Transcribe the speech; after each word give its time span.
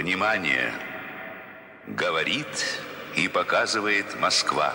Внимание! 0.00 0.72
Говорит 1.86 2.46
и 3.18 3.28
показывает 3.28 4.18
Москва. 4.18 4.72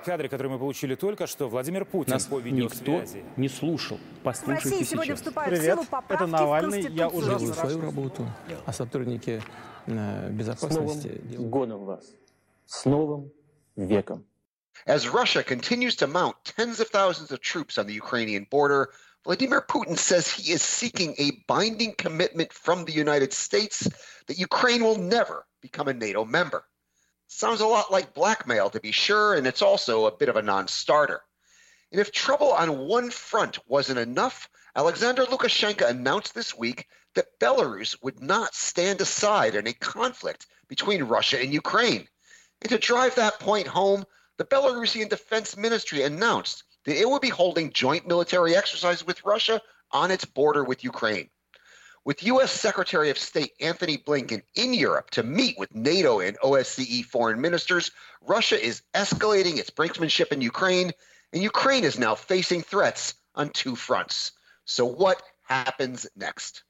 В 0.00 0.06
кадре, 0.06 0.30
который 0.30 0.48
мы 0.48 0.58
получили 0.58 0.94
только 0.94 1.26
что, 1.26 1.50
Владимир 1.50 1.84
Путин 1.84 2.14
Нас 2.14 2.24
по 2.24 2.40
никто 2.40 3.04
не 3.36 3.50
слушал. 3.50 3.98
В 3.98 4.22
Послушайте 4.22 4.70
России 4.70 4.84
сегодня 4.84 5.04
сейчас. 5.16 5.18
вступают 5.18 5.52
в 5.52 5.60
Привет, 5.60 5.74
силу 5.74 5.84
поправки 5.84 6.22
это 6.22 6.26
Навальный. 6.26 6.80
в 6.80 6.90
Я 6.94 7.08
уже 7.08 7.38
Делаю 7.38 7.52
свою 7.52 7.80
работу, 7.82 8.26
а 8.64 8.72
сотрудники 8.72 9.42
э, 9.84 10.30
безопасности 10.30 11.20
делают 11.24 11.50
годом 11.50 11.84
вас. 11.84 12.06
С 12.64 12.86
Новым 12.86 13.30
веком. 13.76 14.24
As 14.86 15.12
Russia 15.12 15.42
continues 15.42 15.94
to 15.96 16.06
mount 16.06 16.36
tens 16.56 16.80
of 16.80 16.88
thousands 16.88 17.30
of 17.32 17.40
troops 17.42 17.76
on 17.76 17.86
the 17.86 17.92
Ukrainian 17.92 18.46
border, 18.50 18.88
Vladimir 19.28 19.60
Putin 19.60 19.98
says 19.98 20.26
he 20.26 20.52
is 20.52 20.62
seeking 20.62 21.14
a 21.18 21.42
binding 21.46 21.92
commitment 21.92 22.50
from 22.50 22.86
the 22.86 22.92
United 22.92 23.30
States 23.34 23.86
that 24.26 24.38
Ukraine 24.38 24.82
will 24.82 24.96
never 24.96 25.46
become 25.60 25.86
a 25.86 25.92
NATO 25.92 26.24
member. 26.24 26.64
Sounds 27.26 27.60
a 27.60 27.66
lot 27.66 27.92
like 27.92 28.14
blackmail, 28.14 28.70
to 28.70 28.80
be 28.80 28.90
sure, 28.90 29.34
and 29.34 29.46
it's 29.46 29.60
also 29.60 30.06
a 30.06 30.16
bit 30.16 30.30
of 30.30 30.36
a 30.36 30.42
non 30.42 30.66
starter. 30.66 31.20
And 31.92 32.00
if 32.00 32.10
trouble 32.10 32.52
on 32.54 32.78
one 32.78 33.10
front 33.10 33.58
wasn't 33.68 33.98
enough, 33.98 34.48
Alexander 34.74 35.26
Lukashenko 35.26 35.86
announced 35.86 36.34
this 36.34 36.56
week 36.56 36.86
that 37.14 37.38
Belarus 37.38 38.02
would 38.02 38.22
not 38.22 38.54
stand 38.54 39.02
aside 39.02 39.54
in 39.54 39.66
a 39.66 39.74
conflict 39.74 40.46
between 40.68 41.02
Russia 41.02 41.38
and 41.38 41.52
Ukraine. 41.52 42.08
And 42.62 42.70
to 42.70 42.78
drive 42.78 43.16
that 43.16 43.40
point 43.40 43.66
home, 43.66 44.06
the 44.38 44.46
Belarusian 44.46 45.10
Defense 45.10 45.54
Ministry 45.54 46.00
announced 46.00 46.64
it 46.84 47.08
would 47.08 47.22
be 47.22 47.28
holding 47.28 47.72
joint 47.72 48.06
military 48.06 48.56
exercises 48.56 49.06
with 49.06 49.24
Russia 49.24 49.60
on 49.90 50.10
its 50.10 50.24
border 50.24 50.64
with 50.64 50.84
Ukraine. 50.84 51.28
With 52.04 52.22
U.S. 52.22 52.52
Secretary 52.52 53.10
of 53.10 53.18
State 53.18 53.52
Anthony 53.60 53.98
Blinken 53.98 54.42
in 54.54 54.72
Europe 54.72 55.10
to 55.10 55.22
meet 55.22 55.58
with 55.58 55.74
NATO 55.74 56.20
and 56.20 56.38
OSCE 56.38 57.04
foreign 57.04 57.40
ministers, 57.40 57.90
Russia 58.22 58.62
is 58.62 58.82
escalating 58.94 59.58
its 59.58 59.70
brinksmanship 59.70 60.32
in 60.32 60.40
Ukraine, 60.40 60.92
and 61.32 61.42
Ukraine 61.42 61.84
is 61.84 61.98
now 61.98 62.14
facing 62.14 62.62
threats 62.62 63.14
on 63.34 63.50
two 63.50 63.76
fronts. 63.76 64.32
So, 64.64 64.86
what 64.86 65.22
happens 65.46 66.06
next? 66.16 66.62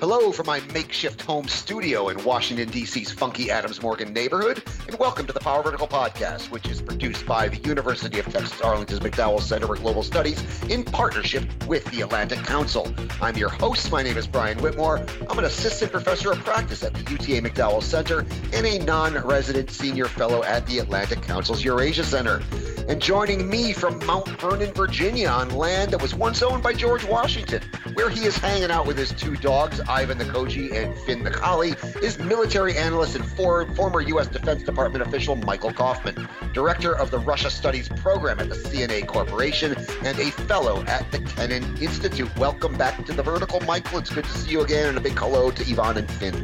Hello 0.00 0.32
from 0.32 0.46
my 0.46 0.60
makeshift 0.72 1.20
home 1.20 1.46
studio 1.46 2.08
in 2.08 2.24
Washington, 2.24 2.70
D.C.'s 2.70 3.12
funky 3.12 3.50
Adams 3.50 3.82
Morgan 3.82 4.14
neighborhood, 4.14 4.62
and 4.88 4.98
welcome 4.98 5.26
to 5.26 5.32
the 5.34 5.40
Power 5.40 5.62
Vertical 5.62 5.86
Podcast, 5.86 6.50
which 6.50 6.66
is 6.70 6.80
produced 6.80 7.26
by 7.26 7.48
the 7.48 7.58
University 7.68 8.18
of 8.18 8.24
Texas 8.32 8.62
Arlington's 8.62 9.00
McDowell 9.00 9.42
Center 9.42 9.66
for 9.66 9.76
Global 9.76 10.02
Studies 10.02 10.42
in 10.70 10.84
partnership 10.84 11.44
with 11.66 11.84
the 11.90 12.00
Atlantic 12.00 12.38
Council. 12.38 12.90
I'm 13.20 13.36
your 13.36 13.50
host. 13.50 13.92
My 13.92 14.02
name 14.02 14.16
is 14.16 14.26
Brian 14.26 14.56
Whitmore. 14.62 15.04
I'm 15.28 15.38
an 15.38 15.44
assistant 15.44 15.92
professor 15.92 16.32
of 16.32 16.38
practice 16.38 16.82
at 16.82 16.94
the 16.94 17.00
UTA 17.00 17.42
McDowell 17.42 17.82
Center 17.82 18.20
and 18.54 18.66
a 18.66 18.78
non 18.78 19.18
resident 19.18 19.70
senior 19.70 20.06
fellow 20.06 20.42
at 20.44 20.66
the 20.66 20.78
Atlantic 20.78 21.20
Council's 21.20 21.62
Eurasia 21.62 22.04
Center. 22.04 22.40
And 22.88 23.00
joining 23.00 23.48
me 23.48 23.72
from 23.72 24.04
Mount 24.06 24.26
Vernon, 24.40 24.72
Virginia, 24.72 25.28
on 25.28 25.50
land 25.50 25.92
that 25.92 26.02
was 26.02 26.14
once 26.14 26.42
owned 26.42 26.62
by 26.62 26.72
George 26.72 27.04
Washington, 27.04 27.62
where 27.92 28.08
he 28.08 28.24
is 28.24 28.36
hanging 28.36 28.70
out 28.70 28.86
with 28.86 28.98
his 28.98 29.12
two 29.12 29.36
dogs, 29.36 29.80
Ivan 29.90 30.18
the 30.18 30.24
Corgi 30.24 30.72
and 30.72 30.96
Finn 31.00 31.24
the 31.24 31.32
Collie, 31.32 31.74
is 32.00 32.16
military 32.20 32.76
analyst 32.76 33.16
and 33.16 33.24
for, 33.24 33.66
former 33.74 34.00
U.S. 34.02 34.28
Defense 34.28 34.62
Department 34.62 35.04
official 35.04 35.34
Michael 35.34 35.72
Kofman, 35.72 36.28
director 36.52 36.96
of 36.96 37.10
the 37.10 37.18
Russia 37.18 37.50
Studies 37.50 37.88
program 37.88 38.38
at 38.38 38.48
the 38.48 38.54
CNA 38.54 39.08
Corporation, 39.08 39.74
and 40.04 40.16
a 40.20 40.30
fellow 40.30 40.84
at 40.84 41.10
the 41.10 41.18
Kennan 41.18 41.76
Institute. 41.78 42.34
Welcome 42.38 42.78
back 42.78 43.04
to 43.04 43.12
the 43.12 43.24
Vertical, 43.24 43.58
Michael. 43.62 43.98
It's 43.98 44.10
good 44.10 44.26
to 44.26 44.30
see 44.30 44.52
you 44.52 44.60
again, 44.60 44.90
and 44.90 44.96
a 44.96 45.00
big 45.00 45.18
hello 45.18 45.50
to 45.50 45.62
Ivan 45.68 45.98
and 45.98 46.10
Finn. 46.12 46.36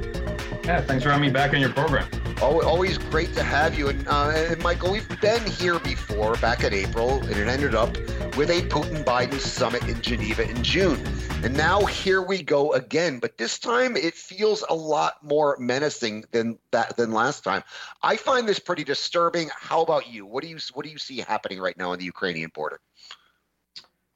Yeah, 0.64 0.80
thanks 0.80 1.04
for 1.04 1.10
having 1.10 1.28
me 1.28 1.32
back 1.32 1.54
on 1.54 1.60
your 1.60 1.72
program. 1.72 2.08
Always 2.42 2.98
great 2.98 3.32
to 3.34 3.44
have 3.44 3.78
you. 3.78 3.88
And, 3.88 4.08
uh, 4.08 4.32
and 4.34 4.60
Michael, 4.60 4.90
we've 4.90 5.20
been 5.20 5.46
here 5.46 5.78
before, 5.78 6.34
back 6.38 6.64
in 6.64 6.74
April, 6.74 7.22
and 7.22 7.36
it 7.36 7.46
ended 7.46 7.76
up 7.76 7.96
with 8.36 8.50
a 8.50 8.60
Putin 8.68 9.02
Biden 9.02 9.40
summit 9.40 9.82
in 9.84 10.00
Geneva 10.02 10.48
in 10.48 10.62
June. 10.62 11.00
And 11.42 11.56
now 11.56 11.80
here 11.86 12.20
we 12.20 12.42
go 12.42 12.72
again. 12.72 13.18
But 13.18 13.38
this 13.38 13.58
time 13.58 13.96
it 13.96 14.12
feels 14.12 14.62
a 14.68 14.74
lot 14.74 15.14
more 15.22 15.56
menacing 15.58 16.26
than 16.32 16.58
that 16.70 16.98
than 16.98 17.12
last 17.12 17.44
time. 17.44 17.62
I 18.02 18.16
find 18.16 18.46
this 18.46 18.58
pretty 18.58 18.84
disturbing. 18.84 19.48
How 19.58 19.80
about 19.80 20.08
you? 20.12 20.26
What 20.26 20.42
do 20.42 20.50
you 20.50 20.58
what 20.74 20.84
do 20.84 20.92
you 20.92 20.98
see 20.98 21.18
happening 21.20 21.58
right 21.60 21.76
now 21.78 21.92
on 21.92 21.98
the 21.98 22.04
Ukrainian 22.04 22.50
border? 22.54 22.78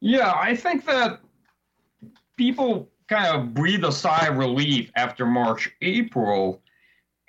Yeah, 0.00 0.34
I 0.34 0.54
think 0.54 0.84
that 0.84 1.20
people 2.36 2.90
kind 3.08 3.34
of 3.34 3.54
breathe 3.54 3.84
a 3.84 3.92
sigh 3.92 4.26
of 4.26 4.36
relief 4.36 4.90
after 4.96 5.24
March, 5.24 5.70
April, 5.80 6.62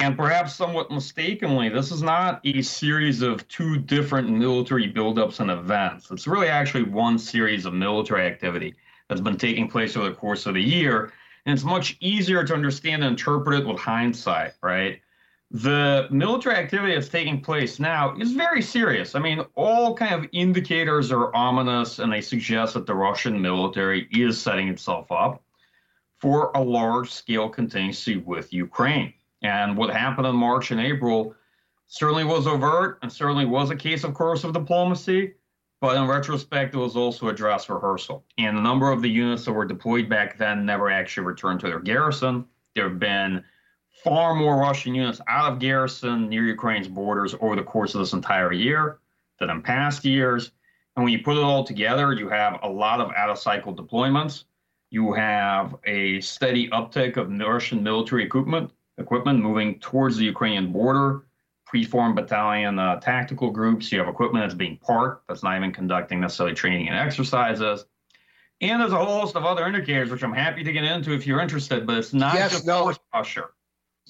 and 0.02 0.18
perhaps 0.18 0.56
somewhat 0.56 0.90
mistakenly, 0.90 1.70
this 1.70 1.92
is 1.92 2.02
not 2.02 2.42
a 2.44 2.64
series 2.64 3.22
of 3.22 3.48
two 3.48 3.78
different 3.78 4.30
military 4.32 4.92
buildups 4.92 5.40
and 5.40 5.52
events. 5.52 6.10
It's 6.10 6.26
really 6.26 6.48
actually 6.48 6.84
one 6.84 7.20
series 7.20 7.68
of 7.68 7.76
military 7.76 8.26
activity 8.26 8.74
that's 9.08 9.22
been 9.22 9.38
taking 9.38 9.68
place 9.68 9.96
over 9.96 10.10
the 10.10 10.16
course 10.16 10.48
of 10.48 10.56
the 10.56 10.62
year. 10.62 11.14
And 11.46 11.54
it's 11.54 11.64
much 11.64 11.98
easier 12.00 12.44
to 12.44 12.54
understand 12.54 13.04
and 13.04 13.12
interpret 13.12 13.60
it 13.60 13.68
with 13.68 13.80
hindsight, 13.80 14.54
right? 14.64 15.00
The 15.52 16.08
military 16.10 16.56
activity 16.56 16.96
that's 16.96 17.10
taking 17.10 17.40
place 17.40 17.80
now 17.80 18.16
is 18.18 18.32
very 18.32 18.64
serious. 18.64 19.14
I 19.14 19.20
mean, 19.20 19.42
all 19.54 19.94
kind 19.94 20.16
of 20.16 20.28
indicators 20.32 21.12
are 21.12 21.36
ominous 21.36 22.00
and 22.00 22.12
they 22.12 22.22
suggest 22.22 22.74
that 22.74 22.88
the 22.88 22.96
Russian 22.96 23.40
military 23.40 24.08
is 24.12 24.42
setting 24.42 24.68
itself 24.70 25.12
up 25.12 25.44
for 26.18 26.52
a 26.56 26.62
large 26.62 27.12
scale 27.12 27.50
contingency 27.50 28.18
with 28.18 28.52
Ukraine. 28.52 29.14
And 29.42 29.76
what 29.76 29.90
happened 29.90 30.28
in 30.28 30.36
March 30.36 30.72
and 30.72 30.80
April 30.80 31.36
certainly 31.88 32.24
was 32.24 32.48
overt 32.48 33.00
and 33.02 33.12
certainly 33.12 33.46
was 33.46 33.70
a 33.70 33.76
case 33.76 34.04
of 34.04 34.14
coercive 34.14 34.54
diplomacy. 34.54 35.34
But 35.82 35.98
in 35.98 36.08
retrospect, 36.08 36.76
it 36.76 36.78
was 36.78 36.96
also 36.96 37.30
a 37.30 37.34
dress 37.34 37.68
rehearsal. 37.68 38.24
And 38.38 38.58
a 38.58 38.62
number 38.62 38.92
of 38.92 39.02
the 39.02 39.10
units 39.10 39.46
that 39.46 39.54
were 39.54 39.66
deployed 39.66 40.08
back 40.08 40.38
then 40.38 40.64
never 40.64 40.92
actually 40.92 41.26
returned 41.26 41.60
to 41.62 41.68
their 41.68 41.80
garrison. 41.80 42.46
There 42.76 42.88
have 42.88 43.00
been 43.00 43.44
far 44.04 44.36
more 44.36 44.58
Russian 44.58 44.94
units 44.94 45.22
out 45.28 45.52
of 45.52 45.60
garrison 45.60 46.30
near 46.30 46.44
Ukraine's 46.44 46.88
borders 46.88 47.36
over 47.42 47.56
the 47.56 47.64
course 47.64 47.96
of 47.96 48.00
this 48.00 48.14
entire 48.14 48.54
year 48.54 49.00
than 49.40 49.50
in 49.50 49.62
past 49.62 50.06
years. 50.06 50.52
And 50.96 51.04
when 51.04 51.14
you 51.14 51.24
put 51.24 51.38
it 51.38 51.44
all 51.44 51.64
together, 51.64 52.14
you 52.14 52.30
have 52.30 52.60
a 52.62 52.70
lot 52.70 53.02
of 53.02 53.12
out 53.18 53.30
of 53.30 53.40
cycle 53.40 53.74
deployments. 53.74 54.44
You 54.92 55.14
have 55.14 55.76
a 55.86 56.22
steady 56.22 56.70
uptick 56.70 57.18
of 57.18 57.32
Russian 57.32 57.82
military 57.82 58.24
equipment 58.24 58.72
equipment 58.98 59.40
moving 59.40 59.80
towards 59.80 60.18
the 60.18 60.26
Ukrainian 60.26 60.72
border, 60.72 61.26
preformed 61.66 62.16
battalion 62.16 62.78
uh, 62.80 63.00
tactical 63.00 63.50
groups. 63.52 63.92
You 63.92 64.00
have 64.00 64.08
equipment 64.08 64.44
that's 64.44 64.54
being 64.54 64.78
parked, 64.78 65.28
that's 65.28 65.44
not 65.44 65.56
even 65.58 65.72
conducting 65.72 66.20
necessarily 66.20 66.56
training 66.56 66.90
and 66.90 66.98
exercises. 66.98 67.86
And 68.60 68.80
there's 68.80 68.92
a 68.92 69.04
whole 69.04 69.22
host 69.22 69.36
of 69.36 69.44
other 69.44 69.66
indicators, 69.66 70.12
which 70.12 70.24
I'm 70.24 70.34
happy 70.34 70.64
to 70.64 70.72
get 70.72 70.84
into 70.84 71.14
if 71.14 71.26
you're 71.26 71.40
interested, 71.40 71.88
but 71.88 71.98
it's 71.98 72.14
not 72.14 72.36
Yes, 72.36 72.52
just 72.52 72.66
no. 72.66 72.84
force 72.84 73.00
pressure. 73.12 73.52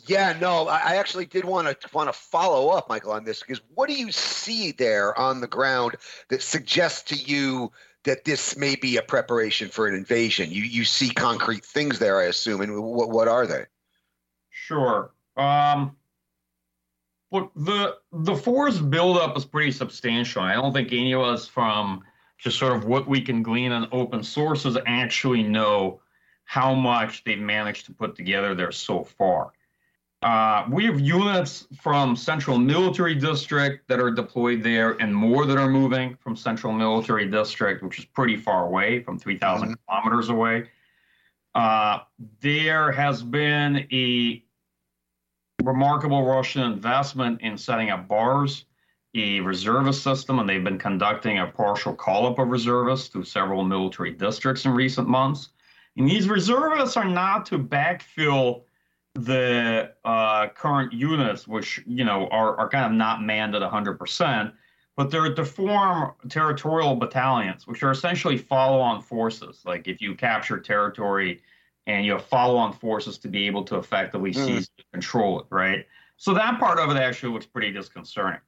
Yeah, 0.07 0.35
no, 0.39 0.67
I 0.67 0.93
I 0.93 0.95
actually 0.95 1.25
did 1.25 1.45
want 1.45 1.67
to 1.79 1.89
want 1.93 2.11
to 2.11 2.13
follow 2.13 2.69
up, 2.69 2.89
Michael, 2.89 3.11
on 3.11 3.23
this 3.23 3.41
because 3.41 3.61
what 3.75 3.87
do 3.87 3.93
you 3.95 4.11
see 4.11 4.71
there 4.71 5.17
on 5.17 5.41
the 5.41 5.47
ground 5.47 5.95
that 6.29 6.41
suggests 6.41 7.03
to 7.09 7.15
you 7.15 7.71
that 8.03 8.25
this 8.25 8.57
may 8.57 8.75
be 8.75 8.97
a 8.97 9.01
preparation 9.03 9.69
for 9.69 9.87
an 9.87 9.93
invasion? 9.95 10.49
You 10.49 10.63
you 10.63 10.85
see 10.85 11.09
concrete 11.11 11.63
things 11.63 11.99
there, 11.99 12.19
I 12.19 12.23
assume, 12.23 12.61
and 12.61 12.81
what 12.81 13.09
what 13.09 13.27
are 13.27 13.45
they? 13.45 13.65
Sure. 14.51 15.11
Um, 15.37 15.95
look, 17.31 17.51
the 17.55 17.97
the 18.11 18.35
force 18.35 18.77
buildup 18.77 19.35
is 19.37 19.45
pretty 19.45 19.71
substantial. 19.71 20.43
I 20.43 20.53
don't 20.53 20.73
think 20.73 20.89
any 20.91 21.13
of 21.13 21.21
us, 21.21 21.47
from 21.47 22.03
just 22.37 22.59
sort 22.59 22.75
of 22.75 22.85
what 22.85 23.07
we 23.07 23.21
can 23.21 23.41
glean 23.41 23.71
on 23.71 23.87
open 23.91 24.23
sources, 24.23 24.77
actually 24.85 25.41
know 25.41 26.01
how 26.43 26.73
much 26.73 27.23
they've 27.23 27.39
managed 27.39 27.85
to 27.85 27.93
put 27.93 28.15
together 28.15 28.53
there 28.53 28.71
so 28.71 29.03
far. 29.03 29.53
Uh, 30.21 30.65
we 30.69 30.85
have 30.85 30.99
units 30.99 31.67
from 31.81 32.15
Central 32.15 32.57
Military 32.57 33.15
District 33.15 33.87
that 33.87 33.99
are 33.99 34.11
deployed 34.11 34.61
there, 34.61 34.91
and 35.01 35.15
more 35.15 35.45
that 35.45 35.57
are 35.57 35.69
moving 35.69 36.15
from 36.21 36.35
Central 36.35 36.73
Military 36.73 37.27
District, 37.27 37.81
which 37.81 37.97
is 37.97 38.05
pretty 38.05 38.37
far 38.37 38.65
away, 38.65 39.01
from 39.01 39.17
3,000 39.17 39.75
kilometers 39.87 40.29
away. 40.29 40.69
Uh, 41.53 41.99
there 42.39 42.91
has 42.91 43.23
been 43.23 43.87
a 43.91 44.43
remarkable 45.63 46.25
Russian 46.25 46.63
investment 46.63 47.41
in 47.41 47.57
setting 47.57 47.89
up 47.89 48.07
BARS, 48.07 48.65
a 49.15 49.41
reservist 49.41 50.03
system, 50.03 50.39
and 50.39 50.49
they've 50.49 50.63
been 50.63 50.79
conducting 50.79 51.39
a 51.39 51.47
partial 51.47 51.93
call 51.93 52.27
up 52.27 52.39
of 52.39 52.47
reservists 52.47 53.09
to 53.09 53.23
several 53.23 53.63
military 53.63 54.11
districts 54.11 54.65
in 54.65 54.71
recent 54.71 55.07
months. 55.07 55.49
And 55.97 56.07
these 56.07 56.29
reservists 56.29 56.95
are 56.95 57.07
not 57.07 57.45
to 57.47 57.59
backfill 57.59 58.63
the 59.15 59.91
uh, 60.05 60.47
current 60.49 60.93
units, 60.93 61.47
which 61.47 61.83
you 61.85 62.05
know 62.05 62.27
are, 62.27 62.55
are 62.57 62.69
kind 62.69 62.85
of 62.85 62.93
not 62.93 63.21
manned 63.21 63.55
at 63.55 63.61
100%, 63.61 64.53
but 64.97 65.09
they're 65.09 65.33
to 65.33 65.45
form 65.45 66.13
territorial 66.29 66.95
battalions, 66.95 67.65
which 67.65 67.83
are 67.83 67.91
essentially 67.91 68.37
follow-on 68.37 69.01
forces. 69.01 69.61
Like 69.65 69.87
if 69.87 70.01
you 70.01 70.15
capture 70.15 70.59
territory 70.59 71.41
and 71.87 72.05
you 72.05 72.13
have 72.13 72.25
follow-on 72.25 72.73
forces 72.73 73.17
to 73.19 73.27
be 73.27 73.47
able 73.47 73.63
to 73.65 73.77
effectively 73.77 74.31
mm. 74.31 74.45
seize 74.45 74.69
and 74.77 74.85
control 74.91 75.39
it, 75.39 75.45
right? 75.49 75.85
So 76.17 76.33
that 76.33 76.59
part 76.59 76.79
of 76.79 76.89
it 76.91 76.97
actually 76.97 77.33
looks 77.33 77.45
pretty 77.45 77.71
disconcerting. 77.71 78.41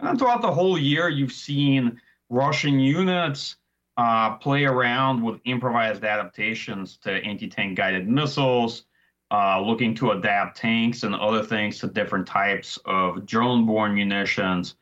And 0.00 0.08
then 0.08 0.18
throughout 0.18 0.42
the 0.42 0.52
whole 0.52 0.78
year, 0.78 1.08
you've 1.08 1.32
seen 1.32 2.00
Russian 2.28 2.80
units 2.80 3.56
uh, 3.96 4.34
play 4.36 4.64
around 4.64 5.22
with 5.22 5.40
improvised 5.44 6.02
adaptations 6.02 6.96
to 6.98 7.12
anti-tank 7.12 7.76
guided 7.76 8.08
missiles, 8.08 8.84
uh, 9.30 9.60
looking 9.60 9.94
to 9.94 10.10
adapt 10.10 10.56
tanks 10.56 11.04
and 11.04 11.14
other 11.14 11.42
things 11.42 11.78
to 11.78 11.86
different 11.86 12.26
types 12.26 12.78
of 12.84 13.24
drone-borne 13.24 13.94
munitions 13.94 14.74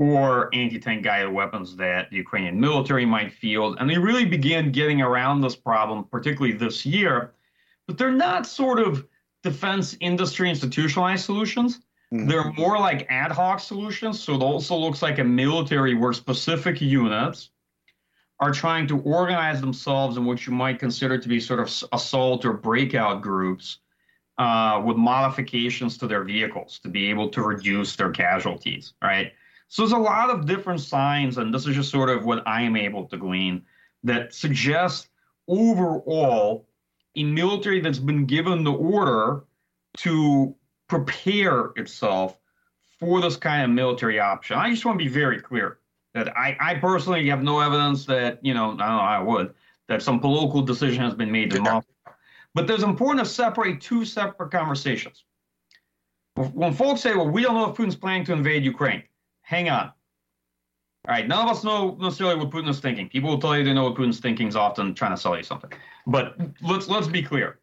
or 0.00 0.48
anti-tank 0.54 1.04
guided 1.04 1.30
weapons 1.30 1.76
that 1.76 2.08
the 2.08 2.16
Ukrainian 2.16 2.58
military 2.58 3.04
might 3.04 3.30
field. 3.30 3.76
And 3.78 3.88
they 3.88 3.98
really 3.98 4.24
began 4.24 4.72
getting 4.72 5.02
around 5.02 5.42
this 5.42 5.54
problem, 5.54 6.04
particularly 6.04 6.56
this 6.56 6.86
year. 6.86 7.34
But 7.86 7.98
they're 7.98 8.10
not 8.10 8.46
sort 8.46 8.78
of 8.80 9.06
defense 9.42 9.98
industry 10.00 10.48
institutionalized 10.48 11.26
solutions. 11.26 11.80
Mm-hmm. 12.14 12.28
They're 12.28 12.50
more 12.52 12.78
like 12.78 13.08
ad 13.10 13.30
hoc 13.30 13.60
solutions. 13.60 14.18
So 14.18 14.36
it 14.36 14.42
also 14.42 14.74
looks 14.74 15.02
like 15.02 15.18
a 15.18 15.24
military 15.24 15.94
where 15.94 16.14
specific 16.14 16.80
units 16.80 17.50
are 18.38 18.52
trying 18.52 18.86
to 18.86 19.02
organize 19.02 19.60
themselves 19.60 20.16
in 20.16 20.24
what 20.24 20.46
you 20.46 20.54
might 20.54 20.78
consider 20.78 21.18
to 21.18 21.28
be 21.28 21.38
sort 21.38 21.60
of 21.60 21.66
assault 21.92 22.46
or 22.46 22.54
breakout 22.54 23.20
groups 23.20 23.80
uh, 24.38 24.80
with 24.82 24.96
modifications 24.96 25.98
to 25.98 26.06
their 26.06 26.24
vehicles 26.24 26.78
to 26.78 26.88
be 26.88 27.10
able 27.10 27.28
to 27.28 27.42
reduce 27.42 27.96
their 27.96 28.10
casualties, 28.10 28.94
right? 29.02 29.34
So 29.70 29.82
there's 29.82 29.92
a 29.92 29.98
lot 29.98 30.30
of 30.30 30.46
different 30.46 30.80
signs, 30.80 31.38
and 31.38 31.54
this 31.54 31.64
is 31.64 31.76
just 31.76 31.92
sort 31.92 32.10
of 32.10 32.24
what 32.24 32.44
I 32.44 32.62
am 32.62 32.74
able 32.76 33.06
to 33.06 33.16
glean 33.16 33.62
that 34.02 34.34
suggest 34.34 35.10
overall 35.46 36.66
a 37.14 37.22
military 37.22 37.80
that's 37.80 38.00
been 38.00 38.26
given 38.26 38.64
the 38.64 38.72
order 38.72 39.44
to 39.98 40.56
prepare 40.88 41.70
itself 41.76 42.40
for 42.98 43.20
this 43.20 43.36
kind 43.36 43.62
of 43.62 43.70
military 43.70 44.18
option. 44.18 44.56
I 44.56 44.70
just 44.70 44.84
want 44.84 44.98
to 44.98 45.04
be 45.04 45.10
very 45.10 45.40
clear 45.40 45.78
that 46.14 46.36
I, 46.36 46.56
I 46.58 46.74
personally 46.74 47.28
have 47.28 47.44
no 47.44 47.60
evidence 47.60 48.04
that, 48.06 48.44
you 48.44 48.54
know, 48.54 48.64
I 48.64 48.68
don't 48.70 48.78
know, 48.78 48.84
I 48.84 49.20
would, 49.20 49.54
that 49.86 50.02
some 50.02 50.18
political 50.18 50.62
decision 50.62 51.00
has 51.04 51.14
been 51.14 51.30
made 51.30 51.54
in 51.54 51.62
Moscow. 51.62 51.86
But 52.54 52.66
there's 52.66 52.82
important 52.82 53.24
to 53.24 53.32
separate 53.32 53.80
two 53.80 54.04
separate 54.04 54.50
conversations. 54.50 55.22
When 56.34 56.74
folks 56.74 57.02
say, 57.02 57.14
well, 57.14 57.28
we 57.28 57.42
don't 57.42 57.54
know 57.54 57.70
if 57.70 57.76
Putin's 57.76 57.94
planning 57.94 58.24
to 58.24 58.32
invade 58.32 58.64
Ukraine, 58.64 59.04
hang 59.50 59.68
on. 59.68 59.92
All 61.08 61.14
right, 61.14 61.26
none 61.26 61.48
of 61.48 61.56
us 61.56 61.64
know 61.64 61.96
necessarily 62.00 62.36
what 62.36 62.50
Putin 62.50 62.68
is 62.68 62.78
thinking. 62.78 63.08
People 63.08 63.30
will 63.30 63.40
tell 63.40 63.58
you 63.58 63.64
they 63.64 63.72
know 63.72 63.84
what 63.84 63.96
Putin's 63.96 64.20
thinking 64.20 64.46
is 64.46 64.54
often 64.54 64.94
trying 64.94 65.10
to 65.10 65.16
sell 65.16 65.36
you 65.36 65.42
something. 65.42 65.72
But 66.06 66.36
let's 66.62 66.88
let's 66.88 67.08
be 67.08 67.22
clear. 67.22 67.58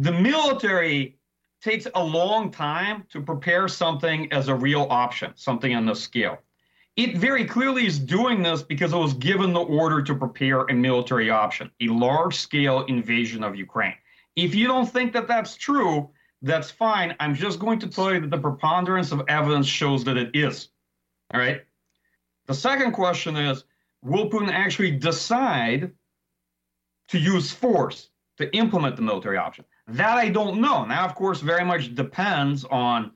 The 0.00 0.10
military 0.10 1.18
takes 1.62 1.86
a 1.94 2.02
long 2.02 2.50
time 2.50 3.04
to 3.10 3.20
prepare 3.20 3.68
something 3.68 4.32
as 4.32 4.48
a 4.48 4.54
real 4.54 4.88
option, 4.90 5.32
something 5.36 5.76
on 5.76 5.86
this 5.86 6.02
scale. 6.02 6.38
It 6.96 7.18
very 7.18 7.44
clearly 7.44 7.86
is 7.86 8.00
doing 8.00 8.42
this 8.42 8.62
because 8.62 8.92
it 8.92 8.96
was 8.96 9.14
given 9.14 9.52
the 9.52 9.60
order 9.60 10.02
to 10.02 10.14
prepare 10.14 10.62
a 10.62 10.74
military 10.74 11.30
option, 11.30 11.70
a 11.80 11.86
large 11.86 12.34
scale 12.36 12.84
invasion 12.86 13.44
of 13.44 13.54
Ukraine. 13.54 13.94
If 14.34 14.56
you 14.56 14.66
don't 14.66 14.90
think 14.90 15.12
that 15.12 15.28
that's 15.28 15.54
true, 15.56 16.10
that's 16.42 16.70
fine. 16.70 17.14
I'm 17.20 17.34
just 17.34 17.60
going 17.60 17.78
to 17.78 17.86
tell 17.86 18.12
you 18.12 18.20
that 18.20 18.30
the 18.30 18.38
preponderance 18.38 19.12
of 19.12 19.22
evidence 19.28 19.68
shows 19.68 20.02
that 20.04 20.16
it 20.16 20.34
is. 20.34 20.71
All 21.32 21.40
right. 21.40 21.62
The 22.46 22.54
second 22.54 22.92
question 22.92 23.36
is 23.36 23.64
Will 24.02 24.28
Putin 24.28 24.50
actually 24.50 24.92
decide 24.92 25.92
to 27.08 27.18
use 27.18 27.50
force 27.50 28.10
to 28.38 28.54
implement 28.54 28.96
the 28.96 29.02
military 29.02 29.36
option? 29.36 29.64
That 29.88 30.18
I 30.18 30.28
don't 30.28 30.60
know. 30.60 30.84
Now, 30.84 31.04
of 31.04 31.14
course, 31.14 31.40
very 31.40 31.64
much 31.64 31.94
depends 31.94 32.64
on 32.64 33.12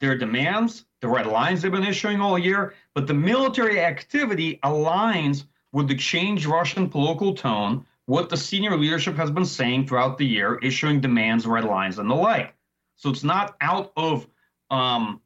their 0.00 0.16
demands, 0.16 0.86
the 1.00 1.08
red 1.08 1.26
lines 1.26 1.62
they've 1.62 1.70
been 1.70 1.84
issuing 1.84 2.20
all 2.20 2.38
year, 2.38 2.74
but 2.94 3.06
the 3.06 3.14
military 3.14 3.80
activity 3.80 4.58
aligns 4.64 5.44
with 5.72 5.88
the 5.88 5.94
changed 5.94 6.46
Russian 6.46 6.88
political 6.88 7.34
tone, 7.34 7.86
what 8.06 8.28
the 8.28 8.36
senior 8.36 8.76
leadership 8.76 9.14
has 9.16 9.30
been 9.30 9.44
saying 9.44 9.86
throughout 9.86 10.18
the 10.18 10.26
year, 10.26 10.58
issuing 10.62 11.00
demands, 11.00 11.46
red 11.46 11.64
lines, 11.64 11.98
and 11.98 12.10
the 12.10 12.14
like. 12.14 12.54
So 12.96 13.10
it's 13.10 13.24
not 13.24 13.56
out 13.60 13.92
of, 13.96 14.26
um, 14.70 15.20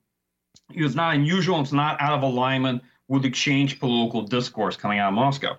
it's 0.70 0.94
not 0.94 1.14
unusual, 1.14 1.61
it's 1.61 1.72
not 1.72 2.00
out 2.00 2.14
of 2.14 2.22
alignment 2.22 2.82
with 3.08 3.22
the 3.22 3.31
changed 3.31 3.81
political 3.81 4.22
discourse 4.22 4.76
coming 4.76 4.99
out 4.99 5.08
of 5.08 5.14
Moscow. 5.14 5.58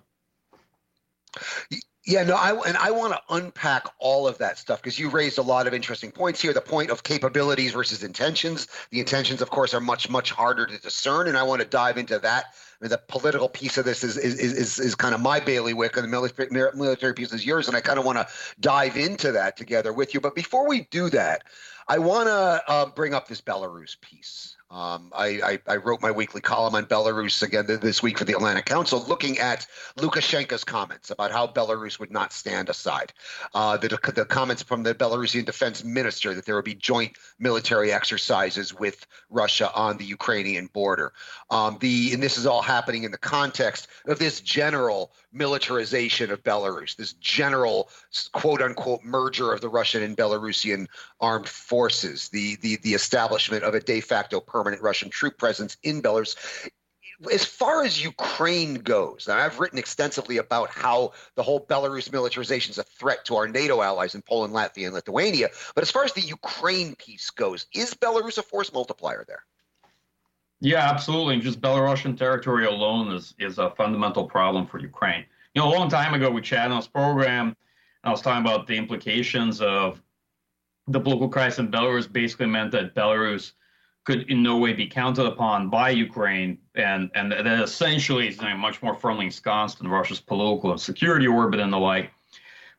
Yeah, 2.07 2.24
no, 2.24 2.36
I 2.36 2.52
and 2.68 2.78
I 2.78 2.92
want 2.92 3.13
to 3.13 3.22
unpack 3.30 3.88
all 3.98 4.28
of 4.28 4.38
that 4.38 4.60
stuff 4.60 4.80
because 4.80 5.00
you 5.00 5.10
raised 5.10 5.40
a 5.40 5.42
lot 5.42 5.66
of 5.66 5.74
interesting 5.74 6.12
points 6.12 6.40
here. 6.40 6.54
The 6.54 6.62
point 6.62 6.92
of 6.92 7.02
capabilities 7.02 7.72
versus 7.72 8.04
intentions. 8.04 8.68
The 8.92 9.00
intentions, 9.00 9.42
of 9.42 9.50
course, 9.50 9.74
are 9.74 9.81
much 9.81 10.07
much 10.07 10.31
harder 10.31 10.68
to 10.68 10.78
discern, 10.78 11.28
and 11.28 11.36
I 11.36 11.42
want 11.42 11.63
to 11.63 11.68
dive 11.68 11.98
into 11.98 12.19
that. 12.19 12.46
I 12.80 12.84
mean, 12.84 12.92
the 12.92 13.00
political 13.00 13.50
piece 13.50 13.80
of 13.80 13.86
this 13.86 14.04
is 14.04 14.18
is 14.18 14.40
is, 14.40 14.80
is 14.80 14.94
kind 14.94 15.16
of 15.16 15.22
my 15.22 15.40
bailiwick, 15.40 15.98
and 15.98 16.04
the 16.04 16.08
military 16.08 16.48
military 16.51 17.16
piece 17.16 17.34
is 17.34 17.44
yours, 17.44 17.68
and 17.68 17.75
I 17.75 17.81
kind 17.81 17.98
of 17.98 18.06
want 18.06 18.19
to 18.19 18.28
dive 18.60 18.98
into 18.98 19.31
that 19.31 19.58
together 19.58 19.92
with 19.92 20.13
you. 20.13 20.22
But 20.22 20.36
before 20.36 20.68
we 20.68 20.81
do 20.92 21.10
that, 21.10 21.42
I 21.88 21.98
want 21.98 22.28
to 22.28 22.63
uh, 22.68 22.86
bring 22.88 23.16
up 23.16 23.28
this 23.28 23.42
Belarus 23.42 24.00
piece. 24.00 24.55
Um, 24.71 25.12
I, 25.15 25.59
I, 25.67 25.73
I, 25.73 25.75
wrote 25.75 26.01
my 26.01 26.09
weekly 26.09 26.41
column 26.41 26.73
on 26.73 26.88
Belarus 26.88 27.44
again 27.44 27.65
this 27.67 28.01
week 28.01 28.17
for 28.17 28.25
the 28.25 28.33
Atlantic 28.33 28.65
Council, 28.65 29.06
looking 29.07 29.38
at 29.38 29.67
Lukashenko's 29.97 30.63
comments 30.63 31.12
about 31.12 31.31
how 31.31 31.45
Belarus 31.45 32.00
would 32.00 32.12
not 32.12 32.33
stand 32.33 32.67
aside. 32.67 33.13
Uh, 33.53 33.77
the, 33.77 33.89
the 34.15 34.25
comments 34.25 34.63
from 34.63 34.81
the 34.81 34.95
Belarusian 34.95 35.45
defense 35.45 35.83
minister 35.83 36.33
that 36.33 36.47
there 36.47 36.56
would 36.56 36.65
be 36.65 36.73
joint 36.73 37.15
military 37.38 37.94
exercises 37.94 38.73
with 38.73 39.06
Russia 39.29 39.71
on 39.75 39.97
the 39.97 40.06
Ukrainian 40.06 40.65
border. 40.73 41.13
Um, 41.51 41.77
the 41.79 42.12
and 42.13 42.23
this 42.23 42.35
is 42.35 42.47
all 42.47 42.63
happening 42.63 43.03
in 43.03 43.12
the 43.12 43.19
context 43.19 43.88
of 44.07 44.17
this 44.17 44.41
general 44.41 45.12
militarization 45.36 46.32
of 46.32 46.42
Belarus, 46.44 46.96
this 46.96 47.14
general 47.14 47.90
quote 48.32 48.62
unquote 48.62 49.04
merger 49.04 49.52
of 49.52 49.62
the 49.62 49.70
Russian 49.70 50.02
and 50.02 50.18
Belarusian 50.18 50.88
armed 51.20 51.48
forces, 51.48 52.30
the 52.30 52.56
the 52.58 52.78
the 52.78 52.94
establishment 52.94 53.64
of 53.64 53.76
a 53.76 53.80
de 53.80 54.02
facto 54.02 54.40
permanent 54.40 54.82
Russian 54.82 55.10
troop 55.10 55.38
presence 55.38 55.78
in 55.84 56.02
Belarus. 56.02 56.36
As 57.32 57.46
far 57.46 57.84
as 57.84 58.04
Ukraine 58.04 58.74
goes, 58.76 59.26
now 59.28 59.38
I've 59.38 59.60
written 59.60 59.80
extensively 59.80 60.38
about 60.38 60.70
how 60.70 61.14
the 61.36 61.44
whole 61.44 61.66
Belarus 61.66 62.12
militarization 62.12 62.72
is 62.72 62.78
a 62.78 62.84
threat 62.84 63.24
to 63.26 63.38
our 63.38 63.48
NATO 63.48 63.82
allies 63.82 64.16
in 64.16 64.22
Poland, 64.22 64.54
Latvia, 64.54 64.88
and 64.88 64.94
Lithuania. 64.94 65.50
But 65.76 65.84
as 65.84 65.92
far 65.92 66.04
as 66.04 66.12
the 66.12 66.20
Ukraine 66.22 66.94
piece 66.96 67.30
goes, 67.30 67.68
is 67.74 67.94
Belarus 67.94 68.38
a 68.38 68.44
force 68.44 68.74
multiplier 68.74 69.24
there? 69.25 69.46
Yeah, 70.65 70.89
absolutely. 70.89 71.39
Just 71.41 71.62
Belarusian 71.62 72.17
territory 72.17 72.65
alone 72.65 73.13
is 73.13 73.36
is 73.38 73.60
a 73.60 73.69
fundamental 73.69 74.25
problem 74.25 74.65
for 74.65 74.79
Ukraine. 74.79 75.24
You 75.53 75.62
know, 75.62 75.67
a 75.67 75.74
long 75.77 75.89
time 75.89 76.15
ago 76.15 76.31
we 76.31 76.41
chatted 76.41 76.72
on 76.72 76.79
this 76.79 76.88
program. 76.88 77.50
And 77.50 77.55
I 78.05 78.10
was 78.10 78.24
talking 78.24 78.43
about 78.43 78.65
the 78.65 78.75
implications 78.75 79.62
of 79.62 80.01
the 80.88 81.00
political 81.00 81.29
crisis 81.29 81.60
in 81.60 81.69
Belarus. 81.69 82.12
Basically, 82.12 82.48
meant 82.48 82.72
that 82.72 82.95
Belarus 82.95 83.51
could 84.05 84.27
in 84.31 84.41
no 84.41 84.57
way 84.57 84.74
be 84.74 84.88
counted 84.88 85.27
upon 85.27 85.69
by 85.69 85.91
Ukraine, 85.91 86.57
and 86.74 87.12
and 87.13 87.31
that 87.31 87.45
essentially 87.45 88.27
is 88.27 88.41
much 88.41 88.81
more 88.81 88.95
firmly 88.95 89.25
ensconced 89.25 89.81
in 89.81 89.88
Russia's 89.88 90.19
political 90.19 90.72
and 90.72 90.81
security 90.81 91.27
orbit 91.27 91.60
and 91.60 91.72
the 91.72 91.77
like. 91.77 92.10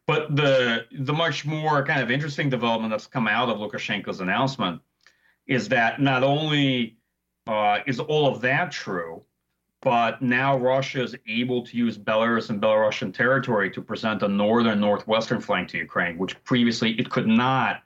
But 0.08 0.34
the 0.34 0.86
the 0.90 1.12
much 1.12 1.46
more 1.46 1.86
kind 1.86 2.02
of 2.02 2.10
interesting 2.10 2.50
development 2.50 2.90
that's 2.90 3.06
come 3.06 3.28
out 3.28 3.48
of 3.48 3.58
Lukashenko's 3.58 4.20
announcement 4.20 4.82
is 5.46 5.68
that 5.68 6.00
not 6.00 6.24
only 6.24 6.95
uh, 7.46 7.78
is 7.86 8.00
all 8.00 8.26
of 8.26 8.40
that 8.42 8.72
true? 8.72 9.22
But 9.82 10.20
now 10.20 10.56
Russia 10.56 11.02
is 11.02 11.14
able 11.28 11.64
to 11.64 11.76
use 11.76 11.96
Belarus 11.96 12.50
and 12.50 12.60
Belarusian 12.60 13.14
territory 13.14 13.70
to 13.70 13.82
present 13.82 14.22
a 14.22 14.28
northern 14.28 14.80
northwestern 14.80 15.40
flank 15.40 15.68
to 15.68 15.78
Ukraine, 15.78 16.18
which 16.18 16.42
previously 16.44 16.98
it 16.98 17.10
could 17.10 17.26
not. 17.26 17.82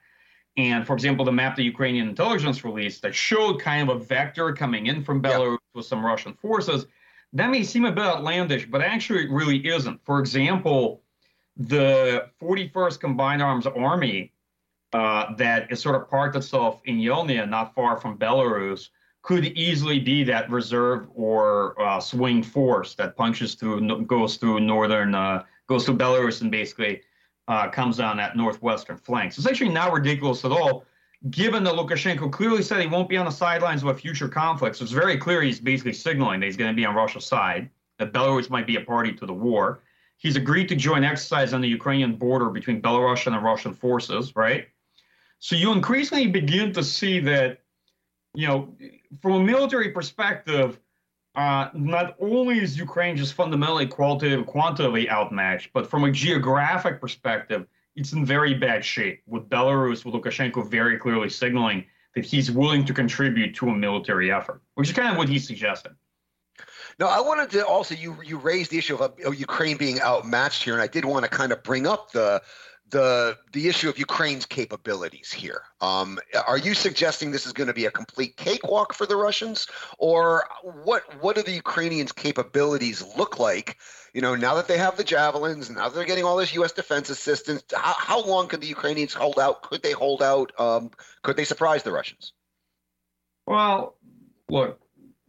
And 0.56 0.86
for 0.86 0.94
example, 0.94 1.24
the 1.24 1.32
map 1.32 1.56
the 1.56 1.64
Ukrainian 1.64 2.08
intelligence 2.08 2.64
released 2.64 3.02
that 3.02 3.14
showed 3.14 3.60
kind 3.60 3.88
of 3.88 3.96
a 3.96 4.04
vector 4.04 4.52
coming 4.52 4.86
in 4.86 5.04
from 5.04 5.22
Belarus 5.22 5.52
yep. 5.52 5.60
with 5.74 5.86
some 5.86 6.04
Russian 6.04 6.34
forces. 6.34 6.86
That 7.32 7.50
may 7.50 7.62
seem 7.62 7.84
a 7.84 7.92
bit 7.92 8.04
outlandish, 8.04 8.66
but 8.66 8.82
actually 8.82 9.24
it 9.24 9.30
really 9.30 9.58
isn't. 9.66 10.04
For 10.04 10.18
example, 10.18 11.02
the 11.56 12.28
41st 12.40 12.98
Combined 12.98 13.42
Arms 13.42 13.66
Army 13.66 14.32
uh, 14.92 15.34
that 15.36 15.70
is 15.70 15.80
sort 15.80 15.94
of 15.94 16.08
parked 16.08 16.34
itself 16.34 16.80
in 16.84 16.98
Yelnya, 16.98 17.48
not 17.48 17.74
far 17.74 17.96
from 17.96 18.18
Belarus, 18.18 18.88
could 19.22 19.44
easily 19.44 19.98
be 19.98 20.24
that 20.24 20.50
reserve 20.50 21.08
or 21.14 21.80
uh, 21.80 22.00
swing 22.00 22.42
force 22.42 22.94
that 22.94 23.16
punches 23.16 23.54
through, 23.54 24.04
goes 24.06 24.36
through 24.36 24.60
northern, 24.60 25.14
uh, 25.14 25.42
goes 25.66 25.84
through 25.84 25.98
Belarus 25.98 26.40
and 26.40 26.50
basically 26.50 27.02
uh, 27.48 27.68
comes 27.68 28.00
on 28.00 28.16
that 28.16 28.36
northwestern 28.36 28.96
flank. 28.96 29.32
So 29.32 29.40
it's 29.40 29.48
actually 29.48 29.70
not 29.70 29.92
ridiculous 29.92 30.44
at 30.44 30.52
all, 30.52 30.84
given 31.30 31.64
that 31.64 31.74
Lukashenko 31.74 32.32
clearly 32.32 32.62
said 32.62 32.80
he 32.80 32.86
won't 32.86 33.08
be 33.08 33.18
on 33.18 33.26
the 33.26 33.30
sidelines 33.32 33.82
of 33.82 33.88
a 33.88 33.94
future 33.94 34.28
conflict. 34.28 34.76
So 34.76 34.84
it's 34.84 34.92
very 34.92 35.18
clear 35.18 35.42
he's 35.42 35.60
basically 35.60 35.92
signaling 35.92 36.40
that 36.40 36.46
he's 36.46 36.56
going 36.56 36.70
to 36.70 36.76
be 36.76 36.86
on 36.86 36.94
Russia's 36.94 37.26
side, 37.26 37.68
that 37.98 38.12
Belarus 38.12 38.48
might 38.48 38.66
be 38.66 38.76
a 38.76 38.80
party 38.80 39.12
to 39.12 39.26
the 39.26 39.34
war. 39.34 39.82
He's 40.16 40.36
agreed 40.36 40.68
to 40.68 40.76
join 40.76 41.04
exercise 41.04 41.52
on 41.52 41.60
the 41.60 41.68
Ukrainian 41.68 42.16
border 42.16 42.50
between 42.50 42.80
Belarusian 42.80 43.34
and 43.34 43.42
Russian 43.42 43.74
forces, 43.74 44.34
right? 44.36 44.68
So 45.40 45.56
you 45.56 45.72
increasingly 45.72 46.26
begin 46.26 46.72
to 46.74 46.84
see 46.84 47.20
that, 47.20 47.60
you 48.34 48.46
know, 48.46 48.74
from 49.20 49.32
a 49.32 49.40
military 49.40 49.90
perspective, 49.90 50.78
uh, 51.34 51.68
not 51.74 52.16
only 52.20 52.58
is 52.58 52.76
Ukraine 52.78 53.16
just 53.16 53.34
fundamentally 53.34 53.86
qualitative, 53.86 54.46
quantitatively 54.46 55.08
outmatched, 55.10 55.70
but 55.72 55.86
from 55.88 56.04
a 56.04 56.10
geographic 56.10 57.00
perspective, 57.00 57.66
it's 57.96 58.12
in 58.12 58.24
very 58.24 58.54
bad 58.54 58.84
shape. 58.84 59.22
With 59.26 59.48
Belarus, 59.48 60.04
with 60.04 60.14
Lukashenko 60.14 60.68
very 60.68 60.96
clearly 60.98 61.28
signaling 61.28 61.84
that 62.14 62.24
he's 62.24 62.50
willing 62.50 62.84
to 62.84 62.94
contribute 62.94 63.54
to 63.56 63.68
a 63.68 63.74
military 63.74 64.32
effort, 64.32 64.60
which 64.74 64.88
is 64.88 64.94
kind 64.94 65.10
of 65.10 65.16
what 65.16 65.28
he's 65.28 65.46
suggesting. 65.46 65.92
No, 66.98 67.06
I 67.06 67.20
wanted 67.20 67.50
to 67.50 67.66
also 67.66 67.94
you 67.94 68.16
you 68.24 68.36
raised 68.36 68.70
the 68.70 68.78
issue 68.78 68.96
of 68.96 69.34
Ukraine 69.34 69.76
being 69.76 70.00
outmatched 70.00 70.62
here, 70.64 70.74
and 70.74 70.82
I 70.82 70.86
did 70.86 71.04
want 71.04 71.24
to 71.24 71.30
kind 71.30 71.52
of 71.52 71.62
bring 71.62 71.86
up 71.86 72.12
the 72.12 72.42
the 72.90 73.38
the 73.52 73.68
issue 73.68 73.88
of 73.88 73.98
Ukraine's 73.98 74.46
capabilities 74.46 75.32
here. 75.32 75.62
Um, 75.80 76.18
are 76.46 76.58
you 76.58 76.74
suggesting 76.74 77.30
this 77.30 77.46
is 77.46 77.52
going 77.52 77.68
to 77.68 77.74
be 77.74 77.86
a 77.86 77.90
complete 77.90 78.36
cakewalk 78.36 78.92
for 78.92 79.06
the 79.06 79.16
Russians, 79.16 79.66
or 79.98 80.44
what? 80.84 81.02
What 81.22 81.36
do 81.36 81.42
the 81.42 81.52
Ukrainians' 81.52 82.12
capabilities 82.12 83.02
look 83.16 83.38
like? 83.38 83.78
You 84.12 84.20
know, 84.20 84.34
now 84.34 84.54
that 84.56 84.66
they 84.66 84.78
have 84.78 84.96
the 84.96 85.04
javelins, 85.04 85.70
now 85.70 85.88
that 85.88 85.94
they're 85.94 86.04
getting 86.04 86.24
all 86.24 86.36
this 86.36 86.52
U.S. 86.54 86.72
defense 86.72 87.10
assistance, 87.10 87.62
how, 87.72 87.94
how 87.96 88.24
long 88.24 88.48
could 88.48 88.60
the 88.60 88.66
Ukrainians 88.66 89.14
hold 89.14 89.38
out? 89.38 89.62
Could 89.62 89.82
they 89.82 89.92
hold 89.92 90.22
out? 90.22 90.52
Um, 90.58 90.90
could 91.22 91.36
they 91.36 91.44
surprise 91.44 91.84
the 91.84 91.92
Russians? 91.92 92.32
Well, 93.46 93.96
look, 94.48 94.80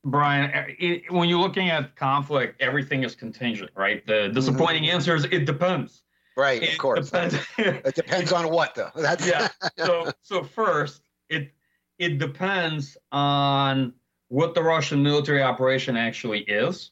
Brian, 0.03 0.51
it, 0.79 1.11
when 1.11 1.29
you're 1.29 1.39
looking 1.39 1.69
at 1.69 1.95
conflict, 1.95 2.59
everything 2.61 3.03
is 3.03 3.15
contingent, 3.15 3.71
right? 3.75 4.05
The 4.05 4.29
disappointing 4.29 4.83
mm-hmm. 4.83 4.95
answer 4.95 5.15
is 5.15 5.25
it 5.25 5.45
depends. 5.45 6.01
Right, 6.41 6.63
it 6.63 6.73
of 6.73 6.77
course. 6.79 7.05
Depends. 7.11 7.35
it 7.57 7.95
depends 7.95 8.31
on 8.31 8.49
what, 8.49 8.73
though. 8.75 8.89
That's 8.95 9.27
yeah. 9.27 9.49
So, 9.77 10.11
so 10.21 10.43
first, 10.43 11.03
it 11.29 11.51
it 11.99 12.17
depends 12.17 12.97
on 13.11 13.93
what 14.29 14.55
the 14.55 14.63
Russian 14.63 15.03
military 15.03 15.43
operation 15.43 15.95
actually 15.95 16.39
is. 16.41 16.91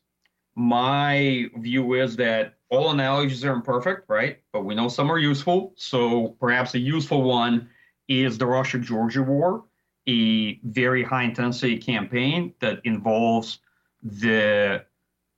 My 0.55 1.45
view 1.57 1.93
is 1.93 2.15
that 2.17 2.55
all 2.69 2.91
analogies 2.91 3.43
are 3.43 3.53
imperfect, 3.53 4.07
right? 4.07 4.39
But 4.53 4.65
we 4.65 4.75
know 4.75 4.87
some 4.87 5.11
are 5.11 5.17
useful. 5.17 5.73
So 5.75 6.35
perhaps 6.39 6.75
a 6.75 6.79
useful 6.79 7.23
one 7.23 7.69
is 8.07 8.37
the 8.37 8.45
Russia 8.45 8.77
Georgia 8.77 9.23
War 9.23 9.63
a 10.09 10.59
very 10.63 11.03
high 11.03 11.23
intensity 11.23 11.77
campaign 11.77 12.53
that 12.59 12.79
involves 12.83 13.59
the 14.01 14.83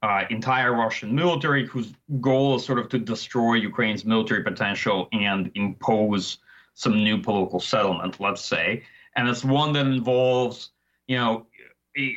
uh, 0.01 0.23
entire 0.29 0.73
Russian 0.73 1.13
military, 1.13 1.67
whose 1.67 1.93
goal 2.19 2.55
is 2.55 2.65
sort 2.65 2.79
of 2.79 2.89
to 2.89 2.99
destroy 2.99 3.55
Ukraine's 3.55 4.03
military 4.03 4.43
potential 4.43 5.07
and 5.11 5.51
impose 5.55 6.39
some 6.73 7.03
new 7.03 7.21
political 7.21 7.59
settlement, 7.59 8.19
let's 8.19 8.43
say. 8.43 8.83
And 9.15 9.27
it's 9.29 9.43
one 9.43 9.73
that 9.73 9.85
involves, 9.85 10.71
you 11.07 11.17
know, 11.17 11.47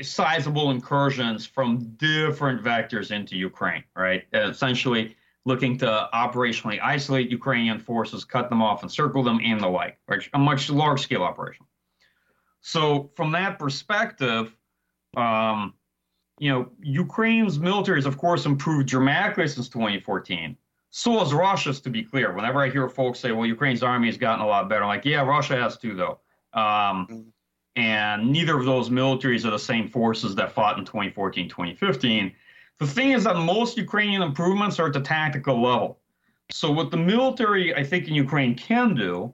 sizable 0.03 0.71
incursions 0.71 1.45
from 1.45 1.97
different 1.97 2.63
vectors 2.63 3.11
into 3.11 3.37
Ukraine, 3.37 3.85
right? 3.97 4.25
Uh, 4.33 4.49
essentially 4.49 5.17
looking 5.45 5.77
to 5.79 6.09
operationally 6.15 6.81
isolate 6.83 7.31
Ukrainian 7.31 7.79
forces, 7.79 8.25
cut 8.25 8.49
them 8.49 8.63
off, 8.63 8.83
encircle 8.83 9.23
them, 9.23 9.41
and 9.45 9.61
the 9.61 9.69
like, 9.69 9.99
right? 10.09 10.27
A 10.33 10.39
much 10.39 10.71
large 10.71 11.03
scale 11.03 11.23
operation. 11.23 11.67
So 12.61 13.11
from 13.15 13.33
that 13.33 13.59
perspective, 13.59 14.55
um, 15.17 15.75
you 16.39 16.51
know, 16.51 16.69
Ukraine's 16.81 17.59
military 17.59 17.99
has, 17.99 18.07
of 18.07 18.19
course, 18.19 18.47
improved 18.47 18.89
dramatically 18.89 19.47
since 19.49 19.69
2014. 19.69 20.57
So 20.91 21.19
has 21.19 21.33
Russia's, 21.33 21.81
to 21.83 21.91
be 21.91 22.03
clear. 22.03 22.33
Whenever 22.33 22.61
I 22.61 22.71
hear 22.71 22.89
folks 22.89 23.19
say, 23.19 23.33
well, 23.33 23.47
Ukraine's 23.47 23.83
army 23.83 24.07
has 24.09 24.17
gotten 24.17 24.45
a 24.45 24.47
lot 24.47 24.69
better, 24.69 24.83
I'm 24.83 24.89
like, 24.89 25.05
yeah, 25.05 25.23
Russia 25.23 25.57
has 25.57 25.77
too, 25.77 25.95
though. 25.95 26.21
Um, 26.53 27.07
mm-hmm. 27.11 27.21
and 27.77 28.31
neither 28.31 28.59
of 28.59 28.65
those 28.65 28.91
militaries 28.91 29.45
are 29.45 29.51
the 29.51 29.59
same 29.59 29.89
forces 29.89 30.35
that 30.37 30.53
fought 30.53 30.79
in 30.79 30.85
2014, 30.85 31.49
2015. 31.49 32.33
The 32.79 32.87
thing 32.87 33.13
is 33.13 33.25
that 33.25 33.37
most 33.37 33.77
Ukrainian 33.77 34.23
improvements 34.23 34.79
are 34.79 34.87
at 34.87 34.93
the 34.93 35.01
tactical 35.01 35.61
level. 35.61 36.01
So, 36.51 36.71
what 36.71 36.91
the 36.91 36.97
military, 36.97 37.75
I 37.75 37.83
think, 37.83 38.07
in 38.07 38.15
Ukraine 38.15 38.55
can 38.55 38.95
do 38.95 39.33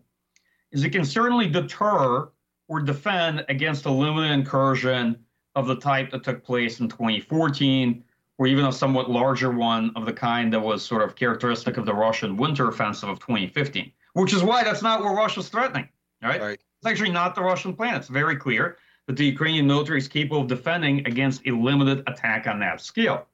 is 0.72 0.84
it 0.84 0.90
can 0.90 1.04
certainly 1.04 1.48
deter 1.48 2.30
or 2.68 2.80
defend 2.80 3.44
against 3.48 3.86
a 3.86 3.90
limited 3.90 4.32
incursion 4.32 5.18
of 5.56 5.66
the 5.66 5.76
type 5.76 6.10
that 6.10 6.24
took 6.24 6.44
place 6.44 6.80
in 6.80 6.88
2014, 6.88 8.04
or 8.38 8.46
even 8.46 8.64
a 8.64 8.72
somewhat 8.72 9.10
larger 9.10 9.50
one 9.50 9.92
of 9.96 10.06
the 10.06 10.12
kind 10.12 10.52
that 10.52 10.60
was 10.60 10.82
sort 10.82 11.02
of 11.02 11.14
characteristic 11.14 11.76
of 11.76 11.84
the 11.84 11.94
Russian 11.94 12.36
winter 12.36 12.68
offensive 12.68 13.08
of 13.08 13.18
2015, 13.20 13.92
which 14.14 14.32
is 14.32 14.42
why 14.42 14.64
that's 14.64 14.82
not 14.82 15.02
what 15.02 15.14
Russia's 15.14 15.48
threatening, 15.48 15.88
right? 16.22 16.40
right. 16.40 16.60
It's 16.78 16.86
actually 16.86 17.10
not 17.10 17.34
the 17.34 17.42
Russian 17.42 17.74
plan. 17.74 17.96
It's 17.96 18.08
very 18.08 18.36
clear 18.36 18.78
that 19.06 19.16
the 19.16 19.26
Ukrainian 19.26 19.66
military 19.66 19.98
is 19.98 20.08
capable 20.08 20.40
of 20.42 20.46
defending 20.46 21.06
against 21.06 21.46
a 21.46 21.50
limited 21.50 22.02
attack 22.06 22.46
on 22.46 22.60
that 22.60 22.80
scale. 22.80 23.26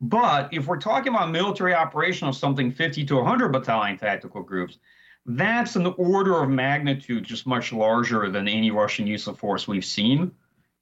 But 0.00 0.52
if 0.52 0.66
we're 0.66 0.78
talking 0.78 1.14
about 1.14 1.30
military 1.30 1.74
operation 1.74 2.26
of 2.26 2.34
something 2.34 2.72
50 2.72 3.04
to 3.04 3.16
100 3.16 3.52
battalion 3.52 3.96
tactical 3.96 4.42
groups, 4.42 4.78
that's 5.24 5.76
an 5.76 5.86
order 5.96 6.42
of 6.42 6.50
magnitude 6.50 7.22
just 7.22 7.46
much 7.46 7.72
larger 7.72 8.28
than 8.28 8.48
any 8.48 8.72
Russian 8.72 9.06
use 9.06 9.28
of 9.28 9.38
force 9.38 9.68
we've 9.68 9.84
seen 9.84 10.32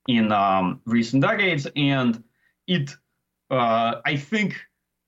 in 0.08 0.32
um, 0.32 0.80
recent 0.84 1.22
decades. 1.22 1.66
And 1.76 2.22
it, 2.66 2.90
uh, 3.50 3.96
I 4.04 4.16
think, 4.16 4.56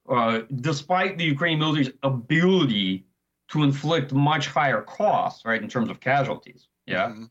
uh, 0.09 0.41
despite 0.57 1.19
the 1.19 1.25
Ukrainian 1.25 1.61
military's 1.61 1.91
ability 2.03 3.07
to 3.49 3.63
inflict 3.63 4.13
much 4.13 4.47
higher 4.49 4.83
costs, 4.83 5.45
right, 5.45 5.63
in 5.63 5.69
terms 5.69 5.91
of 5.91 6.01
casualties, 6.01 6.69
yeah. 6.87 7.09
Mm-hmm. 7.09 7.25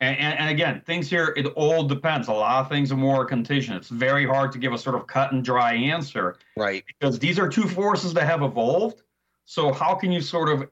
And, 0.00 0.18
and, 0.18 0.38
and, 0.40 0.50
again, 0.50 0.82
things 0.84 1.08
here, 1.08 1.32
it 1.36 1.46
all 1.54 1.84
depends. 1.84 2.26
A 2.26 2.32
lot 2.32 2.62
of 2.62 2.68
things 2.68 2.90
are 2.90 2.96
more 2.96 3.24
contingent. 3.24 3.76
It's 3.76 3.88
very 3.88 4.26
hard 4.26 4.50
to 4.50 4.58
give 4.58 4.72
a 4.72 4.78
sort 4.78 4.96
of 4.96 5.06
cut 5.06 5.30
and 5.32 5.44
dry 5.44 5.74
answer. 5.74 6.38
Right. 6.56 6.82
Because 6.88 7.20
these 7.20 7.38
are 7.38 7.48
two 7.48 7.68
forces 7.68 8.12
that 8.14 8.24
have 8.24 8.42
evolved. 8.42 9.02
So, 9.44 9.72
how 9.72 9.94
can 9.94 10.10
you 10.10 10.20
sort 10.20 10.48
of 10.48 10.68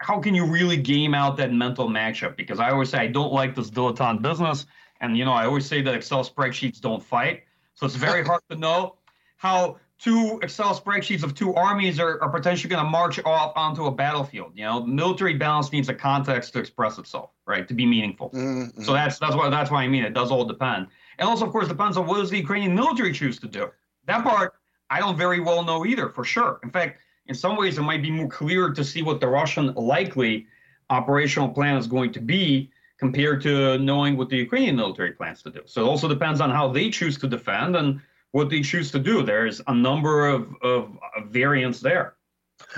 how 0.00 0.20
can 0.20 0.34
you 0.34 0.44
really 0.44 0.76
game 0.76 1.14
out 1.14 1.36
that 1.38 1.52
mental 1.52 1.88
matchup? 1.88 2.36
Because 2.36 2.60
I 2.60 2.70
always 2.70 2.90
say 2.90 2.98
I 2.98 3.06
don't 3.06 3.32
like 3.32 3.54
this 3.54 3.70
dilettante 3.70 4.22
business, 4.22 4.66
and 5.00 5.16
you 5.16 5.24
know 5.24 5.32
I 5.32 5.46
always 5.46 5.66
say 5.66 5.82
that 5.82 5.94
Excel 5.94 6.24
spreadsheets 6.24 6.80
don't 6.80 7.02
fight. 7.02 7.44
So 7.74 7.86
it's 7.86 7.96
very 7.96 8.24
hard 8.24 8.42
to 8.50 8.56
know 8.56 8.96
how 9.36 9.78
two 9.98 10.40
Excel 10.42 10.78
spreadsheets 10.78 11.22
of 11.22 11.34
two 11.34 11.54
armies 11.54 11.98
are, 12.00 12.22
are 12.22 12.30
potentially 12.30 12.70
going 12.70 12.84
to 12.84 12.90
march 12.90 13.18
off 13.24 13.52
onto 13.56 13.86
a 13.86 13.90
battlefield. 13.90 14.52
You 14.54 14.64
know, 14.64 14.84
military 14.84 15.34
balance 15.34 15.72
needs 15.72 15.88
a 15.88 15.94
context 15.94 16.52
to 16.54 16.58
express 16.58 16.98
itself, 16.98 17.30
right? 17.46 17.66
To 17.68 17.74
be 17.74 17.86
meaningful. 17.86 18.30
Mm-hmm. 18.30 18.82
So 18.82 18.92
that's 18.92 19.18
that's 19.18 19.34
why 19.34 19.50
that's 19.50 19.70
why 19.70 19.82
I 19.82 19.88
mean 19.88 20.04
it 20.04 20.14
does 20.14 20.30
all 20.30 20.44
depend, 20.44 20.88
and 21.18 21.28
also 21.28 21.46
of 21.46 21.52
course 21.52 21.68
depends 21.68 21.96
on 21.96 22.06
what 22.06 22.18
does 22.18 22.30
the 22.30 22.38
Ukrainian 22.38 22.74
military 22.74 23.12
choose 23.12 23.38
to 23.40 23.48
do. 23.48 23.70
That 24.06 24.22
part 24.22 24.54
I 24.90 25.00
don't 25.00 25.16
very 25.16 25.40
well 25.40 25.64
know 25.64 25.84
either, 25.84 26.08
for 26.08 26.24
sure. 26.24 26.60
In 26.62 26.70
fact, 26.70 27.00
in 27.26 27.34
some 27.34 27.56
ways, 27.56 27.78
it 27.78 27.82
might 27.82 28.02
be 28.02 28.10
more 28.10 28.28
clear 28.28 28.70
to 28.70 28.84
see 28.84 29.02
what 29.02 29.20
the 29.20 29.26
Russian 29.26 29.74
likely 29.74 30.46
operational 30.90 31.48
plan 31.48 31.76
is 31.76 31.86
going 31.86 32.12
to 32.12 32.20
be 32.20 32.70
compared 32.98 33.42
to 33.42 33.78
knowing 33.78 34.16
what 34.16 34.28
the 34.28 34.36
Ukrainian 34.36 34.76
military 34.76 35.12
plans 35.12 35.42
to 35.42 35.50
do. 35.50 35.62
So 35.66 35.82
it 35.82 35.88
also 35.88 36.08
depends 36.08 36.40
on 36.40 36.50
how 36.50 36.68
they 36.68 36.90
choose 36.90 37.18
to 37.18 37.26
defend 37.26 37.76
and 37.76 38.00
what 38.32 38.50
they 38.50 38.62
choose 38.62 38.90
to 38.92 38.98
do. 38.98 39.22
There's 39.22 39.60
a 39.66 39.74
number 39.74 40.28
of, 40.28 40.54
of 40.62 40.98
variants 41.26 41.80
there. 41.80 42.14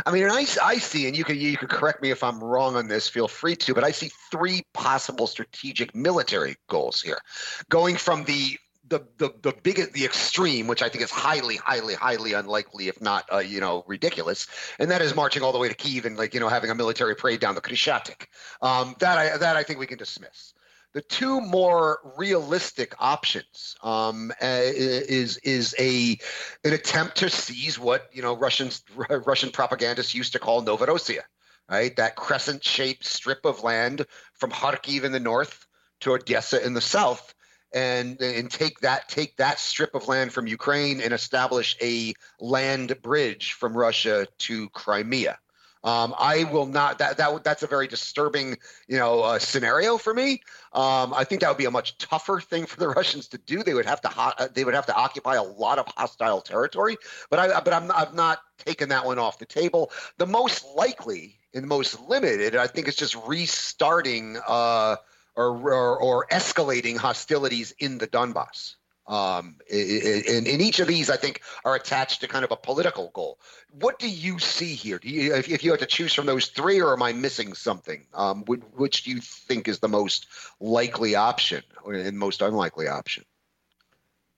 I 0.06 0.10
mean, 0.10 0.25
I, 0.25 0.44
I 0.62 0.78
see, 0.78 1.06
and 1.06 1.16
you 1.16 1.25
can 1.25 1.38
you 1.38 1.56
can 1.56 1.68
correct 1.68 2.02
me 2.02 2.10
if 2.10 2.25
I'm 2.25 2.42
wrong 2.42 2.75
on 2.75 2.88
this. 2.88 3.08
Feel 3.08 3.28
free 3.28 3.54
to, 3.56 3.75
but 3.75 3.84
I 3.84 3.92
see 3.92 4.10
three 4.30 4.62
possible 4.75 5.28
strategic 5.28 5.94
military 5.94 6.56
goals 6.68 7.00
here, 7.00 7.20
going 7.68 7.96
from 7.96 8.25
the 8.25 8.58
the 8.88 9.00
the 9.18 9.33
the 9.42 9.52
biggest 9.62 9.92
the 9.92 10.04
extreme, 10.04 10.66
which 10.66 10.83
I 10.83 10.88
think 10.88 11.04
is 11.04 11.11
highly, 11.11 11.57
highly, 11.57 11.95
highly 11.95 12.33
unlikely, 12.33 12.88
if 12.88 13.00
not 13.00 13.26
uh, 13.33 13.38
you 13.38 13.61
know 13.61 13.85
ridiculous, 13.87 14.47
and 14.78 14.90
that 14.90 15.02
is 15.02 15.14
marching 15.14 15.42
all 15.42 15.52
the 15.52 15.59
way 15.59 15.68
to 15.68 15.75
Kiev 15.75 16.07
and 16.07 16.16
like 16.16 16.35
you 16.35 16.40
know 16.40 16.49
having 16.49 16.71
a 16.71 16.75
military 16.75 17.14
parade 17.14 17.40
down 17.40 17.54
the 17.54 17.61
Khreshchatyk. 17.61 18.26
Um, 18.62 18.95
that 19.00 19.18
I 19.18 19.37
that 19.37 19.57
I 19.57 19.62
think 19.62 19.78
we 19.78 19.87
can 19.87 19.99
dismiss. 19.99 20.54
The 20.95 21.02
two 21.02 21.40
more 21.40 21.99
realistic 22.16 22.95
options 22.99 23.76
um, 23.83 24.33
uh, 24.42 24.61
is 24.62 25.37
is 25.38 25.75
a 25.78 26.18
an 26.64 26.73
attempt 26.73 27.16
to 27.18 27.30
seize 27.30 27.78
what 27.78 28.09
you 28.12 28.23
know 28.23 28.37
Russians 28.37 28.83
Russian 29.11 29.50
propagandists 29.50 30.14
used 30.14 30.33
to 30.33 30.38
call 30.38 30.62
Novorossiya, 30.62 31.23
right? 31.71 31.95
That 31.97 32.16
crescent-shaped 32.16 33.04
strip 33.04 33.45
of 33.45 33.62
land 33.62 34.07
from 34.35 34.50
Kharkiv 34.50 35.04
in 35.04 35.12
the 35.12 35.21
north 35.21 35.66
to 36.00 36.12
Odessa 36.12 36.64
in 36.64 36.75
the 36.75 36.80
south 36.80 37.35
and 37.72 38.20
and 38.20 38.50
take 38.50 38.80
that 38.80 39.08
take 39.08 39.37
that 39.37 39.58
strip 39.58 39.94
of 39.94 40.08
land 40.08 40.32
from 40.32 40.46
Ukraine 40.46 41.00
and 41.00 41.12
establish 41.12 41.76
a 41.82 42.14
land 42.40 43.00
bridge 43.02 43.52
from 43.52 43.76
Russia 43.76 44.26
to 44.38 44.68
Crimea. 44.70 45.38
Um, 45.84 46.14
I 46.18 46.44
will 46.44 46.66
not. 46.66 46.98
That 46.98 47.16
that 47.18 47.44
that's 47.44 47.62
a 47.62 47.66
very 47.66 47.87
disturbing, 47.87 48.56
you 48.88 48.98
know, 48.98 49.20
uh, 49.20 49.38
scenario 49.38 49.96
for 49.96 50.12
me. 50.12 50.42
Um, 50.72 51.14
I 51.14 51.25
think 51.25 51.40
that 51.40 51.48
would 51.48 51.58
be 51.58 51.66
a 51.66 51.70
much 51.70 51.96
tougher 51.98 52.40
thing 52.40 52.66
for 52.66 52.78
the 52.80 52.88
Russians 53.00 53.28
to 53.28 53.38
do. 53.38 53.62
They 53.62 53.75
would 53.75 53.87
have 53.87 54.00
to 54.02 54.08
ho- 54.08 54.32
uh, 54.38 54.48
they 54.52 54.64
would 54.64 54.75
have 54.75 54.87
to 54.87 54.94
occupy 54.94 55.37
a 55.37 55.42
lot 55.42 55.78
of 55.78 55.87
hostile 55.96 56.40
territory. 56.40 56.96
But 57.30 57.38
I 57.38 57.60
but 57.60 57.72
I'm 57.72 57.92
I've 57.92 58.14
not 58.14 58.40
taken 58.58 58.88
that 58.88 59.04
one 59.04 59.18
off 59.18 59.38
the 59.38 59.46
table. 59.46 59.92
The 60.18 60.26
most 60.26 60.66
likely 60.75 61.38
and 61.54 61.66
most 61.66 62.00
limited, 62.08 62.56
I 62.56 62.66
think, 62.66 62.88
is 62.88 62.96
just 62.96 63.16
restarting 63.26 64.37
uh, 64.46 64.96
or, 65.38 65.73
or 65.73 66.02
or 66.02 66.26
escalating 66.26 66.97
hostilities 66.97 67.73
in 67.78 67.99
the 67.99 68.07
Donbass. 68.07 68.75
Um, 69.07 69.57
and, 69.73 70.47
and 70.47 70.61
each 70.61 70.80
of 70.80 70.87
these, 70.87 71.09
I 71.09 71.16
think, 71.16 71.40
are 71.64 71.75
attached 71.75 72.21
to 72.21 72.28
kind 72.28 72.45
of 72.45 72.50
a 72.50 72.57
political 72.57 73.11
goal. 73.14 73.38
What 73.71 73.99
do 73.99 74.07
you 74.07 74.38
see 74.38 74.75
here? 74.75 75.00
You, 75.02 75.35
if, 75.35 75.49
if 75.49 75.64
you 75.64 75.71
had 75.71 75.80
to 75.80 75.87
choose 75.87 76.12
from 76.12 76.26
those 76.26 76.49
three, 76.49 76.83
or 76.83 76.92
am 76.92 77.02
I 77.02 77.14
missing 77.14 77.54
something? 77.54 78.04
Um, 78.12 78.45
which, 78.45 78.61
which 78.76 79.04
do 79.04 79.11
you 79.11 79.21
think 79.21 79.66
is 79.66 79.78
the 79.78 79.88
most 79.88 80.26
likely 80.61 81.14
option 81.14 81.62
and 81.87 82.18
most 82.18 82.42
unlikely 82.42 82.87
option? 82.87 83.25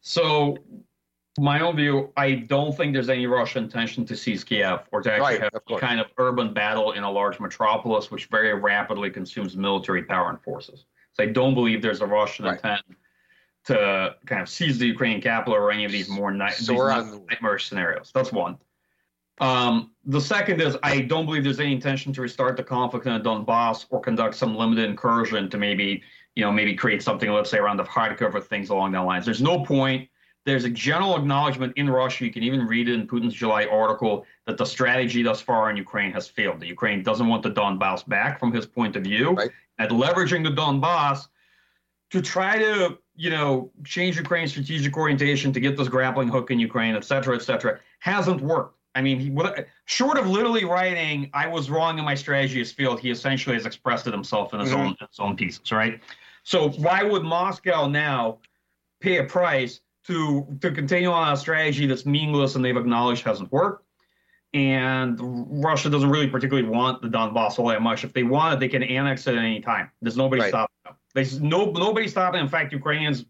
So, 0.03 0.59
my 1.41 1.61
own 1.61 1.75
view, 1.77 2.13
I 2.17 2.33
don't 2.35 2.77
think 2.77 2.93
there's 2.93 3.09
any 3.09 3.27
Russian 3.27 3.65
intention 3.65 4.05
to 4.07 4.17
seize 4.17 4.45
Kiev 4.45 4.81
or 4.93 5.01
to 5.01 5.11
actually 5.11 5.25
Right, 5.35 5.41
have 5.43 5.55
of 5.55 5.65
course. 5.65 5.81
kind 5.81 5.99
of 6.01 6.07
urban 6.19 6.53
battle 6.53 6.93
in 6.93 7.03
a 7.03 7.11
large 7.11 7.41
metropolis, 7.41 8.11
which 8.11 8.27
very 8.27 8.53
rapidly 8.53 9.11
consumes 9.11 9.57
military 9.57 10.03
power 10.03 10.29
and 10.29 10.41
forces. 10.43 10.85
So 11.13 11.23
I 11.23 11.27
don't 11.27 11.55
believe 11.55 11.81
there's 11.81 12.03
a 12.03 12.07
Russian 12.07 12.45
Right. 12.45 12.55
intent 12.57 12.83
to 13.65 14.17
kind 14.27 14.43
of 14.43 14.49
seize 14.49 14.79
the 14.79 14.87
Ukrainian 14.87 15.21
capital 15.21 15.55
or 15.55 15.71
any 15.73 15.85
of 15.85 15.93
these 15.93 16.09
more 16.11 16.31
ni- 16.31 16.51
So 16.51 16.73
these 16.73 16.79
we're 16.79 16.91
more 16.91 16.93
on- 16.93 17.27
nightmare 17.31 17.59
scenarios. 17.59 18.11
That's 18.15 18.33
one. 18.33 18.59
Um, 19.41 19.93
the 20.05 20.21
second 20.21 20.61
is 20.61 20.77
I 20.83 21.01
don't 21.01 21.25
believe 21.25 21.45
there's 21.45 21.61
any 21.61 21.73
intention 21.73 22.13
to 22.13 22.21
restart 22.21 22.59
the 22.59 22.63
conflict 22.65 23.07
in 23.07 23.15
the 23.15 23.21
Donbass 23.21 23.87
or 23.89 24.01
conduct 24.01 24.35
some 24.35 24.55
limited 24.55 24.85
incursion 24.91 25.49
to 25.49 25.57
maybe, 25.57 26.03
you 26.37 26.45
know, 26.45 26.53
maybe 26.53 26.75
create 26.75 27.03
something, 27.03 27.31
let's 27.31 27.49
say, 27.51 27.57
around 27.59 27.79
the 27.79 27.85
Kharkov 27.85 28.35
or 28.35 28.41
things 28.43 28.69
along 28.69 28.93
that 28.93 29.01
lines. 29.01 29.25
There's 29.25 29.41
no 29.41 29.65
point. 29.65 30.10
There's 30.47 30.65
a 30.65 30.71
general 30.71 31.17
acknowledgement 31.17 31.75
in 31.77 31.91
Russia. 31.91 32.25
You 32.25 32.33
can 32.33 32.43
even 32.43 32.67
read 32.67 32.89
it 32.89 32.95
in 32.95 33.07
Putin's 33.07 33.35
July 33.35 33.67
article 33.67 34.27
that 34.47 34.57
the 34.57 34.65
strategy 34.65 35.23
thus 35.23 35.41
far 35.41 35.71
in 35.71 35.77
Ukraine 35.77 36.13
has 36.13 36.29
failed. 36.29 36.61
That 36.61 36.67
Ukraine 36.67 37.03
doesn't 37.03 37.29
want 37.29 37.43
the 37.43 37.51
Donbass 37.51 38.09
back 38.09 38.41
from 38.41 38.53
his 38.53 38.67
point 38.67 38.97
of 38.97 39.05
view. 39.05 39.33
Right. 39.33 39.51
At 39.79 39.91
leveraging 39.91 40.43
the 40.43 40.51
Donbass 40.51 41.29
to 42.11 42.23
try 42.23 42.59
to, 42.59 42.99
you 43.17 43.31
know, 43.31 43.71
change 43.85 44.17
Ukraine's 44.17 44.51
strategic 44.53 44.97
orientation 44.97 45.53
to 45.53 45.61
get 45.61 45.77
this 45.77 45.89
grappling 45.89 46.29
hook 46.29 46.51
in 46.51 46.59
Ukraine, 46.59 46.97
et 46.97 47.05
cetera, 47.05 47.37
et 47.37 47.43
cetera, 47.43 47.79
hasn't 47.99 48.41
worked. 48.41 48.77
I 48.95 49.03
mean, 49.03 49.21
he, 49.21 49.37
short 49.85 50.19
of 50.19 50.27
literally 50.27 50.65
writing, 50.65 51.31
"I 51.33 51.47
was 51.47 51.71
wrong 51.71 51.99
in 51.99 52.05
my 52.05 52.15
strategy 52.15 52.59
has 52.59 52.73
failed," 52.73 52.99
he 52.99 53.11
essentially 53.11 53.55
has 53.55 53.67
expressed 53.67 54.07
it 54.09 54.13
himself 54.13 54.53
in 54.53 54.61
his 54.61 54.71
Mhm. 54.71 54.79
own 54.79 54.97
his 54.99 55.21
own 55.21 55.37
pieces, 55.37 55.71
right? 55.71 56.01
So 56.43 56.71
why 56.71 57.05
would 57.05 57.23
Moscow 57.23 57.87
now 57.87 58.39
pay 59.01 59.19
a 59.19 59.25
price 59.25 59.81
to 60.07 60.59
to 60.61 60.71
continue 60.71 61.11
on 61.11 61.33
a 61.33 61.37
strategy 61.37 61.87
that's 61.87 62.07
meaningless 62.07 62.55
and 62.55 62.65
they've 62.65 62.77
acknowledged 62.77 63.25
hasn't 63.25 63.51
worked? 63.53 63.85
And 64.53 65.17
Russia 65.63 65.91
doesn't 65.91 66.11
really 66.11 66.27
particularly 66.27 66.69
want 66.69 67.03
the 67.03 67.09
Donbass 67.09 67.59
all 67.59 67.69
that 67.69 67.83
much. 67.83 68.03
If 68.03 68.13
they 68.13 68.25
want 68.25 68.55
it, 68.55 68.61
they 68.61 68.69
can 68.69 68.83
annex 68.83 69.27
it 69.29 69.37
at 69.37 69.45
any 69.45 69.61
time. 69.61 69.91
There's 70.03 70.17
nobody 70.17 70.43
Right. 70.43 70.49
stopping 70.49 70.75
them. 70.85 70.95
There's 71.15 71.41
no 71.41 71.71
nobody 71.71 72.09
stopping. 72.09 72.41
In 72.41 72.49
fact, 72.49 72.73
Ukrainians, 72.73 73.25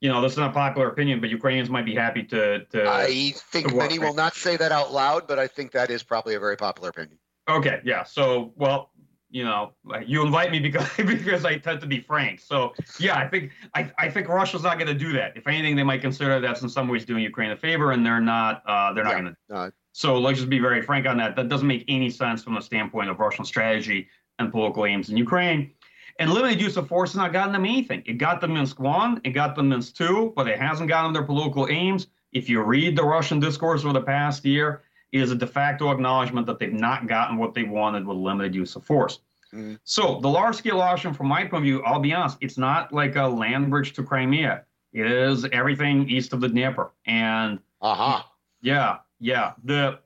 you 0.00 0.08
know, 0.08 0.22
this 0.22 0.32
is 0.32 0.38
not 0.38 0.54
popular 0.54 0.88
opinion, 0.88 1.20
but 1.20 1.28
Ukrainians 1.28 1.68
might 1.68 1.84
be 1.84 1.94
happy 1.94 2.22
to 2.24 2.64
to. 2.66 2.88
I 2.88 3.32
think 3.36 3.68
to 3.68 3.74
many 3.74 3.98
will 3.98 4.14
not 4.14 4.34
say 4.34 4.56
that 4.56 4.72
out 4.72 4.92
loud, 4.92 5.26
but 5.26 5.38
I 5.38 5.46
think 5.46 5.72
that 5.72 5.90
is 5.90 6.02
probably 6.02 6.34
a 6.34 6.40
very 6.40 6.56
popular 6.56 6.88
opinion. 6.88 7.18
Okay, 7.48 7.80
yeah. 7.84 8.04
So, 8.04 8.52
well, 8.56 8.91
you 9.32 9.44
know, 9.44 9.72
like, 9.84 10.06
you 10.08 10.24
invite 10.24 10.50
me 10.52 10.60
because 10.60 10.86
because 10.96 11.44
I 11.44 11.56
tend 11.58 11.80
to 11.80 11.86
be 11.86 12.00
frank. 12.00 12.38
So, 12.38 12.74
yeah, 13.00 13.16
I 13.16 13.26
think 13.26 13.50
I, 13.74 13.90
I 13.98 14.10
think 14.10 14.28
Russia's 14.28 14.62
not 14.62 14.78
going 14.78 14.88
to 14.88 14.94
do 14.94 15.12
that. 15.14 15.36
If 15.36 15.46
anything, 15.48 15.74
they 15.74 15.82
might 15.82 16.02
consider 16.02 16.38
that's 16.38 16.62
in 16.62 16.68
some 16.68 16.86
ways 16.86 17.04
doing 17.04 17.22
Ukraine 17.24 17.50
a 17.50 17.56
favor, 17.56 17.92
and 17.92 18.04
they're 18.04 18.20
not. 18.20 18.62
Uh, 18.66 18.92
they're 18.92 19.04
not 19.04 19.14
Yeah. 19.16 19.20
going 19.22 19.36
to. 19.48 19.54
Uh, 19.56 19.70
So 19.92 20.18
let's 20.18 20.38
just 20.38 20.50
be 20.50 20.58
very 20.58 20.82
frank 20.82 21.06
on 21.06 21.16
that. 21.16 21.34
That 21.36 21.48
doesn't 21.48 21.66
make 21.66 21.84
any 21.88 22.10
sense 22.10 22.42
from 22.44 22.54
the 22.54 22.60
standpoint 22.60 23.08
of 23.10 23.18
Russian 23.18 23.44
strategy 23.44 24.08
and 24.38 24.50
political 24.50 24.84
aims 24.86 25.08
in 25.10 25.16
Ukraine. 25.16 25.72
And 26.18 26.30
limited 26.30 26.60
use 26.60 26.76
of 26.76 26.86
force 26.88 27.12
has 27.12 27.16
not 27.16 27.32
gotten 27.32 27.52
them 27.52 27.64
anything. 27.64 28.02
It 28.04 28.14
got 28.18 28.40
them 28.42 28.52
Minsk 28.54 28.78
one, 28.80 29.20
it 29.24 29.30
got 29.30 29.56
them 29.56 29.70
Minsk 29.70 29.96
two, 29.96 30.32
but 30.36 30.46
it 30.46 30.58
hasn't 30.58 30.88
gotten 30.88 31.06
them 31.06 31.14
their 31.14 31.26
political 31.26 31.68
aims. 31.68 32.06
If 32.32 32.48
you 32.50 32.62
read 32.62 32.96
the 32.96 33.02
Russian 33.02 33.40
discourse 33.40 33.82
over 33.84 33.94
the 33.94 34.02
past 34.02 34.44
year, 34.44 34.82
is 35.12 35.30
a 35.30 35.34
de 35.34 35.46
facto 35.46 35.90
acknowledgement 35.90 36.46
that 36.46 36.58
they've 36.58 36.72
not 36.72 37.06
gotten 37.06 37.36
what 37.36 37.54
they 37.54 37.62
wanted 37.62 38.06
with 38.06 38.16
limited 38.16 38.54
use 38.54 38.74
of 38.76 38.84
force. 38.84 39.20
Mhm. 39.52 39.78
So 39.84 40.18
the 40.20 40.28
large 40.28 40.56
scale 40.56 40.80
option, 40.80 41.12
from 41.12 41.28
my 41.28 41.42
point 41.42 41.54
of 41.54 41.62
view, 41.62 41.82
I'll 41.84 42.00
be 42.00 42.14
honest, 42.14 42.38
it's 42.40 42.56
not 42.56 42.92
like 42.92 43.16
a 43.16 43.26
land 43.26 43.70
bridge 43.70 43.92
to 43.94 44.02
Crimea. 44.02 44.64
It 44.92 45.06
is 45.06 45.44
everything 45.52 46.08
east 46.08 46.32
of 46.32 46.40
the 46.40 46.48
Dnieper. 46.48 46.92
And 47.06 47.58
uh-huh. 47.80 48.22
yeah, 48.62 48.98
yeah. 49.20 49.52
The 49.64 50.00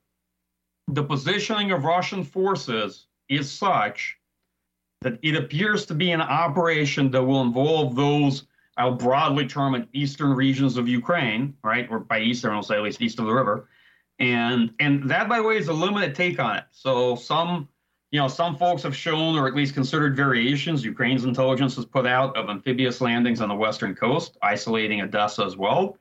the 0.88 1.02
positioning 1.02 1.72
of 1.72 1.84
Russian 1.84 2.22
forces 2.22 3.06
is 3.28 3.50
such 3.50 4.18
that 5.00 5.18
it 5.22 5.36
appears 5.36 5.84
to 5.86 5.94
be 5.94 6.12
an 6.12 6.20
operation 6.20 7.10
that 7.10 7.22
will 7.22 7.42
involve 7.42 7.96
those 7.96 8.46
I'll 8.76 8.94
broadly 8.94 9.46
term 9.46 9.74
it 9.74 9.88
eastern 9.92 10.34
regions 10.34 10.76
of 10.76 10.86
Ukraine, 10.86 11.56
right? 11.64 11.88
Or 11.90 11.98
by 11.98 12.20
eastern, 12.20 12.52
I'll 12.52 12.62
say 12.62 12.76
at 12.76 12.82
least 12.82 13.00
east 13.00 13.18
of 13.18 13.26
the 13.26 13.32
river. 13.32 13.68
And 14.18 14.72
and 14.80 15.08
that 15.10 15.28
by 15.28 15.38
the 15.38 15.42
way 15.42 15.58
is 15.58 15.68
a 15.68 15.72
limited 15.72 16.14
take 16.14 16.38
on 16.40 16.56
it. 16.56 16.64
So 16.70 17.16
some 17.16 17.68
you 18.12 18.20
know, 18.20 18.28
some 18.28 18.56
folks 18.56 18.82
have 18.84 18.96
shown 18.96 19.36
or 19.36 19.48
at 19.48 19.54
least 19.54 19.74
considered 19.74 20.16
variations 20.16 20.84
Ukraine's 20.84 21.24
intelligence 21.24 21.74
has 21.76 21.84
put 21.84 22.06
out 22.06 22.36
of 22.36 22.48
amphibious 22.48 23.00
landings 23.00 23.40
on 23.40 23.48
the 23.48 23.54
western 23.54 23.94
coast, 23.94 24.38
isolating 24.42 25.02
Odessa 25.02 25.44
as 25.44 25.56
well 25.56 25.98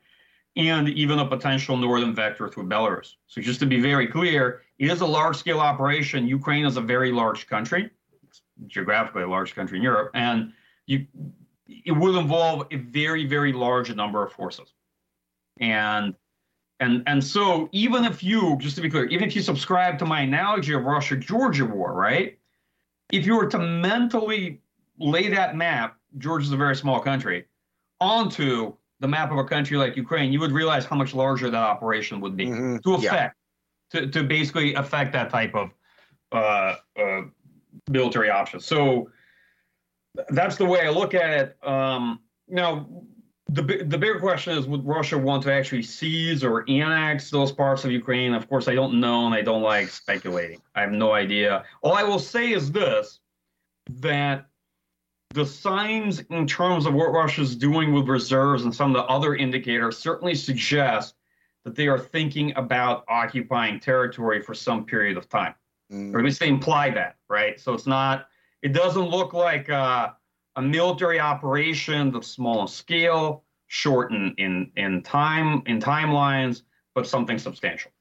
and 0.56 0.90
even 0.90 1.20
a 1.20 1.28
potential 1.28 1.76
northern 1.76 2.16
vector 2.16 2.48
through 2.48 2.68
Belarus. 2.68 3.16
So 3.28 3.42
just 3.42 3.60
to 3.60 3.66
be 3.66 3.80
very 3.80 4.08
clear, 4.08 4.62
it 4.80 4.90
is 4.90 5.02
a 5.02 5.06
large-scale 5.06 5.60
operation. 5.60 6.28
Ukraine 6.28 6.66
is 6.66 6.78
a 6.78 6.82
very 6.82 7.12
large 7.12 7.48
country, 7.48 7.90
it's 8.28 8.42
geographically 8.68 9.24
a 9.24 9.28
large 9.28 9.54
country 9.54 9.78
in 9.78 9.84
Europe, 9.84 10.12
and 10.14 10.54
you, 10.86 11.06
it 11.68 11.92
will 11.92 12.18
involve 12.18 12.68
a 12.72 12.78
very, 12.78 13.26
very 13.26 13.52
large 13.52 13.94
number 13.94 14.24
of 14.24 14.32
forces. 14.32 14.74
And 15.60 16.16
and 16.80 17.04
and 17.08 17.24
so 17.24 17.70
even 17.72 18.04
if 18.06 18.24
you, 18.24 18.58
just 18.60 18.76
to 18.76 18.82
be 18.82 18.90
clear, 18.90 19.06
even 19.06 19.28
if 19.28 19.36
you 19.36 19.42
subscribe 19.42 19.98
to 20.00 20.06
my 20.06 20.22
analogy 20.22 20.74
of 20.74 20.84
Russia-Georgia 20.84 21.66
war, 21.66 21.94
right? 21.94 22.38
If 23.12 23.26
you 23.26 23.36
were 23.36 23.48
to 23.48 23.60
mentally 23.60 24.62
lay 25.00 25.30
that 25.30 25.56
map, 25.56 25.98
Georgia's 26.18 26.52
a 26.52 26.58
very 26.58 26.76
small 26.76 27.00
country, 27.00 27.46
onto 28.02 28.74
the 29.00 29.08
map 29.08 29.32
of 29.32 29.38
a 29.38 29.44
country 29.44 29.78
like 29.78 29.96
Ukraine, 29.96 30.34
you 30.34 30.40
would 30.40 30.52
realize 30.52 30.86
how 30.86 30.96
much 30.96 31.14
larger 31.14 31.50
that 31.50 31.64
operation 31.64 32.20
would 32.22 32.36
be 32.36 32.48
Mhm. 32.48 32.82
to 32.84 32.92
Yeah. 32.92 32.98
affect, 32.98 33.36
to, 33.92 34.08
to 34.08 34.24
basically 34.24 34.74
affect 34.74 35.14
that 35.14 35.30
type 35.30 35.54
of 35.56 35.70
uh, 36.32 36.76
uh, 37.00 37.22
military 37.90 38.30
option. 38.30 38.60
So 38.60 39.10
that's 40.30 40.56
the 40.58 40.66
way 40.66 40.82
I 40.86 40.90
look 40.90 41.14
at 41.14 41.30
it. 41.40 41.58
Um, 41.68 42.20
now, 42.48 42.88
the 43.56 43.84
the 43.84 43.98
bigger 43.98 44.20
question 44.20 44.58
is: 44.58 44.68
Would 44.68 44.86
Russia 44.86 45.18
want 45.18 45.44
to 45.44 45.54
actually 45.54 45.84
seize 45.84 46.44
or 46.44 46.70
annex 46.70 47.30
those 47.30 47.52
parts 47.52 47.86
of 47.86 47.92
Ukraine? 47.92 48.34
Of 48.34 48.50
course, 48.50 48.68
I 48.68 48.76
don't 48.76 49.00
know, 49.00 49.26
and 49.26 49.34
I 49.34 49.42
don't 49.42 49.62
like 49.62 49.90
speculating. 49.90 50.62
I 50.76 50.82
have 50.82 50.92
no 50.92 51.14
idea. 51.14 51.64
All 51.82 51.94
I 51.94 52.04
will 52.04 52.20
say 52.20 52.52
is 52.52 52.72
this: 52.72 53.20
that 53.88 54.48
the 55.34 55.46
signs 55.46 56.20
in 56.30 56.48
terms 56.48 56.86
of 56.86 56.94
what 56.94 57.12
Russia's 57.12 57.56
doing 57.56 57.94
with 57.94 58.08
reserves 58.08 58.64
and 58.64 58.74
some 58.74 58.96
of 58.96 59.02
the 59.02 59.06
other 59.06 59.36
indicators 59.36 59.98
certainly 59.98 60.36
suggest 60.36 61.16
that 61.64 61.76
they 61.76 61.88
are 61.88 62.00
thinking 62.00 62.54
about 62.56 63.04
occupying 63.08 63.80
territory 63.80 64.42
for 64.42 64.54
some 64.54 64.86
period 64.86 65.18
of 65.18 65.28
time, 65.28 65.56
Mm. 65.92 66.14
or 66.14 66.20
at 66.20 66.26
least 66.26 66.40
they 66.40 66.48
imply 66.48 66.90
that, 66.92 67.16
right? 67.30 67.60
So 67.60 67.74
it's 67.74 67.88
not, 67.88 68.28
it 68.62 68.74
doesn't 68.74 69.10
look 69.10 69.34
like 69.34 69.70
uh, 69.70 70.12
a 70.56 70.62
military 70.62 71.20
operation 71.20 72.12
that's 72.12 72.28
small 72.28 72.62
in 72.62 72.68
scale, 72.68 73.45
short 73.76 74.12
in, 74.12 74.34
in, 74.78 75.02
time, 75.02 75.62
in 75.66 75.82
timelines, 75.82 76.62
but 76.94 77.06
something 77.06 77.38
substantial. 77.38 77.92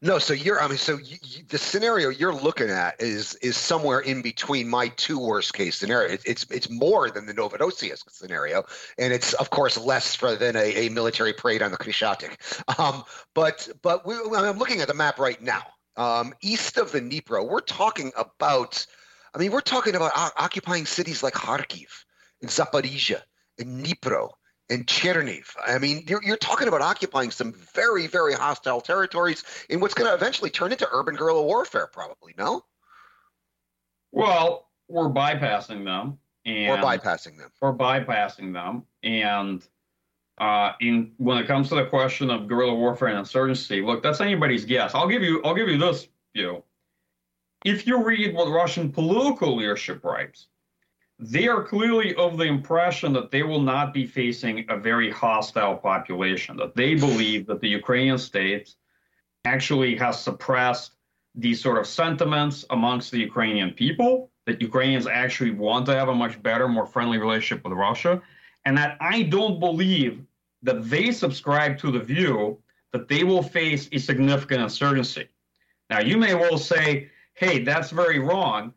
No, 0.00 0.18
so 0.18 0.34
you're. 0.34 0.60
I 0.60 0.68
mean, 0.68 0.78
so 0.78 0.98
you, 0.98 1.16
you, 1.22 1.44
the 1.48 1.58
scenario 1.58 2.08
you're 2.08 2.34
looking 2.34 2.70
at 2.70 3.00
is 3.00 3.34
is 3.36 3.56
somewhere 3.56 4.00
in 4.00 4.20
between 4.20 4.68
my 4.68 4.88
two 4.88 5.18
worst 5.18 5.54
case 5.54 5.76
scenarios. 5.76 6.12
It, 6.12 6.22
it's 6.26 6.46
it's 6.50 6.70
more 6.70 7.10
than 7.10 7.26
the 7.26 7.34
Novorossiya 7.34 7.96
scenario, 8.10 8.64
and 8.98 9.12
it's 9.12 9.32
of 9.34 9.50
course 9.50 9.78
less 9.78 10.14
for 10.14 10.34
than 10.34 10.56
a, 10.56 10.86
a 10.86 10.88
military 10.88 11.32
parade 11.32 11.62
on 11.62 11.70
the 11.70 11.78
Khreshchatyk. 11.78 12.36
Um, 12.78 13.04
but 13.34 13.68
but 13.82 14.06
we, 14.06 14.14
I'm 14.36 14.58
looking 14.58 14.80
at 14.80 14.88
the 14.88 14.94
map 14.94 15.18
right 15.18 15.40
now. 15.42 15.62
Um, 15.96 16.32
east 16.42 16.78
of 16.78 16.90
the 16.92 17.00
Dnipro, 17.00 17.48
we're 17.48 17.60
talking 17.60 18.12
about. 18.16 18.84
I 19.34 19.38
mean, 19.38 19.52
we're 19.52 19.60
talking 19.60 19.94
about 19.94 20.12
o- 20.14 20.30
occupying 20.36 20.86
cities 20.86 21.22
like 21.22 21.34
Kharkiv 21.34 21.88
and 22.40 22.50
Zaporizhia 22.50 23.22
and 23.58 23.84
Dnipro 23.84 24.30
and 24.72 24.86
Cherniv. 24.86 25.54
I 25.66 25.78
mean, 25.78 26.04
you're, 26.06 26.22
you're 26.22 26.36
talking 26.38 26.68
about 26.68 26.80
occupying 26.80 27.30
some 27.30 27.52
very, 27.52 28.06
very 28.06 28.32
hostile 28.32 28.80
territories 28.80 29.44
in 29.68 29.80
what's 29.80 29.94
going 29.94 30.08
to 30.08 30.14
eventually 30.14 30.50
turn 30.50 30.72
into 30.72 30.88
urban 30.92 31.14
guerrilla 31.14 31.42
warfare, 31.42 31.86
probably. 31.86 32.34
No? 32.38 32.64
Well, 34.12 34.68
we're 34.88 35.08
bypassing 35.08 35.84
them, 35.84 36.18
and 36.44 36.70
Or 36.70 36.76
bypassing 36.78 37.38
them. 37.38 37.50
or 37.60 37.74
bypassing 37.74 38.52
them. 38.52 38.84
And 39.02 39.62
uh, 40.38 40.72
in 40.80 41.12
when 41.18 41.38
it 41.38 41.46
comes 41.46 41.68
to 41.68 41.74
the 41.74 41.86
question 41.86 42.30
of 42.30 42.48
guerrilla 42.48 42.74
warfare 42.74 43.08
and 43.08 43.18
insurgency, 43.18 43.82
look, 43.82 44.02
that's 44.02 44.20
anybody's 44.20 44.64
guess. 44.64 44.94
I'll 44.94 45.08
give 45.08 45.22
you 45.22 45.42
I'll 45.44 45.54
give 45.54 45.68
you 45.68 45.78
this 45.78 46.08
view. 46.34 46.62
If 47.64 47.86
you 47.86 48.02
read 48.02 48.34
what 48.34 48.48
Russian 48.48 48.90
political 48.90 49.56
leadership 49.56 50.02
writes, 50.04 50.48
they 51.22 51.46
are 51.46 51.62
clearly 51.62 52.16
of 52.16 52.36
the 52.36 52.44
impression 52.44 53.12
that 53.12 53.30
they 53.30 53.44
will 53.44 53.60
not 53.60 53.94
be 53.94 54.04
facing 54.04 54.66
a 54.68 54.76
very 54.76 55.08
hostile 55.08 55.76
population. 55.76 56.56
That 56.56 56.74
they 56.74 56.96
believe 56.96 57.46
that 57.46 57.60
the 57.60 57.68
Ukrainian 57.68 58.18
state 58.18 58.74
actually 59.44 59.94
has 59.96 60.20
suppressed 60.20 60.96
these 61.36 61.60
sort 61.60 61.78
of 61.78 61.86
sentiments 61.86 62.64
amongst 62.70 63.12
the 63.12 63.18
Ukrainian 63.18 63.70
people, 63.70 64.30
that 64.46 64.60
Ukrainians 64.60 65.06
actually 65.06 65.52
want 65.52 65.86
to 65.86 65.94
have 65.94 66.08
a 66.08 66.14
much 66.14 66.42
better, 66.42 66.66
more 66.66 66.86
friendly 66.86 67.18
relationship 67.18 67.64
with 67.64 67.72
Russia, 67.72 68.20
and 68.64 68.76
that 68.76 68.96
I 69.00 69.22
don't 69.22 69.60
believe 69.60 70.24
that 70.62 70.90
they 70.90 71.12
subscribe 71.12 71.78
to 71.78 71.92
the 71.92 72.00
view 72.00 72.58
that 72.92 73.06
they 73.06 73.22
will 73.22 73.44
face 73.44 73.88
a 73.92 73.98
significant 73.98 74.60
insurgency. 74.60 75.28
Now, 75.88 76.00
you 76.00 76.16
may 76.16 76.34
well 76.34 76.58
say, 76.58 77.10
hey, 77.34 77.62
that's 77.62 77.90
very 77.90 78.18
wrong. 78.18 78.74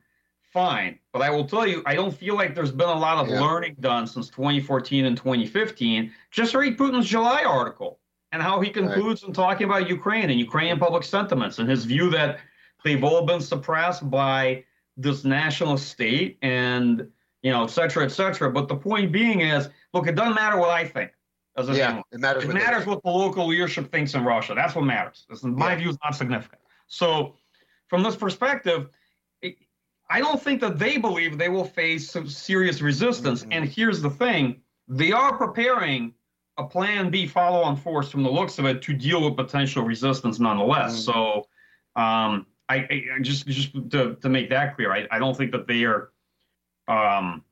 Fine. 0.56 0.98
But 1.12 1.22
I 1.22 1.30
will 1.32 1.44
tell 1.44 1.68
you, 1.68 1.84
I 1.86 1.96
don't 1.96 2.16
feel 2.16 2.34
like 2.36 2.56
there's 2.56 2.72
been 2.72 2.88
a 2.88 2.98
lot 2.98 3.18
of 3.18 3.28
Yeah. 3.30 3.42
learning 3.42 3.76
done 3.82 4.08
since 4.08 4.30
2014 4.30 5.04
and 5.04 5.18
2015. 5.18 6.14
Just 6.32 6.56
read 6.56 6.78
Putin's 6.78 7.08
July 7.08 7.44
article 7.44 8.00
and 8.32 8.42
how 8.42 8.62
he 8.62 8.70
concludes 8.70 9.24
in 9.24 9.34
talking 9.34 9.66
about 9.66 9.90
Ukraine 9.90 10.30
and 10.30 10.40
Ukrainian 10.40 10.80
public 10.80 11.04
sentiments 11.04 11.60
and 11.60 11.70
his 11.70 11.84
view 11.84 12.10
that 12.12 12.40
they've 12.86 13.04
all 13.04 13.24
been 13.26 13.42
suppressed 13.42 14.10
by 14.10 14.64
this 14.96 15.26
national 15.26 15.78
state 15.78 16.38
and, 16.42 17.06
you 17.42 17.52
know, 17.52 17.66
et 17.66 17.70
cetera, 17.70 18.06
et 18.06 18.10
cetera. 18.14 18.50
But 18.50 18.70
the 18.70 18.78
point 18.78 19.12
being 19.12 19.42
is, 19.42 19.68
look, 19.94 20.08
it 20.08 20.16
doesn't 20.16 20.36
matter 20.36 20.58
what 20.58 20.70
I 20.70 20.86
think 20.88 21.12
as 21.58 21.68
a 21.68 21.74
Yeah, 21.74 21.88
journalist. 21.88 22.08
it 22.14 22.20
matters. 22.22 22.44
It 22.46 22.48
what 22.48 22.56
matters 22.56 22.86
what 22.86 23.04
the 23.04 23.10
local 23.10 23.46
leadership 23.48 23.92
thinks 23.92 24.14
in 24.14 24.24
Russia. 24.24 24.54
That's 24.56 24.74
what 24.74 24.86
matters. 24.86 25.26
This, 25.30 25.44
in 25.44 25.54
my 25.54 25.72
Yeah. 25.72 25.80
view, 25.80 25.90
is 25.90 25.98
not 26.02 26.16
significant. 26.16 26.62
So, 26.88 27.36
from 27.90 28.04
this 28.04 28.16
perspective, 28.16 28.88
I 30.10 30.20
don't 30.20 30.42
think 30.42 30.62
that 30.62 30.78
they 30.78 30.98
believe 30.98 31.38
they 31.38 31.50
will 31.50 31.66
face 31.66 32.10
some 32.12 32.28
serious 32.28 32.82
resistance. 32.82 33.44
Mhm. 33.44 33.48
And 33.52 33.70
here's 33.70 34.02
the 34.02 34.10
thing: 34.10 34.62
they 34.88 35.12
are 35.12 35.36
preparing 35.38 36.14
a 36.58 36.64
Plan 36.64 37.10
B 37.10 37.28
follow-on 37.28 37.76
force 37.76 38.10
from 38.10 38.24
the 38.24 38.32
looks 38.32 38.60
of 38.60 38.66
it 38.66 38.82
to 38.84 38.94
deal 38.94 39.24
with 39.24 39.36
potential 39.36 39.84
resistance, 39.84 40.40
nonetheless. 40.40 40.94
Mhm. 40.96 41.06
So, 41.06 41.48
um, 41.96 42.46
I, 42.70 42.78
I 42.78 43.04
I 43.18 43.20
just 43.22 43.46
just 43.48 43.74
to, 43.92 44.16
to 44.16 44.30
make 44.30 44.50
that 44.50 44.76
clear, 44.76 44.92
I, 44.92 45.08
I 45.12 45.20
don't 45.20 45.36
think 45.36 45.52
that 45.52 45.68
they 45.68 45.84
are 45.84 46.12
um, 46.88 47.44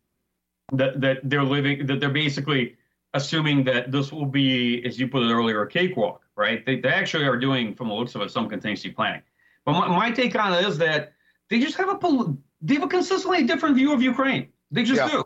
that 0.71 1.01
that 1.01 1.19
they're 1.23 1.43
living 1.43 1.85
that 1.87 1.99
they're 1.99 2.09
basically 2.09 2.77
assuming 3.15 3.63
that 3.63 3.91
this 3.91 4.11
will 4.11 4.25
be, 4.25 4.83
as 4.85 4.99
you 4.99 5.07
put 5.07 5.21
it 5.21 5.31
earlier, 5.31 5.61
a 5.61 5.67
cakewalk, 5.67 6.23
right? 6.35 6.65
They, 6.65 6.79
they 6.79 6.89
actually 6.89 7.25
are 7.25 7.37
doing, 7.37 7.75
from 7.75 7.89
the 7.89 7.93
looks 7.93 8.15
of 8.15 8.21
it, 8.21 8.31
some 8.31 8.49
contingency 8.49 8.89
planning. 8.89 9.21
But 9.65 9.73
my, 9.73 9.87
my 9.87 10.09
take 10.11 10.35
on 10.35 10.51
it 10.53 10.65
is 10.65 10.79
that 10.79 11.13
they 11.49 11.59
just 11.59 11.77
have 11.77 11.89
a 11.89 12.35
they 12.61 12.75
have 12.75 12.83
a 12.83 12.87
consistently 12.87 13.43
different 13.43 13.75
view 13.75 13.93
of 13.93 14.01
Ukraine. 14.01 14.49
They 14.71 14.83
just 14.83 14.99
Yeah. 15.01 15.09
do. 15.09 15.23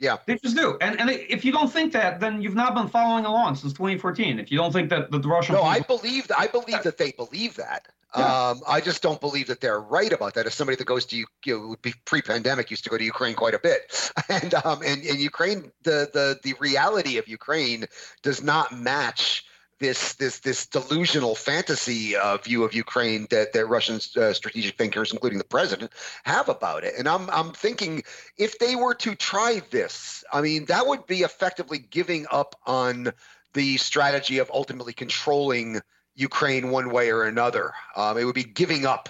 Yeah. 0.00 0.16
They 0.26 0.36
just 0.38 0.56
do. 0.56 0.76
And 0.80 1.00
and 1.00 1.08
if 1.10 1.44
you 1.44 1.52
don't 1.52 1.72
think 1.72 1.92
that, 1.92 2.20
then 2.20 2.42
you've 2.42 2.54
not 2.54 2.74
been 2.74 2.88
following 2.88 3.24
along 3.24 3.56
since 3.56 3.72
2014. 3.72 4.38
If 4.38 4.50
you 4.50 4.58
don't 4.58 4.72
think 4.72 4.90
that, 4.90 5.10
that 5.10 5.22
the 5.22 5.28
Russian 5.28 5.54
No, 5.54 5.62
I 5.62 5.78
people- 5.78 5.98
believe 5.98 6.30
I 6.36 6.46
believe 6.46 6.82
that 6.82 6.98
they 6.98 7.12
believe 7.12 7.56
that. 7.56 7.86
Yeah. 8.16 8.50
Um, 8.50 8.60
I 8.68 8.80
just 8.80 9.02
don't 9.02 9.20
believe 9.20 9.48
that 9.48 9.60
they're 9.60 9.80
right 9.80 10.12
about 10.12 10.34
that. 10.34 10.46
As 10.46 10.54
somebody 10.54 10.76
that 10.76 10.84
goes 10.84 11.04
to 11.06 11.16
you 11.16 11.26
know, 11.46 11.74
be- 11.82 11.94
pre-pandemic 12.04 12.70
used 12.70 12.84
to 12.84 12.90
go 12.90 12.96
to 12.96 13.02
Ukraine 13.02 13.34
quite 13.34 13.54
a 13.54 13.58
bit, 13.58 14.12
and 14.28 14.54
um, 14.54 14.82
and, 14.84 15.02
and 15.04 15.18
Ukraine, 15.18 15.72
the 15.82 16.08
the 16.12 16.38
the 16.44 16.54
reality 16.60 17.18
of 17.18 17.26
Ukraine 17.26 17.86
does 18.22 18.40
not 18.40 18.72
match 18.72 19.44
this 19.80 20.14
this 20.14 20.40
this 20.40 20.66
delusional 20.66 21.34
fantasy 21.34 22.16
uh, 22.16 22.36
view 22.38 22.64
of 22.64 22.74
Ukraine 22.74 23.26
that 23.30 23.52
that 23.52 23.66
Russian 23.66 23.96
uh, 24.16 24.32
strategic 24.32 24.76
thinkers, 24.76 25.12
including 25.12 25.38
the 25.38 25.44
president, 25.44 25.92
have 26.24 26.48
about 26.48 26.84
it. 26.84 26.94
And 26.98 27.08
I'm 27.08 27.28
I'm 27.30 27.52
thinking 27.52 28.02
if 28.36 28.58
they 28.58 28.76
were 28.76 28.94
to 28.94 29.14
try 29.14 29.62
this, 29.70 30.24
I 30.32 30.40
mean 30.40 30.66
that 30.66 30.86
would 30.86 31.06
be 31.06 31.20
effectively 31.22 31.78
giving 31.78 32.26
up 32.30 32.54
on 32.66 33.12
the 33.52 33.76
strategy 33.76 34.38
of 34.38 34.50
ultimately 34.50 34.92
controlling 34.92 35.80
Ukraine 36.14 36.70
one 36.70 36.90
way 36.90 37.10
or 37.10 37.24
another. 37.24 37.72
Um, 37.96 38.18
it 38.18 38.24
would 38.24 38.34
be 38.34 38.44
giving 38.44 38.86
up 38.86 39.08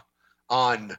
on 0.48 0.96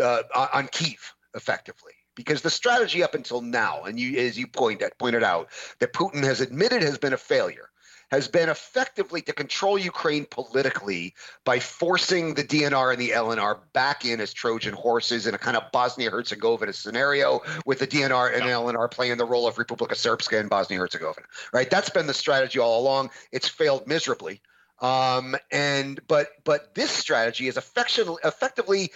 uh, 0.00 0.22
on 0.52 0.68
Kiev 0.68 1.14
effectively 1.34 1.92
because 2.14 2.42
the 2.42 2.50
strategy 2.50 3.02
up 3.02 3.14
until 3.14 3.40
now, 3.40 3.82
and 3.82 3.98
you 3.98 4.18
as 4.18 4.38
you 4.38 4.46
pointed 4.46 4.92
pointed 4.98 5.22
out, 5.22 5.48
that 5.80 5.92
Putin 5.92 6.22
has 6.22 6.40
admitted 6.40 6.82
has 6.82 6.98
been 6.98 7.12
a 7.12 7.18
failure. 7.18 7.70
Has 8.12 8.28
been 8.28 8.50
effectively 8.50 9.22
to 9.22 9.32
control 9.32 9.78
Ukraine 9.78 10.26
politically 10.26 11.14
by 11.44 11.58
forcing 11.58 12.34
the 12.34 12.44
DNR 12.44 12.92
and 12.92 13.00
the 13.00 13.08
LNR 13.08 13.58
back 13.72 14.04
in 14.04 14.20
as 14.20 14.34
Trojan 14.34 14.74
horses 14.74 15.26
in 15.26 15.34
a 15.34 15.38
kind 15.38 15.56
of 15.56 15.72
Bosnia 15.72 16.10
Herzegovina 16.10 16.74
scenario, 16.74 17.40
with 17.64 17.78
the 17.78 17.86
DNR 17.86 18.34
and 18.34 18.42
LNR 18.42 18.90
playing 18.90 19.16
the 19.16 19.24
role 19.24 19.48
of 19.48 19.56
Republika 19.56 19.94
Srpska 19.94 20.38
in 20.38 20.48
Bosnia 20.48 20.78
Herzegovina. 20.78 21.26
Right, 21.54 21.70
that's 21.70 21.88
been 21.88 22.06
the 22.06 22.12
strategy 22.12 22.58
all 22.58 22.82
along. 22.82 23.08
It's 23.32 23.48
failed 23.48 23.86
miserably. 23.86 24.42
Um, 24.82 25.34
and 25.50 25.98
but 26.06 26.28
but 26.44 26.74
this 26.74 26.90
strategy 26.90 27.48
is 27.48 27.56
effectively 27.56 28.92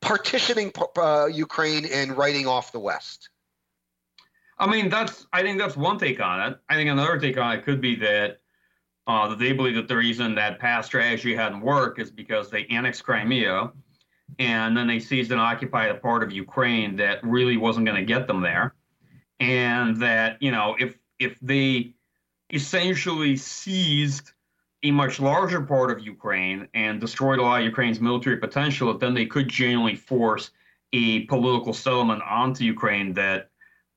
partitioning 0.00 0.72
uh, 0.96 1.26
Ukraine 1.26 1.86
and 1.86 2.16
writing 2.16 2.46
off 2.46 2.70
the 2.70 2.78
West. 2.78 3.30
I 4.60 4.70
mean, 4.70 4.90
that's. 4.90 5.26
I 5.32 5.42
think 5.42 5.58
that's 5.58 5.76
one 5.76 5.98
take 5.98 6.20
on 6.20 6.52
it. 6.52 6.58
I 6.68 6.76
think 6.76 6.88
another 6.88 7.18
take 7.18 7.38
on 7.38 7.56
it 7.56 7.64
could 7.64 7.80
be 7.80 7.96
that 7.96 8.40
uh, 9.10 9.34
they 9.34 9.52
believe 9.52 9.74
that 9.74 9.88
the 9.88 9.96
reason 9.96 10.34
that 10.36 10.60
past 10.60 10.86
strategy 10.86 11.34
hadn't 11.34 11.60
worked 11.60 11.98
is 11.98 12.10
because 12.10 12.48
they 12.48 12.64
annexed 12.66 13.02
Crimea, 13.02 13.72
and 14.38 14.76
then 14.76 14.86
they 14.86 15.00
seized 15.00 15.32
and 15.32 15.40
occupied 15.40 15.90
a 15.90 15.96
part 15.96 16.22
of 16.22 16.30
Ukraine 16.30 16.96
that 16.96 17.18
really 17.24 17.56
wasn't 17.56 17.86
going 17.86 17.98
to 17.98 18.04
get 18.04 18.28
them 18.28 18.40
there, 18.40 18.74
and 19.40 19.96
that 20.00 20.40
you 20.40 20.52
know 20.52 20.76
if 20.78 20.96
if 21.18 21.38
they 21.40 21.94
essentially 22.50 23.36
seized 23.36 24.30
a 24.84 24.92
much 24.92 25.20
larger 25.20 25.60
part 25.60 25.90
of 25.90 26.00
Ukraine 26.00 26.68
and 26.72 27.00
destroyed 27.00 27.38
a 27.38 27.42
lot 27.42 27.60
of 27.60 27.66
Ukraine's 27.66 28.00
military 28.00 28.36
potential, 28.38 28.96
then 28.96 29.12
they 29.12 29.26
could 29.26 29.48
genuinely 29.48 29.96
force 29.96 30.52
a 30.92 31.24
political 31.26 31.72
settlement 31.72 32.22
onto 32.22 32.64
Ukraine 32.64 33.12
that 33.14 33.50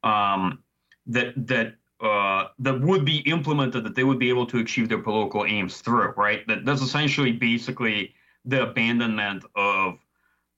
um, 0.04 0.64
that 1.06 1.34
that 1.48 1.76
uh, 2.04 2.50
that 2.60 2.80
would 2.82 3.06
be 3.06 3.20
implemented, 3.20 3.84
that 3.86 3.96
they 3.96 4.04
would 4.04 4.20
be 4.20 4.30
able 4.30 4.46
to 4.48 4.60
achieve 4.60 4.90
their 4.90 5.02
political 5.02 5.46
aims 5.46 5.82
through. 5.82 6.14
Right. 6.18 6.46
That 6.48 6.66
that's 6.66 6.82
essentially 6.82 7.32
basically 7.32 8.14
the 8.46 8.64
abandonment 8.64 9.46
of 9.56 10.00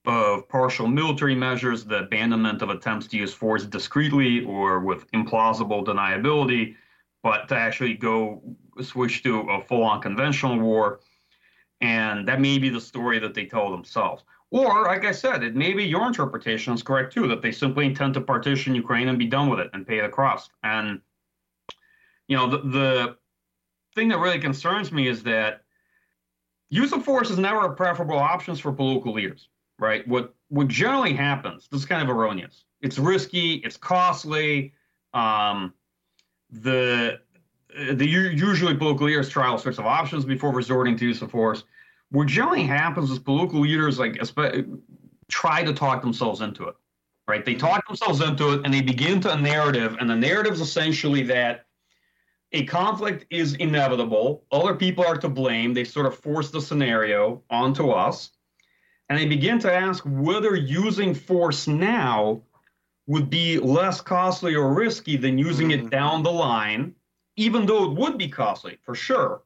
of 0.05 0.47
partial 0.49 0.87
military 0.87 1.35
measures, 1.35 1.83
the 1.83 1.99
abandonment 1.99 2.61
of 2.61 2.69
attempts 2.69 3.07
to 3.07 3.17
use 3.17 3.33
force 3.33 3.63
discreetly 3.65 4.45
or 4.45 4.79
with 4.79 5.09
implausible 5.11 5.83
deniability, 5.83 6.75
but 7.23 7.47
to 7.49 7.55
actually 7.55 7.95
go 7.95 8.41
switch 8.81 9.23
to 9.23 9.39
a 9.49 9.61
full-on 9.63 10.01
conventional 10.01 10.59
war. 10.59 10.99
And 11.81 12.27
that 12.27 12.39
may 12.39 12.59
be 12.59 12.69
the 12.69 12.81
story 12.81 13.17
that 13.19 13.33
they 13.33 13.45
tell 13.45 13.71
themselves. 13.71 14.23
Or, 14.51 14.83
like 14.83 15.05
I 15.05 15.11
said, 15.11 15.43
it 15.43 15.55
may 15.55 15.73
be 15.73 15.83
your 15.83 16.05
interpretation 16.05 16.73
is 16.73 16.83
correct 16.83 17.11
too, 17.11 17.27
that 17.27 17.41
they 17.41 17.51
simply 17.51 17.85
intend 17.85 18.13
to 18.13 18.21
partition 18.21 18.75
Ukraine 18.75 19.07
and 19.07 19.17
be 19.17 19.25
done 19.25 19.49
with 19.49 19.59
it 19.59 19.71
and 19.73 19.87
pay 19.87 20.01
the 20.01 20.09
cost. 20.09 20.51
And 20.63 21.01
you 22.27 22.35
know, 22.35 22.49
the, 22.49 22.57
the 22.57 23.17
thing 23.93 24.09
that 24.09 24.19
really 24.19 24.39
concerns 24.39 24.91
me 24.91 25.07
is 25.07 25.23
that 25.23 25.61
use 26.69 26.91
of 26.91 27.03
force 27.03 27.29
is 27.29 27.37
never 27.37 27.65
a 27.65 27.73
preferable 27.73 28.17
option 28.17 28.55
for 28.55 28.71
political 28.71 29.13
leaders, 29.13 29.49
right? 29.79 30.07
What 30.07 30.33
what 30.49 30.67
generally 30.67 31.13
happens, 31.13 31.67
this 31.71 31.81
is 31.81 31.85
kind 31.85 32.03
of 32.03 32.15
erroneous. 32.15 32.65
It's 32.81 32.97
risky, 32.99 33.55
it's 33.55 33.77
costly. 33.77 34.73
Um, 35.13 35.73
the 36.51 37.19
the 37.69 38.05
usually 38.05 38.75
political 38.75 39.07
leaders 39.07 39.29
try 39.29 39.47
all 39.47 39.57
sorts 39.57 39.79
of 39.79 39.85
options 39.85 40.23
before 40.23 40.53
resorting 40.53 40.97
to 40.97 41.05
use 41.05 41.21
of 41.21 41.31
force. 41.31 41.63
What 42.11 42.27
generally 42.27 42.63
happens 42.63 43.11
is 43.11 43.19
political 43.19 43.61
leaders 43.61 43.99
like 43.99 44.21
try 45.27 45.63
to 45.63 45.73
talk 45.73 46.01
themselves 46.01 46.41
into 46.41 46.67
it, 46.67 46.75
right? 47.27 47.43
They 47.43 47.55
talk 47.55 47.85
themselves 47.87 48.21
into 48.21 48.53
it 48.53 48.61
and 48.63 48.73
they 48.73 48.81
begin 48.81 49.19
to 49.21 49.33
a 49.33 49.37
narrative, 49.39 49.97
and 49.99 50.09
the 50.09 50.15
narrative 50.15 50.53
is 50.53 50.61
essentially 50.61 51.23
that 51.23 51.64
a 52.55 52.65
conflict 52.65 53.25
is 53.29 53.53
inevitable. 53.55 54.43
Other 54.51 54.75
people 54.75 55.05
are 55.05 55.17
to 55.17 55.29
blame. 55.29 55.73
They 55.73 55.83
sort 55.83 56.05
of 56.05 56.17
force 56.17 56.51
the 56.51 56.61
scenario 56.61 57.43
onto 57.49 57.89
us, 57.89 58.31
and 59.09 59.19
they 59.19 59.25
begin 59.25 59.59
to 59.59 59.73
ask 59.73 60.03
whether 60.05 60.55
using 60.55 61.13
force 61.13 61.67
now 61.67 62.41
would 63.07 63.29
be 63.29 63.59
less 63.59 64.01
costly 64.01 64.55
or 64.55 64.73
risky 64.73 65.15
than 65.15 65.37
using 65.37 65.71
it 65.71 65.81
mm-hmm. 65.81 65.89
down 65.89 66.23
the 66.23 66.31
line 66.31 66.95
even 67.37 67.65
though 67.65 67.85
it 67.85 67.97
would 67.97 68.17
be 68.17 68.27
costly 68.27 68.77
for 68.83 68.95
sure, 68.95 69.41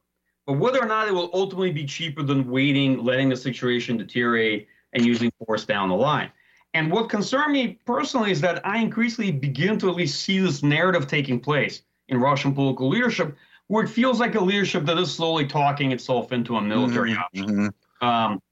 but 0.46 0.54
whether 0.54 0.80
or 0.80 0.86
not 0.86 1.08
it 1.08 1.12
will 1.12 1.30
ultimately 1.32 1.72
be 1.72 1.84
cheaper 1.84 2.22
than 2.22 2.48
waiting, 2.48 3.02
letting 3.04 3.28
the 3.28 3.36
situation 3.36 3.96
deteriorate, 3.96 4.68
and 4.92 5.04
using 5.04 5.30
force 5.44 5.64
down 5.64 5.88
the 5.88 5.94
line. 5.94 6.30
And 6.74 6.90
what 6.90 7.08
concerned 7.08 7.52
me 7.52 7.78
personally 7.84 8.30
is 8.30 8.40
that 8.42 8.64
I 8.64 8.78
increasingly 8.78 9.32
begin 9.32 9.78
to 9.80 9.88
at 9.88 9.96
least 9.96 10.22
see 10.22 10.38
this 10.38 10.62
narrative 10.62 11.06
taking 11.06 11.40
place 11.40 11.82
in 12.10 12.18
Russian 12.18 12.54
political 12.54 12.88
leadership, 12.88 13.36
where 13.68 13.84
it 13.84 13.88
feels 13.88 14.20
like 14.20 14.34
a 14.34 14.40
leadership 14.40 14.84
that 14.84 14.98
is 14.98 15.14
slowly 15.14 15.46
talking 15.46 15.92
itself 15.92 16.32
into 16.32 16.56
a 16.56 16.60
military 16.60 17.12
Mhm, 17.12 17.18
option. 17.18 17.72
mhm. 18.02 18.06
Um, 18.06 18.42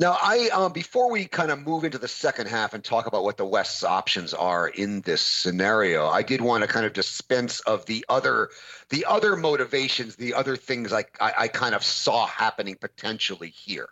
Now, 0.00 0.16
I 0.22 0.48
um, 0.50 0.72
before 0.72 1.10
we 1.10 1.26
kind 1.26 1.50
of 1.50 1.58
move 1.58 1.82
into 1.82 1.98
the 1.98 2.08
second 2.08 2.46
half 2.46 2.72
and 2.72 2.84
talk 2.84 3.06
about 3.06 3.24
what 3.24 3.36
the 3.36 3.44
West's 3.44 3.82
options 3.82 4.32
are 4.32 4.68
in 4.68 5.00
this 5.00 5.20
scenario, 5.20 6.06
I 6.06 6.22
did 6.22 6.40
want 6.40 6.62
to 6.62 6.68
kind 6.68 6.86
of 6.86 6.92
dispense 6.92 7.58
of 7.60 7.84
the 7.86 8.04
other, 8.08 8.50
the 8.90 9.04
other 9.06 9.34
motivations, 9.34 10.14
the 10.14 10.34
other 10.34 10.56
things 10.56 10.92
I 10.92 11.04
I, 11.20 11.32
I 11.36 11.48
kind 11.48 11.74
of 11.74 11.82
saw 11.82 12.26
happening 12.26 12.76
potentially 12.80 13.50
here. 13.50 13.88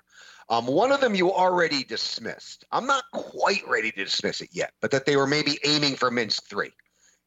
Um, 0.49 0.67
one 0.67 0.93
of 0.93 1.01
them 1.01 1.17
you 1.17 1.33
already 1.33 1.83
dismissed. 1.83 2.65
I'm 2.71 2.87
not 2.87 3.03
quite 3.13 3.67
ready 3.67 3.91
to 3.91 4.05
dismiss 4.05 4.41
it 4.41 4.51
yet, 4.53 4.73
but 4.81 4.93
that 4.93 5.07
they 5.07 5.17
were 5.17 5.27
maybe 5.27 5.59
aiming 5.65 5.97
for 5.97 6.11
Minsk 6.11 6.49
three. 6.49 6.73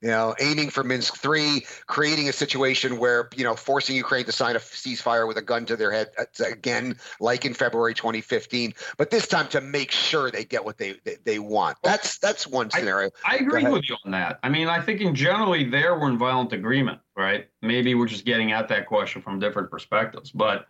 You 0.02 0.08
know, 0.08 0.34
aiming 0.40 0.70
for 0.70 0.84
Minsk 0.84 1.18
three, 1.18 1.66
creating 1.88 2.30
a 2.30 2.34
situation 2.34 3.00
where 3.00 3.28
you 3.36 3.44
know 3.44 3.54
forcing 3.54 3.98
Ukraine 3.98 4.24
to 4.26 4.32
sign 4.32 4.56
a 4.56 4.60
ceasefire 4.60 5.28
with 5.28 5.36
a 5.36 5.42
gun 5.42 5.66
to 5.66 5.76
their 5.76 5.92
head 5.92 6.08
uh, 6.18 6.24
again, 6.46 6.96
like 7.20 7.44
in 7.44 7.54
February 7.54 7.94
2015, 7.94 8.74
but 8.98 9.10
this 9.10 9.28
time 9.28 9.50
to 9.50 9.60
make 9.60 9.92
sure 9.92 10.32
they 10.32 10.46
get 10.46 10.64
what 10.64 10.78
they 10.78 10.96
they, 11.04 11.18
they 11.26 11.40
want. 11.40 11.78
That's 11.84 12.18
that's 12.18 12.48
one 12.48 12.70
scenario. 12.70 13.10
I 13.26 13.38
agree 13.38 13.66
with 13.66 13.90
you 13.90 13.98
on 14.06 14.12
that. 14.12 14.40
I 14.42 14.48
mean, 14.48 14.70
I 14.70 14.80
think 14.80 15.02
in 15.02 15.14
generally 15.14 15.66
there 15.66 16.00
we're 16.00 16.10
in 16.10 16.18
violent 16.18 16.54
agreement, 16.54 17.00
right? 17.18 17.50
Maybe 17.62 17.94
we're 17.94 18.08
just 18.08 18.26
getting 18.26 18.54
at 18.54 18.70
that 18.70 18.86
question 18.86 19.22
from 19.22 19.38
different 19.40 19.70
perspectives. 19.70 20.32
But 20.32 20.68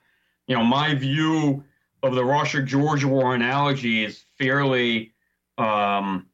you 0.48 0.56
know, 0.56 0.64
my 0.64 0.96
view 0.96 1.64
of 2.02 2.16
the 2.16 2.26
Russia 2.26 2.64
Georgia 2.64 3.08
war 3.08 3.36
analogy 3.36 4.04
is 4.04 4.24
fairly 4.40 5.14
um, 5.60 6.26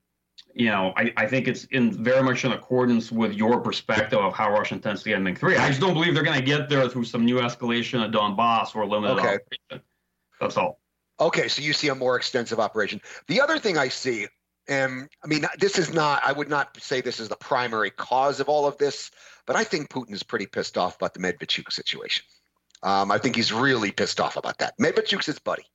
you 0.56 0.68
know, 0.68 0.94
I, 0.96 1.12
I 1.18 1.28
think 1.28 1.50
it's 1.50 1.66
in 1.66 1.92
very 1.92 2.24
much 2.24 2.46
in 2.46 2.54
accordance 2.54 3.12
with 3.12 3.34
your 3.34 3.60
perspective 3.60 4.20
of 4.20 4.34
how 4.34 4.50
Russia 4.52 4.76
intends 4.76 5.04
to 5.04 5.10
get 5.10 5.22
Minsk 5.22 5.42
three. 5.42 5.58
I 5.58 5.68
just 5.68 5.82
don't 5.82 5.94
believe 5.94 6.14
they're 6.14 6.24
going 6.24 6.40
to 6.40 6.46
get 6.46 6.70
there 6.70 6.88
through 6.88 7.04
some 7.04 7.26
new 7.26 7.40
escalation 7.40 8.04
of 8.04 8.12
Donbass 8.12 8.74
or 8.74 8.86
limited 8.88 9.18
Okay. 9.18 9.36
operation. 9.36 9.86
That's 10.40 10.56
all. 10.56 10.80
Okay, 11.20 11.50
so 11.50 11.62
you 11.62 11.74
see 11.74 11.90
a 11.90 11.96
more 11.96 12.16
extensive 12.16 12.60
operation. 12.60 13.02
The 13.28 13.42
other 13.42 13.60
thing 13.60 13.78
I 13.78 13.90
see, 13.90 14.28
and 14.70 15.10
I 15.24 15.28
mean, 15.28 15.46
this 15.60 15.78
is 15.78 15.94
not, 15.94 16.24
I 16.26 16.32
would 16.32 16.50
not 16.50 16.82
say 16.82 17.02
this 17.02 17.20
is 17.20 17.28
the 17.28 17.36
primary 17.36 17.90
cause 17.90 18.40
of 18.40 18.48
all 18.48 18.66
of 18.66 18.78
this, 18.78 19.12
but 19.46 19.58
I 19.58 19.66
think 19.66 19.90
Putin 19.90 20.14
is 20.14 20.24
pretty 20.24 20.46
pissed 20.46 20.78
off 20.78 20.96
about 20.96 21.14
the 21.14 21.20
Medvedchuk 21.20 21.72
situation. 21.72 22.24
Um, 22.82 23.12
I 23.12 23.18
think 23.18 23.36
he's 23.36 23.52
really 23.52 23.92
pissed 23.92 24.22
off 24.22 24.38
about 24.38 24.60
that. 24.60 24.78
Medvedchuk's 24.80 25.26
his 25.26 25.40
buddy. 25.40 25.66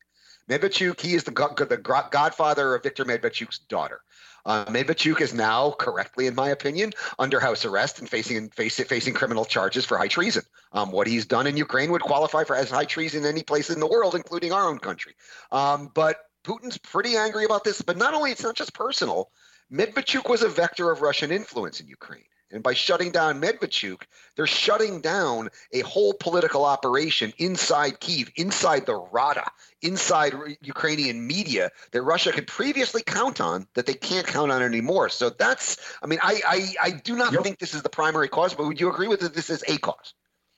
Medvedchuk, 0.49 1.01
he 1.01 1.15
is 1.15 1.25
the, 1.25 1.33
the 1.69 1.77
godfather 1.77 2.75
of 2.75 2.83
Viktor 2.83 3.05
Medvedchuk's 3.05 3.59
daughter. 3.59 4.01
Uh, 4.47 4.65
Medvedchuk 4.67 5.21
is 5.21 5.35
now, 5.35 5.73
correctly 5.73 6.27
in 6.27 6.35
my 6.35 6.49
opinion, 6.49 6.93
under 7.19 7.39
house 7.41 7.65
arrest 7.65 7.99
and 7.99 8.09
facing 8.09 8.49
face, 8.51 8.77
facing 8.81 9.15
criminal 9.15 9.45
charges 9.45 9.85
for 9.85 9.99
high 9.99 10.09
treason. 10.09 10.43
Um, 10.73 10.91
what 10.93 11.07
he's 11.07 11.27
done 11.27 11.47
in 11.47 11.57
Ukraine 11.57 11.91
would 11.93 12.03
qualify 12.03 12.45
for 12.45 12.57
as 12.57 12.71
high 12.71 12.87
treason 12.87 13.27
any 13.27 13.43
place 13.43 13.71
in 13.71 13.81
the 13.81 13.87
world, 13.87 14.15
including 14.15 14.53
our 14.53 14.69
own 14.69 14.79
country. 14.79 15.15
Um, 15.53 15.91
but 15.95 16.17
Putin's 16.45 16.79
pretty 16.79 17.17
angry 17.17 17.45
about 17.45 17.65
this. 17.65 17.83
But 17.83 17.99
not 17.99 18.15
only 18.15 18.31
it's 18.31 18.43
not 18.43 18.57
just 18.57 18.73
personal. 18.73 19.31
Medvedchuk 19.71 20.29
was 20.29 20.43
a 20.43 20.49
vector 20.49 20.91
of 20.91 21.03
Russian 21.03 21.31
influence 21.31 21.81
in 21.81 21.87
Ukraine. 21.87 22.25
And 22.53 22.63
by 22.63 22.75
shutting 22.75 23.11
down 23.13 23.41
Medvedchuk, 23.41 24.03
they're 24.37 24.47
shutting 24.47 25.01
down 25.01 25.51
a 25.73 25.81
whole 25.81 26.15
political 26.15 26.65
operation 26.65 27.33
inside 27.39 28.01
Kiev, 28.01 28.31
inside 28.37 28.87
the 28.87 28.97
Rada, 28.97 29.51
inside 29.83 30.35
Ukrainian 30.61 31.27
media 31.27 31.71
that 31.93 32.03
Russia 32.03 32.33
could 32.33 32.47
previously 32.47 33.03
count 33.03 33.41
on 33.41 33.67
that 33.75 33.87
they 33.87 33.95
can't 33.95 34.27
count 34.27 34.51
on 34.53 34.63
anymore. 34.63 35.09
So 35.09 35.31
that's, 35.31 35.79
I 36.03 36.07
mean, 36.07 36.19
I 36.23 36.41
I, 36.47 36.75
I 36.83 36.91
do 36.91 37.17
not 37.17 37.33
Yep. 37.33 37.43
think 37.43 37.59
this 37.59 37.75
is 37.75 37.83
the 37.83 37.89
primary 37.89 38.29
cause, 38.29 38.55
but 38.55 38.67
would 38.67 38.81
you 38.81 38.91
agree 38.91 39.09
with 39.09 39.21
that 39.21 39.35
This 39.35 39.51
is 39.51 39.65
a 39.69 39.79
cause. 39.79 40.15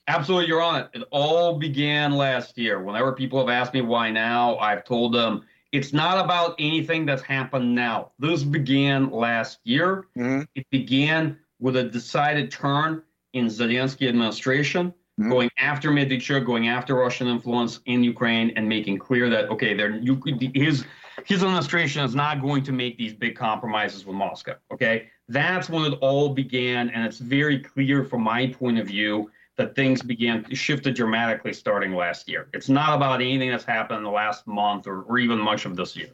Absolutely, 0.07 0.47
you're 0.47 0.61
on 0.61 0.81
it. 0.81 0.89
It 0.93 1.03
all 1.11 1.57
began 1.57 2.11
last 2.11 2.57
year. 2.57 2.81
Whenever 2.83 3.13
people 3.13 3.39
have 3.39 3.49
asked 3.49 3.73
me 3.73 3.81
why 3.81 4.11
now, 4.11 4.57
I've 4.57 4.83
told 4.83 5.13
them 5.13 5.45
it's 5.71 5.93
not 5.93 6.23
about 6.23 6.55
anything 6.59 7.05
that's 7.05 7.21
happened 7.21 7.73
now. 7.73 8.11
This 8.19 8.43
began 8.43 9.09
last 9.11 9.59
year. 9.63 10.07
Mhm. 10.17 10.45
It 10.55 10.69
began 10.69 11.39
with 11.63 11.77
a 11.77 11.83
decided 11.83 12.51
turn 12.51 13.01
in 13.31 13.45
Zelensky 13.45 14.09
administration, 14.09 14.93
Mhm. 15.19 15.29
going 15.29 15.49
after 15.57 15.89
Medvedchuk, 15.91 16.45
going 16.45 16.67
after 16.67 16.95
Russian 16.95 17.27
influence 17.27 17.79
in 17.85 18.03
Ukraine, 18.03 18.51
and 18.57 18.67
making 18.67 18.97
clear 18.97 19.29
that 19.29 19.49
okay, 19.49 19.73
there 19.73 19.91
you 20.07 20.21
his 20.53 20.85
his 21.25 21.41
administration 21.41 22.03
is 22.03 22.15
not 22.15 22.41
going 22.41 22.63
to 22.63 22.71
make 22.71 22.97
these 22.97 23.13
big 23.13 23.35
compromises 23.35 24.05
with 24.05 24.15
Moscow. 24.15 24.55
Okay, 24.73 25.09
that's 25.29 25.69
when 25.69 25.85
it 25.85 25.97
all 26.01 26.29
began, 26.29 26.89
and 26.89 27.05
it's 27.05 27.19
very 27.19 27.59
clear 27.59 28.03
from 28.03 28.23
my 28.23 28.47
point 28.47 28.77
of 28.77 28.87
view 28.87 29.31
that 29.55 29.75
things 29.75 30.01
began 30.01 30.43
shifted 30.53 30.95
dramatically 30.95 31.53
starting 31.53 31.93
last 31.93 32.27
year. 32.27 32.49
It's 32.53 32.69
not 32.69 32.95
about 32.95 33.21
anything 33.21 33.51
that's 33.51 33.63
happened 33.63 33.99
in 33.99 34.03
the 34.03 34.09
last 34.23 34.47
month 34.47 34.87
or, 34.87 35.03
or 35.03 35.19
even 35.19 35.37
much 35.37 35.65
of 35.65 35.75
this 35.75 35.95
year. 35.95 36.09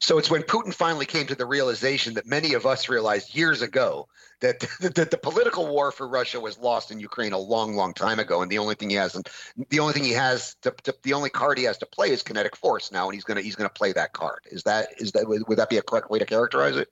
So 0.00 0.18
it's 0.18 0.30
when 0.30 0.42
Putin 0.42 0.72
finally 0.72 1.06
came 1.06 1.26
to 1.26 1.34
the 1.34 1.46
realization 1.46 2.14
that 2.14 2.26
many 2.26 2.54
of 2.54 2.66
us 2.66 2.88
realized 2.88 3.34
years 3.34 3.62
ago 3.62 4.08
that, 4.40 4.60
that 4.80 5.10
the 5.10 5.16
political 5.16 5.66
war 5.66 5.90
for 5.90 6.06
Russia 6.06 6.38
was 6.38 6.58
lost 6.58 6.90
in 6.90 7.00
Ukraine 7.00 7.32
a 7.32 7.38
long, 7.38 7.74
long 7.74 7.94
time 7.94 8.18
ago, 8.18 8.42
and 8.42 8.50
the 8.50 8.58
only 8.58 8.74
thing 8.74 8.90
he 8.90 8.96
has, 8.96 9.20
the 9.70 9.80
only 9.80 9.94
thing 9.94 10.04
he 10.04 10.12
has, 10.12 10.54
to, 10.62 10.70
to, 10.82 10.94
the 11.02 11.14
only 11.14 11.30
card 11.30 11.56
he 11.56 11.64
has 11.64 11.78
to 11.78 11.86
play 11.86 12.10
is 12.10 12.22
kinetic 12.22 12.56
force 12.56 12.92
now, 12.92 13.06
and 13.06 13.14
he's 13.14 13.24
gonna 13.24 13.40
he's 13.40 13.56
gonna 13.56 13.70
play 13.70 13.92
that 13.92 14.12
card. 14.12 14.40
Is 14.50 14.62
that 14.64 14.88
is 14.98 15.12
that 15.12 15.26
would 15.26 15.58
that 15.58 15.70
be 15.70 15.78
a 15.78 15.82
correct 15.82 16.10
way 16.10 16.18
to 16.18 16.26
characterize 16.26 16.76
it? 16.76 16.88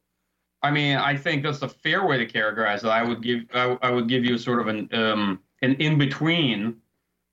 I 0.62 0.70
mean, 0.70 0.96
I 0.96 1.16
think 1.16 1.42
that's 1.42 1.62
a 1.62 1.68
fair 1.68 2.06
way 2.06 2.18
to 2.18 2.26
characterize 2.26 2.84
it. 2.84 2.88
I 2.88 3.02
would 3.02 3.22
give 3.22 3.42
I, 3.52 3.76
I 3.82 3.90
would 3.90 4.08
give 4.08 4.24
you 4.24 4.38
sort 4.38 4.60
of 4.60 4.68
an 4.68 4.88
um, 4.92 5.40
an 5.60 5.74
in 5.74 5.98
between 5.98 6.76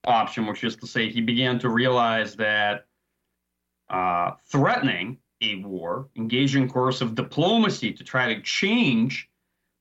option, 0.06 0.48
which 0.48 0.64
is 0.64 0.76
to 0.78 0.88
say 0.88 1.10
he 1.10 1.22
began 1.22 1.60
to 1.60 1.70
realize 1.70 2.36
that 2.38 2.86
uh, 3.90 4.32
threatening 4.48 5.18
a 5.42 5.56
war, 5.64 6.10
engaging 6.16 6.72
of 6.76 7.16
diplomacy 7.16 7.94
to 7.94 8.04
try 8.04 8.34
to 8.34 8.42
change 8.42 9.30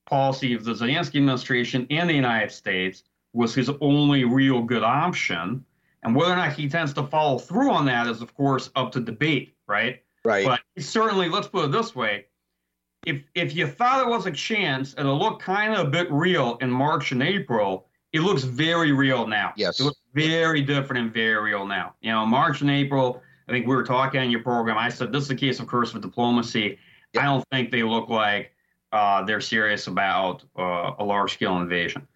policy 0.07 0.55
of 0.55 0.65
the 0.65 0.73
Zelensky 0.73 1.17
administration 1.17 1.87
and 1.91 2.09
the 2.09 2.15
United 2.15 2.51
States 2.51 3.05
was 3.33 3.55
his 3.55 3.71
only 3.81 4.25
real 4.25 4.63
good 4.63 4.83
option. 4.83 5.65
And 6.03 6.15
whether 6.15 6.33
or 6.33 6.37
not 6.37 6.53
he 6.53 6.69
tends 6.69 6.93
to 6.95 7.03
follow 7.03 7.39
through 7.39 7.71
on 7.71 7.85
that 7.87 8.07
is, 8.07 8.23
of 8.23 8.35
course, 8.35 8.71
up 8.77 8.93
to 8.93 9.01
debate, 9.01 9.55
right? 9.67 10.03
Right. 10.25 10.45
But 10.45 10.61
certainly, 10.83 11.29
let's 11.29 11.49
put 11.49 11.67
it 11.67 11.73
this 11.73 11.95
way: 11.95 12.27
if 13.05 13.23
if 13.35 13.55
you 13.55 13.67
thought 13.67 14.07
it 14.07 14.09
was 14.09 14.27
a 14.27 14.31
chance 14.31 14.95
and 14.95 15.09
it 15.09 15.13
looked 15.13 15.43
kind 15.43 15.75
of 15.75 15.87
a 15.87 15.91
bit 15.91 16.11
real 16.11 16.57
in 16.61 16.71
March 16.71 17.13
and 17.13 17.23
April, 17.23 17.87
it 18.13 18.21
looks 18.21 18.45
very 18.45 18.93
real 18.93 19.27
now. 19.27 19.53
Yes. 19.57 19.81
it 19.81 19.85
looks 19.85 20.01
very 20.15 20.63
different 20.63 21.03
and 21.05 21.13
very 21.13 21.51
real 21.51 21.67
now. 21.67 21.95
You 22.01 22.13
know, 22.13 22.27
March 22.27 22.61
and 22.61 22.71
April. 22.71 23.23
I 23.49 23.53
think 23.53 23.67
we 23.67 23.75
were 23.75 23.83
talking 23.83 24.21
on 24.21 24.31
your 24.31 24.43
program. 24.43 24.77
I 24.77 24.89
said 24.91 25.11
this 25.13 25.25
is 25.25 25.31
a 25.31 25.35
case 25.37 25.59
of 25.59 25.67
coercive 25.67 26.03
diplomacy. 26.03 26.79
I 27.19 27.23
don't 27.25 27.45
think 27.51 27.71
they 27.71 27.83
look 27.83 28.09
like 28.11 28.53
uh, 28.93 29.25
they're 29.25 29.41
serious 29.41 29.87
about 29.87 30.45
uh, 30.59 30.93
a 30.99 31.05
large 31.05 31.33
scale 31.33 31.57
invasion. 31.59 32.07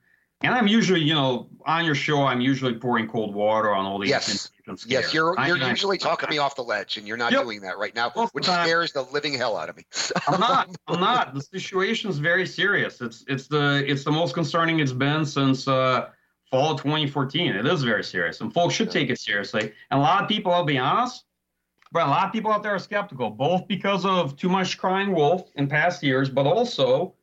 And 0.45 0.53
I'm 0.55 0.66
usually, 0.66 1.01
you 1.01 1.14
know, 1.14 1.49
on 1.66 1.85
your 1.85 1.95
show, 1.95 2.25
I'm 2.25 2.40
usually 2.40 2.75
pouring 2.75 3.07
cold 3.09 3.33
water 3.35 3.73
on 3.73 3.87
all 3.87 3.99
these. 4.01 4.11
Yes. 4.11 4.51
Yes, 4.87 5.14
you're 5.14 5.35
you're 5.47 5.62
I- 5.62 5.71
usually 5.71 5.99
talking 6.09 6.29
me 6.29 6.38
off 6.38 6.57
the 6.57 6.62
ledge, 6.62 6.97
and 6.97 7.07
you're 7.07 7.16
not 7.16 7.33
Yep. 7.33 7.42
doing 7.45 7.61
that 7.62 7.79
right 7.79 7.95
now, 7.95 8.12
Most 8.14 8.35
which 8.35 8.47
time. 8.47 8.66
scares 8.66 8.92
the 8.92 9.03
living 9.03 9.35
hell 9.35 9.57
out 9.57 9.68
of 9.68 9.77
me. 9.77 9.85
I'm 10.29 10.40
not. 10.40 10.68
I'm 10.88 11.01
not. 11.01 11.33
The 11.35 11.40
situation 11.40 12.11
is 12.11 12.18
very 12.18 12.47
serious. 12.47 13.01
It's 13.01 13.25
it's 13.29 13.47
the 13.47 13.85
it's 13.87 14.05
the 14.05 14.11
most 14.11 14.35
concerning 14.35 14.81
it's 14.81 14.92
been 14.92 15.25
since 15.25 15.66
uh, 15.68 16.09
fall 16.53 16.73
of 16.73 16.83
2014. 16.83 17.57
It 17.57 17.67
is 17.67 17.83
very 17.83 18.05
serious, 18.05 18.43
and 18.43 18.53
folks 18.53 18.75
should 18.75 18.91
take 18.91 19.09
it 19.09 19.19
seriously. 19.19 19.73
And 19.91 19.99
a 19.99 20.03
lot 20.03 20.23
of 20.23 20.29
people, 20.29 20.53
I'll 20.53 20.65
be 20.65 20.79
honest, 20.79 21.25
but 21.91 22.07
a 22.07 22.11
lot 22.11 22.27
of 22.27 22.33
people 22.33 22.53
out 22.53 22.62
there 22.62 22.75
are 22.75 22.79
skeptical, 22.79 23.31
both 23.31 23.67
because 23.67 24.05
of 24.05 24.37
too 24.37 24.51
much 24.51 24.77
crying 24.77 25.12
wolf 25.12 25.51
in 25.57 25.67
past 25.67 26.03
years, 26.03 26.29
but 26.29 26.47
also 26.47 27.15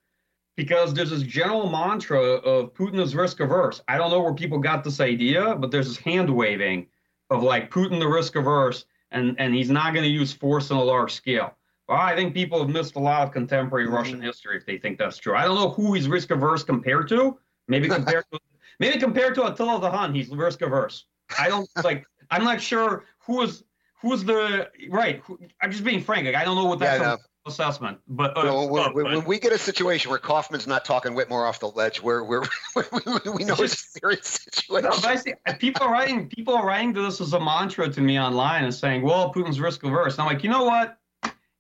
because 0.57 0.93
there's 0.93 1.11
this 1.11 1.21
general 1.21 1.69
mantra 1.69 2.19
of 2.19 2.73
Putin 2.73 2.99
is 2.99 3.15
risk 3.15 3.39
averse. 3.39 3.81
I 3.87 3.97
don't 3.97 4.09
know 4.09 4.19
where 4.19 4.33
people 4.33 4.57
got 4.57 4.83
this 4.83 4.99
idea, 4.99 5.55
but 5.55 5.69
there's 5.69 5.87
this 5.87 5.97
hand 5.97 6.29
waving 6.29 6.87
of 7.29 7.43
like 7.43 7.71
Putin 7.71 7.99
the 7.99 8.07
risk 8.07 8.35
averse, 8.35 8.85
and 9.11 9.39
and 9.39 9.53
he's 9.53 9.69
not 9.69 9.93
going 9.93 10.03
to 10.03 10.09
use 10.09 10.33
force 10.33 10.71
on 10.71 10.77
a 10.77 10.83
large 10.83 11.13
scale. 11.13 11.55
Well, 11.87 11.99
I 11.99 12.15
think 12.15 12.33
people 12.33 12.59
have 12.59 12.69
missed 12.69 12.95
a 12.95 12.99
lot 12.99 13.27
of 13.27 13.31
contemporary 13.31 13.85
mm-hmm. 13.85 13.95
Russian 13.95 14.21
history 14.21 14.57
if 14.57 14.65
they 14.65 14.77
think 14.77 14.97
that's 14.97 15.17
true. 15.17 15.35
I 15.35 15.45
don't 15.45 15.55
know 15.55 15.69
who 15.69 15.93
he's 15.93 16.07
risk 16.07 16.31
averse 16.31 16.63
compared 16.63 17.07
to. 17.09 17.37
Maybe 17.67 17.87
compared 17.87 18.25
to 18.33 18.39
maybe 18.79 18.99
compared 18.99 19.35
to 19.35 19.45
Attila 19.45 19.79
the 19.79 19.91
Hun, 19.91 20.13
he's 20.13 20.29
risk 20.29 20.61
averse. 20.61 21.05
I 21.37 21.49
don't 21.49 21.69
like. 21.83 22.05
I'm 22.31 22.43
not 22.43 22.61
sure 22.61 23.05
who 23.19 23.41
is 23.41 23.63
who's 24.01 24.23
the 24.23 24.69
right. 24.89 25.21
Who, 25.25 25.39
I'm 25.61 25.71
just 25.71 25.83
being 25.83 26.01
frank. 26.01 26.25
Like, 26.25 26.35
I 26.35 26.45
don't 26.45 26.55
know 26.55 26.65
what 26.65 26.79
Yeah, 26.79 26.97
that's 26.97 27.21
an 27.21 27.51
assessment, 27.51 27.97
but 28.07 28.37
uh, 28.37 28.67
when, 28.67 28.83
uh, 28.83 28.91
when, 28.91 29.05
when 29.05 29.25
we 29.25 29.39
get 29.39 29.51
a 29.51 29.57
situation 29.57 30.11
where 30.11 30.19
Kofman's 30.19 30.67
not 30.67 30.85
talking 30.85 31.15
Whitmore 31.15 31.45
off 31.45 31.59
the 31.59 31.69
ledge, 31.69 32.01
we're, 32.01 32.23
we're, 32.23 32.43
we 32.75 33.43
know 33.43 33.55
it's 33.57 33.73
a 33.73 33.99
serious 33.99 34.27
situation. 34.51 34.89
No, 34.89 34.95
but 34.95 35.05
I 35.05 35.15
see 35.15 35.33
people 35.57 35.83
are 35.83 35.91
writing 35.91 36.29
people 36.29 36.53
are 36.55 36.65
writing 36.65 36.93
this 36.93 37.19
as 37.19 37.33
a 37.33 37.39
mantra 37.39 37.89
to 37.89 38.01
me 38.01 38.19
online 38.19 38.63
and 38.63 38.73
saying, 38.73 39.01
"Well, 39.01 39.33
Putin's 39.33 39.59
risk 39.59 39.83
averse." 39.83 40.15
And 40.15 40.21
I'm 40.21 40.27
like, 40.27 40.43
you 40.43 40.49
know 40.49 40.63
what? 40.63 40.99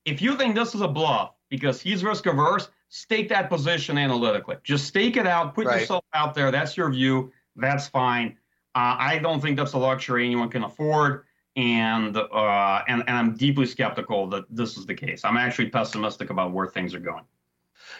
if 0.09 0.21
you 0.21 0.35
think 0.35 0.55
this 0.55 0.75
is 0.75 0.81
a 0.81 0.87
bluff 0.87 1.31
because 1.49 1.81
he's 1.81 2.03
risk 2.03 2.25
averse, 2.25 2.69
stake 2.89 3.29
that 3.29 3.49
position 3.49 3.97
analytically. 3.97 4.57
Just 4.63 4.85
stake 4.87 5.15
it 5.15 5.27
out, 5.27 5.55
put 5.55 5.65
Right. 5.67 5.81
yourself 5.81 6.03
out 6.13 6.33
there. 6.33 6.51
That's 6.51 6.75
your 6.75 6.89
view. 6.89 7.31
That's 7.55 7.87
fine. 7.87 8.37
Uh, 8.75 8.95
I 8.99 9.19
don't 9.19 9.41
think 9.41 9.57
that's 9.57 9.73
a 9.73 9.77
luxury 9.77 10.25
anyone 10.25 10.49
can 10.49 10.63
afford, 10.63 11.25
and 11.55 12.15
uh, 12.15 12.81
and 12.87 13.03
and 13.07 13.17
I'm 13.17 13.35
deeply 13.35 13.65
skeptical 13.65 14.27
that 14.27 14.45
this 14.49 14.77
is 14.77 14.85
the 14.85 14.93
case. 14.93 15.25
I'm 15.25 15.37
actually 15.37 15.69
pessimistic 15.69 16.29
about 16.29 16.51
where 16.51 16.67
things 16.67 16.93
are 16.93 16.99
going. 16.99 17.23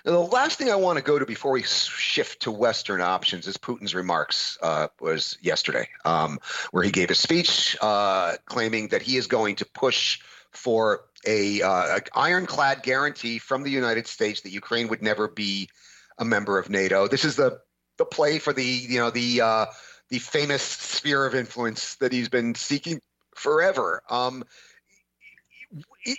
Now, 0.05 0.11
the 0.11 0.19
last 0.19 0.57
thing 0.59 0.69
I 0.69 0.75
want 0.75 0.97
to 0.97 1.03
go 1.03 1.17
to 1.17 1.25
before 1.25 1.51
we 1.51 1.63
shift 1.63 2.43
to 2.43 2.51
Western 2.51 3.01
options 3.01 3.47
is 3.47 3.57
Putin's 3.57 3.95
remarks 3.95 4.57
uh, 4.61 4.87
was 4.99 5.37
yesterday, 5.41 5.89
um, 6.05 6.39
where 6.71 6.83
he 6.83 6.91
gave 6.91 7.09
a 7.09 7.15
speech 7.15 7.75
uh, 7.81 8.35
claiming 8.45 8.89
that 8.89 9.01
he 9.01 9.17
is 9.17 9.27
going 9.27 9.55
to 9.57 9.65
push 9.65 10.19
for 10.51 11.05
a, 11.25 11.61
uh, 11.61 11.97
a 11.97 12.17
ironclad 12.17 12.83
guarantee 12.83 13.39
from 13.39 13.63
the 13.63 13.71
United 13.71 14.07
States 14.07 14.41
that 14.41 14.51
Ukraine 14.51 14.87
would 14.87 15.01
never 15.01 15.27
be 15.27 15.69
a 16.17 16.25
member 16.25 16.57
of 16.57 16.69
NATO. 16.69 17.07
This 17.07 17.25
is 17.25 17.35
the 17.35 17.59
the 17.97 18.05
play 18.05 18.39
for 18.39 18.53
the 18.53 18.63
you 18.63 18.99
know 18.99 19.09
the 19.09 19.41
uh, 19.41 19.65
the 20.09 20.19
famous 20.19 20.61
sphere 20.61 21.25
of 21.25 21.35
influence 21.35 21.95
that 21.95 22.11
he's 22.11 22.29
been 22.29 22.55
seeking 22.55 23.01
forever. 23.35 24.01
Um, 24.09 24.43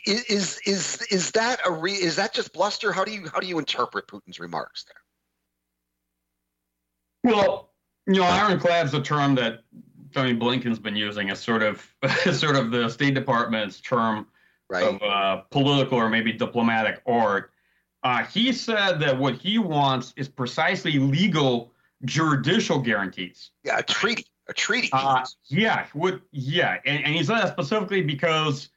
is 0.07 0.61
is 0.65 1.03
is 1.11 1.31
that 1.33 1.61
a 1.67 1.73
re, 1.73 1.93
is 1.93 2.17
that 2.17 2.33
just 2.33 2.53
bluster? 2.53 2.93
How 2.93 3.05
do 3.05 3.13
you 3.13 3.29
how 3.33 3.41
do 3.41 3.47
you 3.47 3.59
interpret 3.59 4.07
Putin's 4.07 4.39
remarks 4.39 4.85
there? 4.85 7.33
Well, 7.33 7.71
you 8.07 8.15
know, 8.15 8.25
ironclad's 8.25 8.95
a 8.95 9.03
term 9.03 9.35
that 9.37 9.61
Tony 10.15 10.35
Blinken's 10.35 10.79
been 10.79 10.97
using 10.97 11.31
as 11.31 11.41
sort 11.41 11.63
of 11.63 11.87
sort 12.33 12.57
of 12.57 12.71
the 12.71 12.89
State 12.89 13.15
Department's 13.15 13.81
term 13.81 14.27
Right. 14.71 14.85
of 14.85 15.03
uh, 15.03 15.37
political 15.51 15.99
or 15.99 16.09
maybe 16.09 16.33
diplomatic 16.33 17.03
art. 17.05 17.51
Uh, 18.05 18.25
he 18.25 18.53
said 18.53 19.01
that 19.01 19.19
what 19.19 19.35
he 19.35 19.59
wants 19.59 20.15
is 20.17 20.29
precisely 20.29 20.99
legal 20.99 21.73
judicial 22.05 22.79
guarantees. 22.79 23.51
yeah, 23.65 23.79
a 23.79 23.83
treaty, 23.83 24.27
a 24.49 24.55
treaty. 24.55 24.89
Uh, 24.93 25.25
yeah, 25.49 25.87
what? 25.93 26.21
Yeah, 26.31 26.79
and, 26.87 27.05
and 27.05 27.15
he 27.15 27.25
said 27.25 27.39
that 27.39 27.53
specifically 27.53 28.01
because, 28.01 28.71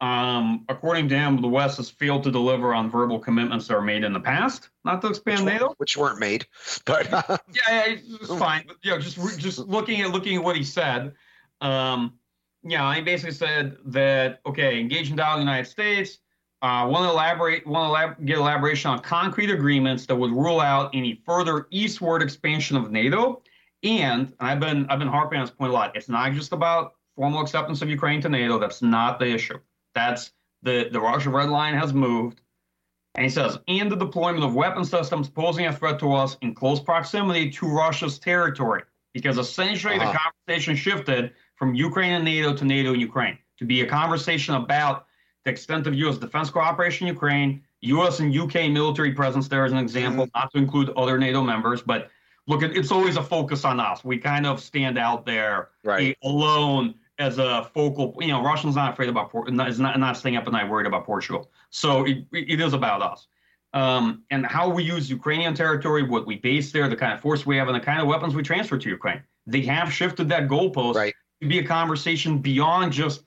um, 0.00 0.64
according 0.68 1.08
to 1.08 1.16
him, 1.16 1.40
the 1.40 1.48
West 1.48 1.78
has 1.78 1.90
failed 1.90 2.22
to 2.24 2.30
deliver 2.30 2.74
on 2.74 2.90
verbal 2.90 3.18
commitments 3.18 3.66
that 3.66 3.74
were 3.74 3.82
made 3.82 4.04
in 4.04 4.12
the 4.12 4.20
past, 4.20 4.68
not 4.84 5.00
to 5.00 5.08
expand 5.08 5.44
which, 5.44 5.54
NATO. 5.54 5.74
which 5.78 5.96
weren't 5.96 6.20
made, 6.20 6.46
but 6.84 7.10
yeah, 7.10 7.36
yeah, 7.52 7.84
it's 7.86 8.28
fine. 8.38 8.64
But 8.66 8.76
you 8.82 8.90
know, 8.90 8.98
just 8.98 9.16
just 9.38 9.58
looking 9.58 10.02
at 10.02 10.10
looking 10.10 10.36
at 10.36 10.44
what 10.44 10.56
he 10.56 10.62
said, 10.62 11.14
um, 11.62 12.17
yeah, 12.62 12.94
he 12.94 13.00
basically 13.00 13.34
said 13.34 13.76
that 13.86 14.40
okay, 14.46 14.80
engage 14.80 15.10
in 15.10 15.16
dialogue 15.16 15.40
in 15.40 15.46
the 15.46 15.52
United 15.52 15.70
States. 15.70 16.18
Uh, 16.60 16.88
want 16.90 17.04
to 17.04 17.10
elaborate, 17.10 17.64
want 17.68 17.92
to 17.92 17.96
elab- 17.96 18.26
get 18.26 18.36
elaboration 18.36 18.90
on 18.90 18.98
concrete 18.98 19.48
agreements 19.48 20.06
that 20.06 20.16
would 20.16 20.32
rule 20.32 20.58
out 20.60 20.90
any 20.92 21.22
further 21.24 21.68
eastward 21.70 22.20
expansion 22.20 22.76
of 22.76 22.90
NATO. 22.90 23.42
And 23.84 24.34
I've 24.40 24.58
been 24.58 24.84
I've 24.90 24.98
been 24.98 25.06
harping 25.08 25.38
on 25.38 25.46
this 25.46 25.54
point 25.54 25.70
a 25.70 25.74
lot. 25.74 25.96
It's 25.96 26.08
not 26.08 26.32
just 26.32 26.52
about 26.52 26.94
formal 27.14 27.40
acceptance 27.40 27.80
of 27.80 27.88
Ukraine 27.88 28.20
to 28.22 28.28
NATO. 28.28 28.58
That's 28.58 28.82
not 28.82 29.20
the 29.20 29.26
issue. 29.26 29.58
That's 29.94 30.32
the 30.62 30.88
the 30.90 31.00
Russia 31.00 31.30
red 31.30 31.48
line 31.48 31.74
has 31.74 31.92
moved. 31.94 32.40
And 33.14 33.24
he 33.24 33.30
says, 33.30 33.58
and 33.68 33.90
the 33.90 33.96
deployment 33.96 34.44
of 34.44 34.54
weapon 34.54 34.84
systems 34.84 35.28
posing 35.28 35.66
a 35.66 35.72
threat 35.72 35.98
to 36.00 36.12
us 36.12 36.36
in 36.42 36.54
close 36.54 36.78
proximity 36.80 37.50
to 37.50 37.66
Russia's 37.66 38.18
territory. 38.18 38.82
Because 39.12 39.38
essentially 39.38 39.94
Uh-huh. 39.96 40.12
the 40.12 40.18
conversation 40.18 40.76
shifted 40.76 41.32
from 41.58 41.74
Ukraine 41.74 42.12
and 42.12 42.24
NATO 42.24 42.54
to 42.54 42.64
NATO 42.64 42.92
and 42.92 43.00
Ukraine 43.00 43.38
to 43.58 43.64
be 43.64 43.82
a 43.82 43.86
conversation 43.86 44.54
about 44.54 45.06
the 45.44 45.50
extent 45.50 45.86
of 45.86 45.94
U.S. 45.94 46.18
defense 46.18 46.50
cooperation 46.50 47.06
in 47.06 47.14
Ukraine, 47.14 47.62
U.S. 47.80 48.20
and 48.20 48.32
U.K. 48.32 48.68
military 48.68 49.12
presence 49.12 49.48
there 49.48 49.64
as 49.64 49.72
an 49.72 49.78
example, 49.78 50.28
not 50.34 50.50
to 50.52 50.58
include 50.58 50.90
other 50.90 51.18
NATO 51.18 51.42
members. 51.42 51.82
But 51.82 52.10
look, 52.46 52.62
it's 52.62 52.92
always 52.92 53.16
a 53.16 53.22
focus 53.22 53.64
on 53.64 53.80
us. 53.80 54.04
We 54.04 54.18
kind 54.18 54.46
of 54.46 54.60
stand 54.60 54.98
out 54.98 55.26
there 55.26 55.70
right. 55.84 56.16
alone 56.22 56.94
as 57.18 57.38
a 57.38 57.68
focal. 57.74 58.16
You 58.20 58.28
know, 58.28 58.42
Russians 58.42 58.76
not 58.76 58.92
afraid 58.92 59.08
about 59.08 59.32
is 59.68 59.80
not 59.80 59.98
not 59.98 60.16
staying 60.16 60.36
up 60.36 60.46
at 60.46 60.52
night 60.52 60.68
worried 60.68 60.86
about 60.86 61.04
Portugal. 61.04 61.50
So 61.70 62.04
it, 62.06 62.24
it 62.32 62.60
is 62.60 62.72
about 62.72 63.02
us. 63.02 63.26
Um, 63.74 64.22
and 64.30 64.46
how 64.46 64.70
we 64.70 64.82
use 64.82 65.10
Ukrainian 65.10 65.54
territory, 65.54 66.02
what 66.02 66.26
we 66.26 66.36
base 66.36 66.72
there, 66.72 66.88
the 66.88 66.96
kind 66.96 67.12
of 67.12 67.20
force 67.20 67.44
we 67.44 67.58
have, 67.58 67.68
and 67.68 67.76
the 67.76 67.84
kind 67.84 68.00
of 68.00 68.06
weapons 68.06 68.34
we 68.34 68.42
transfer 68.42 68.78
to 68.78 68.88
Ukraine. 68.88 69.22
They 69.46 69.60
have 69.62 69.92
shifted 69.92 70.28
that 70.30 70.48
goalpost 70.48 70.94
Right. 70.94 71.14
To 71.40 71.48
be 71.48 71.58
a 71.58 71.64
conversation 71.64 72.38
beyond 72.38 72.92
just 72.92 73.22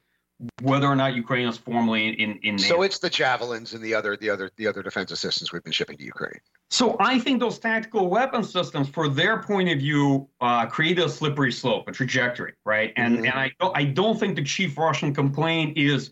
whether 0.64 0.88
or 0.88 0.96
not 0.96 1.14
Ukraine 1.16 1.48
is 1.48 1.58
formally 1.58 2.10
in 2.10 2.40
in 2.42 2.56
NATO. 2.56 2.76
So 2.76 2.82
it's 2.82 2.98
the 2.98 3.10
javelins 3.10 3.74
and 3.74 3.84
the 3.84 3.94
other 3.94 4.18
the 4.18 4.30
other 4.30 4.50
the 4.58 4.68
other 4.68 4.82
defense 4.82 5.12
assistance 5.12 5.54
we've 5.54 5.64
been 5.64 5.72
shipping 5.72 5.98
to 5.98 6.04
Ukraine. 6.04 6.40
So 6.72 6.98
I 7.00 7.20
think 7.20 7.40
those 7.40 7.60
tactical 7.60 8.08
weapon 8.10 8.44
systems, 8.44 8.90
for 8.90 9.08
their 9.08 9.44
point 9.44 9.70
of 9.70 9.80
view, 9.80 10.28
uh, 10.40 10.66
create 10.66 10.98
a 11.00 11.10
slippery 11.10 11.52
slope, 11.52 11.88
a 11.88 11.92
trajectory, 11.92 12.54
right? 12.66 12.92
And 12.96 13.20
Mhm. 13.20 13.30
and 13.30 13.40
I 13.40 13.52
don't 13.60 13.78
I 13.78 13.84
don't 13.84 14.20
think 14.20 14.36
the 14.36 14.44
chief 14.44 14.78
Russian 14.78 15.14
complaint 15.14 15.78
is 15.78 16.12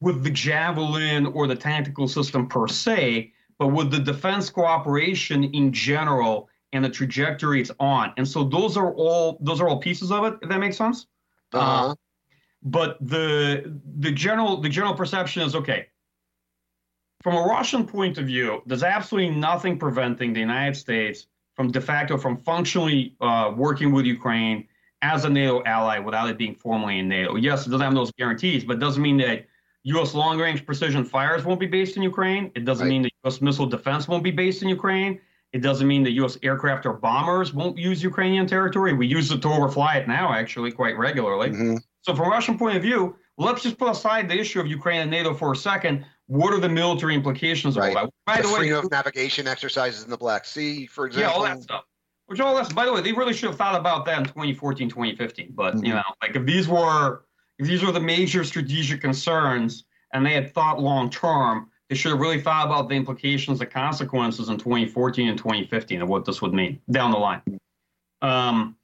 with 0.00 0.22
the 0.24 0.30
javelin 0.30 1.26
or 1.26 1.46
the 1.46 1.56
tactical 1.56 2.08
system 2.08 2.48
per 2.48 2.68
se, 2.68 3.32
but 3.58 3.68
with 3.68 3.90
the 3.90 3.98
defense 3.98 4.48
cooperation 4.48 5.44
in 5.44 5.72
general 5.72 6.48
and 6.72 6.84
the 6.84 6.88
trajectory 6.88 7.60
it's 7.60 7.70
on. 7.80 8.12
And 8.16 8.26
so 8.26 8.44
those 8.44 8.78
are 8.78 8.94
all 8.94 9.36
those 9.42 9.60
are 9.60 9.68
all 9.68 9.78
pieces 9.78 10.10
of 10.10 10.24
it. 10.24 10.34
If 10.42 10.48
that 10.48 10.58
makes 10.58 10.78
sense. 10.78 11.06
Uh-huh. 11.52 11.94
But 12.62 12.98
the 13.00 13.80
the 13.98 14.10
general 14.10 14.60
the 14.60 14.68
general 14.68 14.94
perception 14.94 15.42
is 15.42 15.54
okay. 15.54 15.86
From 17.22 17.34
a 17.34 17.42
Russian 17.42 17.86
point 17.86 18.18
of 18.18 18.26
view, 18.26 18.62
there's 18.66 18.82
absolutely 18.82 19.34
nothing 19.36 19.78
preventing 19.78 20.32
the 20.32 20.40
United 20.40 20.76
States 20.76 21.26
from 21.54 21.70
de 21.70 21.80
facto 21.80 22.16
from 22.16 22.36
functionally 22.36 23.16
uh, 23.20 23.52
working 23.56 23.92
with 23.92 24.06
Ukraine 24.06 24.66
as 25.02 25.24
a 25.24 25.28
NATO 25.30 25.62
ally 25.64 25.98
without 25.98 26.28
it 26.28 26.38
being 26.38 26.54
formally 26.54 26.98
in 26.98 27.08
NATO. 27.08 27.36
Yes, 27.36 27.66
it 27.66 27.70
doesn't 27.70 27.84
have 27.84 27.94
those 27.94 28.12
guarantees, 28.12 28.64
but 28.64 28.76
it 28.76 28.80
doesn't 28.80 29.02
mean 29.02 29.16
that 29.18 29.46
U.S. 29.84 30.14
long-range 30.14 30.66
precision 30.66 31.04
fires 31.04 31.44
won't 31.44 31.60
be 31.60 31.66
based 31.66 31.96
in 31.96 32.02
Ukraine. 32.02 32.50
It 32.54 32.64
doesn't 32.64 32.86
Right. 32.86 32.90
mean 32.90 33.02
that 33.02 33.12
U.S. 33.24 33.40
missile 33.40 33.66
defense 33.66 34.06
won't 34.08 34.24
be 34.24 34.30
based 34.32 34.62
in 34.62 34.68
Ukraine. 34.68 35.20
It 35.52 35.62
doesn't 35.62 35.88
mean 35.88 36.02
that 36.04 36.10
U.S. 36.12 36.36
aircraft 36.42 36.84
or 36.84 36.92
bombers 36.94 37.54
won't 37.54 37.78
use 37.78 38.02
Ukrainian 38.02 38.46
territory. 38.46 38.92
We 38.92 39.06
use 39.06 39.30
it 39.30 39.40
to 39.42 39.48
overfly 39.48 39.96
it 39.96 40.06
now, 40.06 40.32
actually, 40.32 40.70
quite 40.72 40.96
regularly. 40.98 41.50
Mhm. 41.50 41.78
So, 42.02 42.14
from 42.14 42.26
a 42.26 42.30
Russian 42.30 42.58
point 42.58 42.76
of 42.76 42.82
view, 42.82 43.16
let's 43.38 43.62
just 43.62 43.78
put 43.78 43.90
aside 43.90 44.28
the 44.28 44.38
issue 44.38 44.60
of 44.60 44.66
Ukraine 44.66 45.00
and 45.00 45.10
NATO 45.10 45.32
for 45.34 45.52
a 45.52 45.56
second. 45.56 46.04
What 46.26 46.52
are 46.52 46.60
the 46.60 46.68
military 46.68 47.14
implications 47.14 47.76
of 47.76 47.82
Right. 47.82 47.96
all 47.96 48.04
that? 48.04 48.12
By 48.26 48.36
the 48.36 48.42
the 48.42 48.52
way, 48.52 48.58
freedom 48.60 48.84
of 48.84 48.90
navigation 48.90 49.46
exercises 49.48 50.04
in 50.04 50.10
the 50.10 50.18
Black 50.18 50.44
Sea, 50.44 50.86
for 50.86 51.08
yeah, 51.10 51.28
all 51.30 51.42
that 51.44 51.62
stuff. 51.62 51.84
Which 52.26 52.40
all 52.40 52.54
that's 52.54 52.70
by 52.70 52.84
the 52.84 52.92
way, 52.92 53.00
they 53.00 53.12
really 53.12 53.32
should 53.32 53.48
have 53.48 53.56
thought 53.56 53.74
about 53.74 54.04
that 54.04 54.18
in 54.18 54.24
2014, 54.26 54.90
2015. 54.90 55.52
But 55.54 55.76
Mm-hmm. 55.76 55.84
you 55.86 55.94
know, 55.94 56.02
like 56.20 56.36
if 56.36 56.44
these 56.44 56.68
were 56.68 57.22
if 57.58 57.66
these 57.66 57.82
were 57.82 57.90
the 57.90 58.00
major 58.00 58.44
strategic 58.44 59.00
concerns 59.00 59.84
and 60.12 60.24
they 60.26 60.34
had 60.34 60.52
thought 60.52 60.78
long 60.78 61.08
term, 61.08 61.70
they 61.88 61.96
should 61.96 62.10
have 62.10 62.20
really 62.20 62.40
thought 62.40 62.66
about 62.66 62.88
the 62.88 62.94
implications, 62.94 63.58
the 63.58 63.66
consequences 63.66 64.48
in 64.48 64.58
2014 64.58 65.28
and 65.28 65.38
2015 65.38 66.02
of 66.02 66.08
what 66.08 66.24
this 66.24 66.42
would 66.42 66.52
mean 66.52 66.80
down 66.90 67.10
the 67.10 67.18
line. 67.18 67.42
Um, 68.20 68.76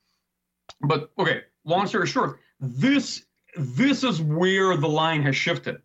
but 0.80 1.10
okay, 1.18 1.42
long 1.64 1.86
story 1.86 2.06
short, 2.06 2.40
this 2.60 3.24
this 3.56 4.02
is 4.02 4.20
where 4.20 4.76
the 4.76 4.88
line 4.88 5.22
has 5.22 5.36
shifted. 5.36 5.80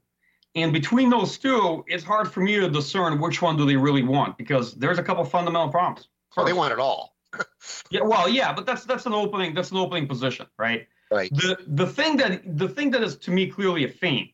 And 0.56 0.74
between 0.74 1.10
those 1.10 1.38
two, 1.38 1.84
it's 1.88 2.04
hard 2.04 2.32
for 2.32 2.40
me 2.40 2.60
to 2.60 2.70
discern 2.70 3.20
which 3.20 3.42
one 3.42 3.56
do 3.56 3.66
they 3.66 3.76
really 3.76 4.02
want 4.02 4.38
because 4.38 4.74
there's 4.74 4.98
a 4.98 5.04
couple 5.04 5.24
fundamental 5.24 5.70
problems. 5.70 6.08
Oh, 6.38 6.44
they 6.44 6.54
want 6.54 6.74
it 6.74 6.80
all. 6.80 7.16
yeah, 7.92 8.02
well, 8.02 8.28
yeah, 8.28 8.54
but 8.54 8.66
that's 8.66 8.86
that's 8.86 9.06
an 9.06 9.14
opening 9.14 9.54
that's 9.54 9.72
an 9.72 9.78
opening 9.78 10.08
position, 10.08 10.48
right? 10.58 10.88
Right. 11.12 11.30
The 11.32 11.58
the 11.68 11.88
thing 11.88 12.18
that 12.18 12.42
the 12.58 12.68
thing 12.68 12.92
that 12.92 13.04
is 13.04 13.18
to 13.18 13.32
me 13.32 13.48
clearly 13.48 13.84
a 13.84 13.90
feint, 13.90 14.30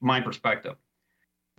my 0.00 0.20
perspective, 0.20 0.76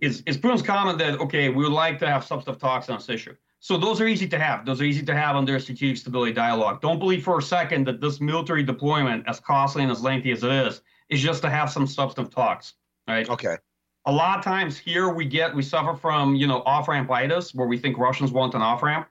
is 0.02 0.22
is 0.26 0.36
Putin's 0.36 0.60
comment 0.60 0.98
that 0.98 1.18
okay, 1.20 1.48
we 1.48 1.62
would 1.64 1.72
like 1.72 1.98
to 2.00 2.06
have 2.06 2.24
substantive 2.24 2.60
talks 2.60 2.90
on 2.90 2.98
this 2.98 3.08
issue. 3.08 3.34
So 3.60 3.78
those 3.78 4.00
are 4.00 4.06
easy 4.08 4.28
to 4.28 4.38
have. 4.38 4.66
Those 4.66 4.80
are 4.80 4.84
easy 4.84 5.04
to 5.04 5.14
have 5.14 5.36
under 5.36 5.56
a 5.56 5.60
strategic 5.60 5.96
stability 5.96 6.32
dialogue. 6.32 6.80
Don't 6.82 6.98
believe 6.98 7.22
for 7.24 7.38
a 7.38 7.42
second 7.42 7.86
that 7.86 8.00
this 8.00 8.20
military 8.20 8.64
deployment, 8.64 9.26
as 9.28 9.38
costly 9.38 9.84
and 9.84 9.92
as 9.92 10.02
lengthy 10.02 10.32
as 10.32 10.42
it 10.42 10.50
is, 10.50 10.82
is 11.08 11.22
just 11.22 11.42
to 11.42 11.48
have 11.48 11.70
some 11.70 11.86
substantive 11.86 12.34
talks, 12.34 12.74
right? 13.08 13.28
Okay. 13.30 13.56
a 14.06 14.12
lot 14.12 14.38
of 14.38 14.44
times 14.44 14.76
here 14.76 15.08
we 15.10 15.24
get 15.24 15.54
we 15.54 15.62
suffer 15.62 15.94
from 15.94 16.34
you 16.34 16.46
know 16.46 16.62
off 16.66 16.86
rampitis 16.86 17.54
where 17.54 17.68
we 17.68 17.78
think 17.78 17.96
Russians 17.98 18.32
want 18.32 18.54
an 18.54 18.62
off 18.62 18.82
ramp 18.82 19.08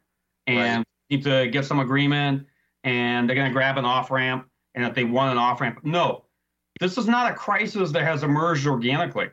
and 0.48 0.84
need 1.10 1.24
to 1.24 1.48
get 1.48 1.66
some 1.66 1.80
agreement 1.80 2.46
and 2.84 3.28
they're 3.28 3.36
going 3.36 3.48
to 3.48 3.54
grab 3.54 3.78
an 3.78 3.86
off 3.86 4.12
ramp 4.12 4.48
and 4.76 4.84
that 4.84 4.96
they 4.96 5.04
want 5.04 5.32
an 5.32 5.38
off 5.38 5.62
ramp. 5.62 5.80
No, 5.84 6.26
this 6.80 6.98
is 6.98 7.08
not 7.08 7.32
a 7.32 7.36
crisis 7.36 7.92
that 7.92 8.04
has 8.04 8.24
emerged 8.24 8.68
organically. 8.68 9.30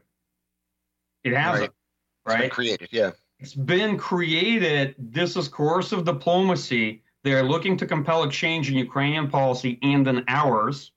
It 1.32 1.36
hasn't, 1.36 1.64
It's 1.64 2.34
been 2.34 2.40
right? 2.40 2.50
created. 2.50 2.88
Yeah. 2.92 3.10
It's 3.40 3.54
been 3.54 3.96
created. 3.96 4.94
This 4.98 5.36
is 5.36 5.48
coercive 5.48 6.04
diplomacy. 6.04 7.02
They're 7.24 7.42
looking 7.42 7.76
to 7.78 7.86
compel 7.86 8.22
a 8.24 8.30
change 8.30 8.70
in 8.70 8.76
Ukrainian 8.76 9.28
policy 9.28 9.78
and 9.82 10.06
in 10.08 10.24
ours. 10.28 10.92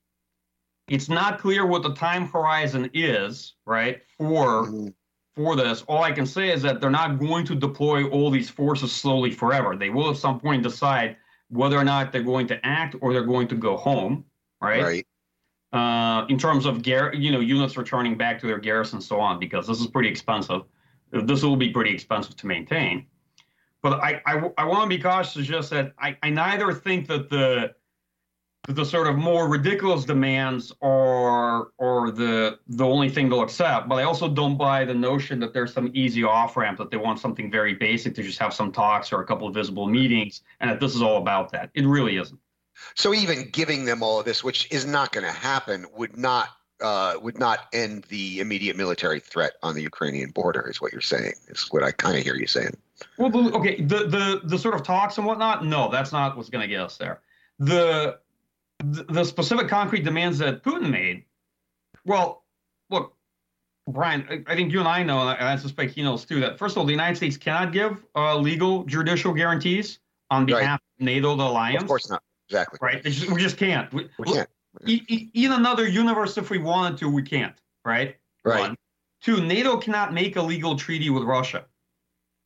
It's 0.88 1.09
not 1.09 1.39
clear 1.39 1.65
what 1.65 1.84
the 1.84 1.93
time 1.93 2.27
horizon 2.27 2.89
is, 2.93 3.53
right, 3.65 4.01
for 4.17 4.65
Mhm. 4.67 4.93
for 5.36 5.55
this. 5.55 5.84
All 5.84 6.03
I 6.03 6.11
can 6.11 6.25
say 6.25 6.51
is 6.51 6.61
that 6.63 6.82
they're 6.82 6.89
not 6.89 7.17
going 7.19 7.45
to 7.45 7.55
deploy 7.55 8.07
all 8.09 8.29
these 8.29 8.49
forces 8.49 8.91
slowly 8.91 9.32
forever. 9.32 9.77
They 9.77 9.89
will 9.89 10.09
at 10.09 10.17
some 10.17 10.39
point 10.39 10.63
decide 10.63 11.15
whether 11.49 11.77
or 11.77 11.84
not 11.86 12.11
they're 12.11 12.23
going 12.23 12.47
to 12.47 12.65
act 12.65 12.95
or 13.01 13.13
they're 13.13 13.23
going 13.23 13.47
to 13.49 13.55
go 13.55 13.77
home, 13.77 14.25
right? 14.61 14.84
Right. 14.84 15.07
Uh, 15.74 16.26
in 16.28 16.38
terms 16.38 16.65
of 16.65 16.84
gar- 16.84 17.13
you 17.13 17.32
know 17.32 17.39
units 17.39 17.78
returning 17.78 18.17
back 18.17 18.39
to 18.39 18.45
their 18.45 18.59
garrison 18.59 18.97
and 18.97 19.03
so 19.03 19.19
on, 19.19 19.39
because 19.39 19.65
this 19.65 19.80
is 19.80 19.88
pretty 19.88 20.09
expensive. 20.09 20.63
This 21.11 21.43
will 21.43 21.55
be 21.55 21.69
pretty 21.69 21.93
expensive 21.93 22.36
to 22.38 22.47
maintain. 22.47 23.05
But 23.82 23.99
I, 23.99 24.22
I, 24.26 24.51
I 24.57 24.65
want 24.65 24.84
to 24.84 24.95
be 24.95 25.01
cautious 25.01 25.45
just 25.45 25.69
that 25.72 25.93
I, 25.97 26.17
I 26.22 26.30
neither 26.30 26.74
think 26.74 27.07
that 27.07 27.30
the 27.30 27.74
the 28.67 28.86
sort 28.86 29.07
of 29.07 29.17
more 29.17 29.47
ridiculous 29.47 30.05
demands 30.05 30.72
are 30.84 31.69
or 31.78 32.11
the 32.11 32.59
the 32.67 32.86
only 32.86 33.09
thing 33.09 33.28
they'll 33.28 33.41
accept. 33.41 33.89
But 33.89 33.95
I 33.95 34.03
also 34.03 34.30
don't 34.30 34.57
buy 34.57 34.86
the 34.86 34.93
notion 34.93 35.39
that 35.39 35.53
there's 35.53 35.74
some 35.74 35.89
easy 35.93 36.24
off 36.24 36.55
ramp 36.55 36.78
that 36.78 36.91
they 36.91 36.97
want 36.97 37.19
something 37.19 37.49
very 37.49 37.74
basic 37.74 38.13
to 38.15 38.24
just 38.24 38.38
have 38.39 38.53
some 38.53 38.72
talks 38.72 39.11
or 39.11 39.22
a 39.22 39.26
couple 39.26 39.47
of 39.47 39.53
visible 39.53 39.88
meetings, 39.88 40.43
and 40.59 40.69
that 40.69 40.80
this 40.80 40.95
is 40.95 41.01
all 41.01 41.17
about 41.17 41.51
that. 41.53 41.72
It 41.74 41.86
really 41.86 42.17
isn't. 42.17 42.39
So 42.95 43.13
even 43.13 43.49
giving 43.49 43.86
them 43.86 44.03
all 44.03 44.19
of 44.19 44.25
this, 44.25 44.43
which 44.43 44.67
is 44.71 44.86
not 44.86 45.11
going 45.11 45.25
to 45.25 45.32
happen, 45.32 45.86
would 45.95 46.17
not 46.17 46.49
uh, 46.82 47.13
would 47.21 47.38
not 47.38 47.67
end 47.73 48.05
the 48.05 48.39
immediate 48.39 48.75
military 48.75 49.19
threat 49.19 49.53
on 49.61 49.75
the 49.75 49.82
Ukrainian 49.82 50.32
border, 50.32 50.67
is 50.67 50.82
what 50.82 50.91
you're 50.91 51.01
saying. 51.01 51.34
Is 51.47 51.67
what 51.69 51.84
I 51.84 51.91
kind 51.91 52.17
of 52.17 52.23
hear 52.23 52.36
you 52.36 52.47
saying. 52.47 52.75
Well, 53.17 53.55
okay, 53.55 53.82
the, 53.82 54.07
the 54.07 54.41
the 54.43 54.57
sort 54.57 54.75
of 54.75 54.84
talks 54.84 55.17
and 55.17 55.25
whatnot. 55.25 55.65
No, 55.65 55.89
that's 55.91 56.11
not 56.11 56.36
what's 56.36 56.49
going 56.49 56.63
to 56.63 56.67
get 56.67 56.82
us 56.82 56.97
there. 56.97 57.21
The 57.59 58.19
the 58.79 59.23
specific 59.23 59.67
concrete 59.67 60.03
demands 60.03 60.39
that 60.39 60.63
Putin 60.63 60.89
made. 60.89 61.23
Well, 62.03 62.43
look, 62.89 63.15
Brian, 63.88 64.43
I 64.47 64.55
think 64.55 64.71
you 64.71 64.79
and 64.79 64.88
I 64.88 65.03
know, 65.03 65.19
and 65.21 65.47
I 65.47 65.55
suspect 65.55 65.93
he 65.93 66.01
knows 66.01 66.25
too, 66.25 66.39
that 66.39 66.57
first 66.57 66.73
of 66.73 66.79
all, 66.79 66.86
the 66.86 66.91
United 66.91 67.15
States 67.15 67.38
cannot 67.38 67.71
give 67.71 68.03
uh, 68.15 68.38
legal 68.38 68.84
judicial 68.86 69.34
guarantees 69.34 69.99
on 70.32 70.45
behalf 70.45 70.79
right. 70.82 70.99
of 70.99 71.05
NATO, 71.05 71.36
the 71.36 71.43
alliance. 71.43 71.84
Of 71.84 71.88
course 71.88 72.09
not. 72.09 72.23
Exactly. 72.52 72.80
Right. 72.82 73.02
Just, 73.02 73.32
we 73.32 73.41
just 73.41 73.56
can't. 73.56 73.91
We, 73.93 74.10
we 74.20 74.26
can't. 74.26 74.49
In 75.34 75.54
another 75.54 75.88
universe, 75.88 76.38
if 76.38 76.49
we 76.49 76.58
wanted 76.58 76.97
to, 76.99 77.10
we 77.10 77.24
can't. 77.24 77.56
Right. 77.86 78.18
Right. 78.43 78.60
One. 78.60 78.76
Two, 79.22 79.41
NATO 79.41 79.78
cannot 79.78 80.14
make 80.14 80.36
a 80.36 80.41
legal 80.41 80.76
treaty 80.76 81.10
with 81.10 81.24
Russia. 81.24 81.66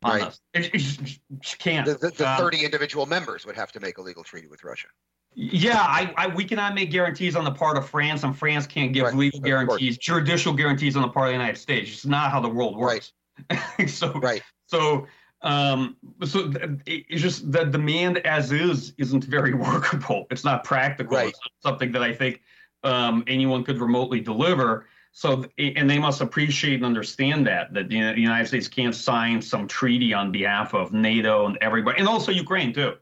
On 0.04 0.22
right. 0.22 0.40
It, 0.54 0.66
it 0.76 0.78
just, 0.78 1.20
just 1.40 1.58
can't. 1.58 1.88
The, 1.88 1.96
the, 1.96 2.10
the 2.12 2.30
um, 2.30 2.38
30 2.38 2.66
individual 2.66 3.08
members 3.08 3.46
would 3.48 3.56
have 3.56 3.72
to 3.72 3.80
make 3.80 3.98
a 3.98 4.02
legal 4.02 4.24
treaty 4.24 4.48
with 4.48 4.64
Russia. 4.64 4.88
Yeah, 5.34 5.80
I, 5.80 6.14
I, 6.18 6.28
we 6.28 6.46
cannot 6.46 6.76
make 6.76 6.92
guarantees 6.92 7.36
on 7.36 7.44
the 7.44 7.52
part 7.52 7.78
of 7.78 7.90
France, 7.90 8.24
and 8.24 8.38
France 8.38 8.68
can't 8.68 8.94
give 8.94 9.06
right. 9.06 9.16
legal 9.16 9.40
guarantees, 9.40 9.98
judicial 9.98 10.54
guarantees 10.54 10.96
on 10.96 11.02
the 11.02 11.10
part 11.10 11.28
of 11.28 11.32
the 11.32 11.38
United 11.38 11.60
States. 11.60 11.92
It's 11.92 12.06
not 12.06 12.32
how 12.32 12.40
the 12.40 12.48
world 12.48 12.78
works. 12.78 13.14
Right. 13.50 13.90
so, 13.90 14.14
right. 14.14 14.42
So, 14.68 15.08
um, 15.46 15.96
so 16.26 16.52
it's 16.88 17.22
just 17.22 17.52
the 17.52 17.66
demand 17.66 18.18
as 18.26 18.52
is 18.52 18.94
isn't 18.98 19.24
very 19.26 19.54
workable. 19.70 20.26
It's 20.32 20.44
not 20.44 20.64
practical. 20.64 21.16
Right. 21.16 21.30
It's 21.30 21.40
not 21.46 21.72
something 21.72 21.92
that 21.92 22.02
I 22.02 22.14
think 22.14 22.42
um, 22.84 23.24
anyone 23.28 23.64
could 23.64 23.80
remotely 23.80 24.20
deliver. 24.20 24.88
So, 25.12 25.46
and 25.58 25.90
they 25.90 26.00
must 26.00 26.20
appreciate 26.20 26.76
and 26.76 26.86
understand 26.86 27.48
that 27.48 27.74
that 27.74 27.88
the 27.90 27.96
United 27.96 28.48
States 28.48 28.68
can't 28.68 28.96
sign 28.96 29.42
some 29.42 29.68
treaty 29.68 30.14
on 30.14 30.32
behalf 30.32 30.74
of 30.74 30.92
NATO 30.92 31.46
and 31.46 31.58
everybody, 31.62 32.00
and 32.00 32.08
also 32.08 32.32
Ukraine 32.32 32.74
too. 32.74 32.96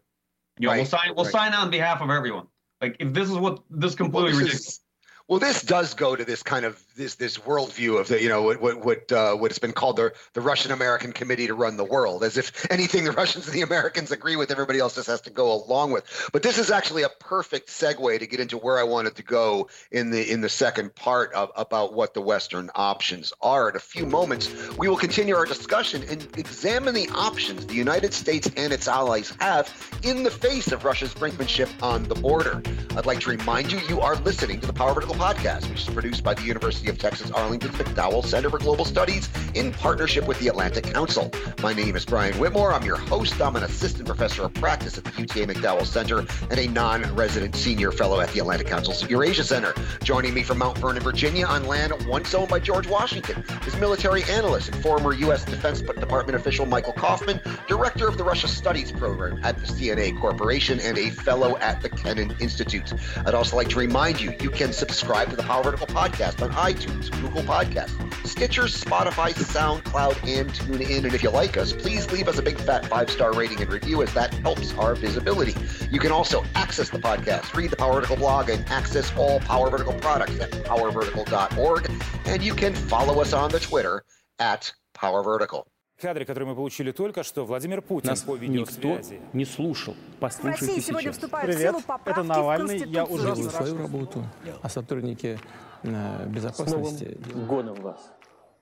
You 0.59 0.67
know, 0.67 0.73
right, 0.73 0.77
we'll 0.77 0.85
sign 0.85 1.15
we'll 1.15 1.25
right. 1.25 1.31
sign 1.31 1.53
on 1.53 1.71
behalf 1.71 2.01
of 2.01 2.09
everyone. 2.09 2.47
Like 2.81 2.97
if 2.99 3.13
this 3.13 3.29
is 3.29 3.37
what 3.37 3.63
this 3.69 3.95
completely 3.95 4.31
well, 4.31 4.31
this 4.31 4.37
ridiculous. 4.37 4.67
Is, 4.67 4.79
well, 5.27 5.39
this 5.39 5.61
does 5.63 5.93
go 5.93 6.15
to 6.15 6.25
this 6.25 6.43
kind 6.43 6.65
of 6.65 6.82
this 6.95 7.15
this 7.15 7.37
worldview 7.39 7.99
of 7.99 8.07
the 8.07 8.21
you 8.21 8.29
know 8.29 8.43
what 8.43 8.61
what 8.61 8.85
what 8.85 9.11
uh, 9.11 9.35
what 9.35 9.51
has 9.51 9.59
been 9.59 9.71
called 9.71 9.97
the 9.97 10.13
the 10.33 10.41
Russian 10.41 10.71
American 10.71 11.11
Committee 11.11 11.47
to 11.47 11.53
run 11.53 11.77
the 11.77 11.83
world, 11.83 12.23
as 12.23 12.37
if 12.37 12.65
anything 12.71 13.03
the 13.03 13.11
Russians 13.11 13.47
and 13.47 13.55
the 13.55 13.61
Americans 13.61 14.11
agree 14.11 14.35
with, 14.35 14.51
everybody 14.51 14.79
else 14.79 14.95
just 14.95 15.07
has 15.07 15.21
to 15.21 15.29
go 15.29 15.51
along 15.53 15.91
with. 15.91 16.29
But 16.31 16.43
this 16.43 16.57
is 16.57 16.71
actually 16.71 17.03
a 17.03 17.09
perfect 17.09 17.69
segue 17.69 18.19
to 18.19 18.27
get 18.27 18.39
into 18.39 18.57
where 18.57 18.79
I 18.79 18.83
wanted 18.83 19.15
to 19.15 19.23
go 19.23 19.69
in 19.91 20.11
the 20.11 20.31
in 20.31 20.41
the 20.41 20.49
second 20.49 20.93
part 20.95 21.33
of 21.33 21.51
about 21.55 21.93
what 21.93 22.13
the 22.13 22.21
Western 22.21 22.69
options 22.75 23.33
are. 23.41 23.69
In 23.69 23.75
a 23.75 23.79
few 23.79 24.05
moments, 24.05 24.49
we 24.77 24.87
will 24.87 24.97
continue 24.97 25.35
our 25.35 25.45
discussion 25.45 26.03
and 26.09 26.27
examine 26.37 26.93
the 26.93 27.09
options 27.09 27.65
the 27.65 27.75
United 27.75 28.13
States 28.13 28.49
and 28.55 28.71
its 28.71 28.87
allies 28.87 29.33
have 29.39 29.71
in 30.03 30.23
the 30.23 30.31
face 30.31 30.71
of 30.71 30.85
Russia's 30.85 31.13
brinkmanship 31.13 31.69
on 31.81 32.03
the 32.03 32.15
border. 32.15 32.61
I'd 32.95 33.05
like 33.05 33.21
to 33.21 33.29
remind 33.31 33.71
you, 33.71 33.79
you 33.89 34.01
are 34.01 34.15
listening 34.17 34.59
to 34.61 34.67
the 34.67 34.73
Power 34.73 34.93
Vertical 34.93 35.15
podcast, 35.15 35.69
which 35.69 35.87
is 35.87 35.93
produced 35.93 36.23
by 36.23 36.33
the 36.33 36.43
University 36.43 36.82
of 36.89 36.97
Texas 36.97 37.31
Arlington's 37.31 37.75
McDowell 37.75 38.25
Center 38.25 38.49
for 38.49 38.59
Global 38.59 38.85
Studies 38.85 39.29
in 39.53 39.71
partnership 39.71 40.27
with 40.27 40.39
the 40.39 40.47
Atlantic 40.47 40.85
Council. 40.85 41.31
My 41.61 41.73
name 41.73 41.95
is 41.95 42.05
Brian 42.05 42.37
Whitmore. 42.39 42.73
I'm 42.73 42.83
your 42.83 42.97
host. 42.97 43.41
I'm 43.41 43.55
an 43.55 43.63
assistant 43.63 44.07
professor 44.07 44.43
of 44.43 44.53
practice 44.55 44.97
at 44.97 45.03
the 45.03 45.11
UTA 45.11 45.47
McDowell 45.47 45.85
Center 45.85 46.19
and 46.19 46.59
a 46.59 46.67
non 46.67 47.03
resident 47.15 47.55
senior 47.55 47.91
fellow 47.91 48.19
at 48.19 48.29
the 48.29 48.39
Atlantic 48.39 48.67
Council's 48.67 49.09
Eurasia 49.09 49.43
Center. 49.43 49.73
Joining 50.03 50.33
me 50.33 50.43
from 50.43 50.57
Mount 50.57 50.77
Vernon, 50.77 51.01
Virginia, 51.01 51.45
on 51.45 51.65
land 51.67 51.93
once 52.07 52.33
owned 52.33 52.49
by 52.49 52.59
George 52.59 52.87
Washington 52.87 53.43
is 53.65 53.75
military 53.77 54.23
analyst 54.23 54.69
and 54.69 54.81
former 54.83 55.13
U.S. 55.13 55.45
Defense 55.45 55.81
Department 55.81 56.35
official 56.35 56.65
Michael 56.65 56.93
Kofman, 56.93 57.41
director 57.67 58.07
of 58.07 58.17
the 58.17 58.23
Russia 58.23 58.47
Studies 58.47 58.91
program 58.91 59.39
at 59.43 59.57
the 59.59 59.65
CNA 59.65 60.19
Corporation, 60.19 60.79
and 60.79 60.97
a 60.97 61.09
fellow 61.09 61.57
at 61.57 61.81
the 61.81 61.89
Kennan 61.89 62.35
Institute. 62.39 62.93
I'd 63.25 63.33
also 63.33 63.55
like 63.55 63.69
to 63.69 63.79
remind 63.79 64.19
you, 64.19 64.35
you 64.41 64.49
can 64.49 64.73
subscribe 64.73 65.29
to 65.29 65.35
the 65.35 65.43
Power 65.43 65.63
Vertical 65.63 65.87
podcast 65.87 66.41
on 66.41 66.51
iTunes, 66.51 66.72
Google 66.72 67.42
Podcasts, 67.42 68.26
Stitcher, 68.26 68.64
Spotify, 68.64 69.32
SoundCloud, 69.32 70.16
and 70.26 70.50
TuneIn. 70.50 71.04
And 71.04 71.14
if 71.14 71.22
you 71.22 71.30
like 71.30 71.56
us, 71.56 71.72
please 71.72 72.10
leave 72.12 72.28
us 72.28 72.38
a 72.38 72.42
big 72.42 72.58
fat 72.58 72.86
five 72.86 73.10
star 73.10 73.32
rating 73.32 73.60
and 73.60 73.70
review, 73.70 74.02
as 74.02 74.12
that 74.14 74.32
helps 74.34 74.74
our 74.74 74.94
visibility. 74.94 75.54
You 75.90 76.00
can 76.00 76.12
also 76.12 76.44
access 76.54 76.90
the 76.90 76.98
podcast, 76.98 77.54
read 77.54 77.70
the 77.70 77.76
Power 77.76 77.94
Vertical 77.94 78.16
blog, 78.16 78.50
and 78.50 78.64
access 78.68 79.12
all 79.16 79.40
Power 79.40 79.70
Vertical 79.70 79.94
products 79.94 80.38
at 80.40 80.50
powervertical.org. 80.50 81.90
And 82.26 82.42
you 82.42 82.54
can 82.54 82.74
follow 82.74 83.20
us 83.20 83.32
on 83.32 83.50
the 83.50 83.60
Twitter 83.60 84.04
at 84.38 84.72
Power 84.94 85.22
Vertical. 85.22 85.66
кадре, 86.00 86.24
который 86.24 86.44
мы 86.44 86.54
получили 86.54 86.92
только 86.92 87.24
что, 87.24 87.44
Владимир 87.44 87.82
Путин 87.82 88.10
Нас 88.10 88.20
по 88.20 88.36
видеосвязи. 88.36 89.14
никто 89.14 89.36
не 89.36 89.44
слушал. 89.44 89.96
Послушайте 90.20 90.80
сегодня 90.80 91.12
сейчас. 91.12 91.28
Привет, 91.42 91.74
это 92.04 92.22
Навальный. 92.22 92.78
Я 92.86 93.04
уже 93.04 93.34
делаю 93.34 93.50
свою 93.50 93.78
работу, 93.78 94.24
а 94.62 94.68
сотрудники 94.68 95.38
э, 95.71 95.71
безопасности... 95.82 97.18
С 97.20 97.26
Новым 97.26 97.46
годом 97.46 97.74
вас. 97.76 98.12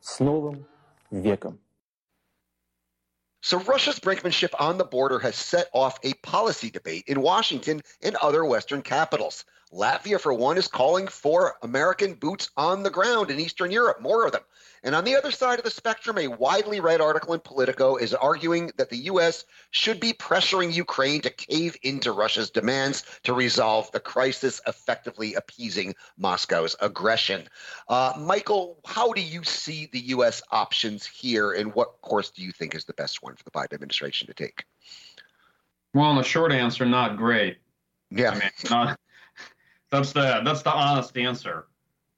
С 0.00 0.20
Новым 0.20 0.66
веком. 1.10 1.58
So 3.42 3.60
Russia's 3.60 4.00
brinkmanship 4.00 4.54
on 4.58 4.76
the 4.76 4.84
border 4.84 5.20
has 5.20 5.36
set 5.36 5.68
off 5.72 5.98
a 6.02 6.14
policy 6.14 6.68
debate 6.68 7.04
in 7.06 7.20
Washington 7.20 7.80
and 8.02 8.16
other 8.16 8.44
Western 8.44 8.82
capitals. 8.82 9.44
Latvia, 9.73 10.19
for 10.19 10.33
one, 10.33 10.57
is 10.57 10.67
calling 10.67 11.07
for 11.07 11.55
American 11.61 12.13
boots 12.15 12.49
on 12.57 12.83
the 12.83 12.89
ground 12.89 13.31
in 13.31 13.39
Eastern 13.39 13.71
Europe, 13.71 14.01
more 14.01 14.25
of 14.25 14.31
them. 14.31 14.41
And 14.83 14.95
on 14.95 15.03
the 15.03 15.15
other 15.15 15.31
side 15.31 15.59
of 15.59 15.63
the 15.63 15.71
spectrum, 15.71 16.17
a 16.17 16.27
widely 16.27 16.79
read 16.79 17.01
article 17.01 17.33
in 17.33 17.39
Politico 17.39 17.95
is 17.95 18.13
arguing 18.13 18.71
that 18.77 18.89
the 18.89 18.97
U.S. 18.97 19.45
should 19.69 19.99
be 19.99 20.11
pressuring 20.11 20.73
Ukraine 20.73 21.21
to 21.21 21.29
cave 21.29 21.77
into 21.83 22.11
Russia's 22.11 22.49
demands 22.49 23.03
to 23.23 23.33
resolve 23.33 23.91
the 23.91 23.99
crisis, 23.99 24.59
effectively 24.67 25.35
appeasing 25.35 25.95
Moscow's 26.17 26.75
aggression. 26.81 27.47
Uh, 27.87 28.13
Michael, 28.17 28.79
how 28.85 29.13
do 29.13 29.21
you 29.21 29.43
see 29.43 29.87
the 29.91 29.99
U.S. 29.99 30.41
options 30.51 31.05
here, 31.05 31.51
and 31.51 31.73
what 31.75 32.01
course 32.01 32.31
do 32.31 32.41
you 32.41 32.51
think 32.51 32.75
is 32.75 32.85
the 32.85 32.93
best 32.93 33.21
one 33.21 33.35
for 33.35 33.43
the 33.43 33.51
Biden 33.51 33.73
administration 33.73 34.27
to 34.27 34.33
take? 34.33 34.65
Well, 35.93 36.09
in 36.09 36.17
the 36.17 36.23
short 36.23 36.51
answer, 36.51 36.85
not 36.85 37.17
great. 37.17 37.57
Yeah, 38.09 38.31
I 38.31 38.39
mean, 38.39 38.49
not, 38.69 38.99
that's 39.91 40.13
the 40.13 40.41
that's 40.43 40.61
the 40.61 40.71
honest 40.71 41.17
answer. 41.17 41.67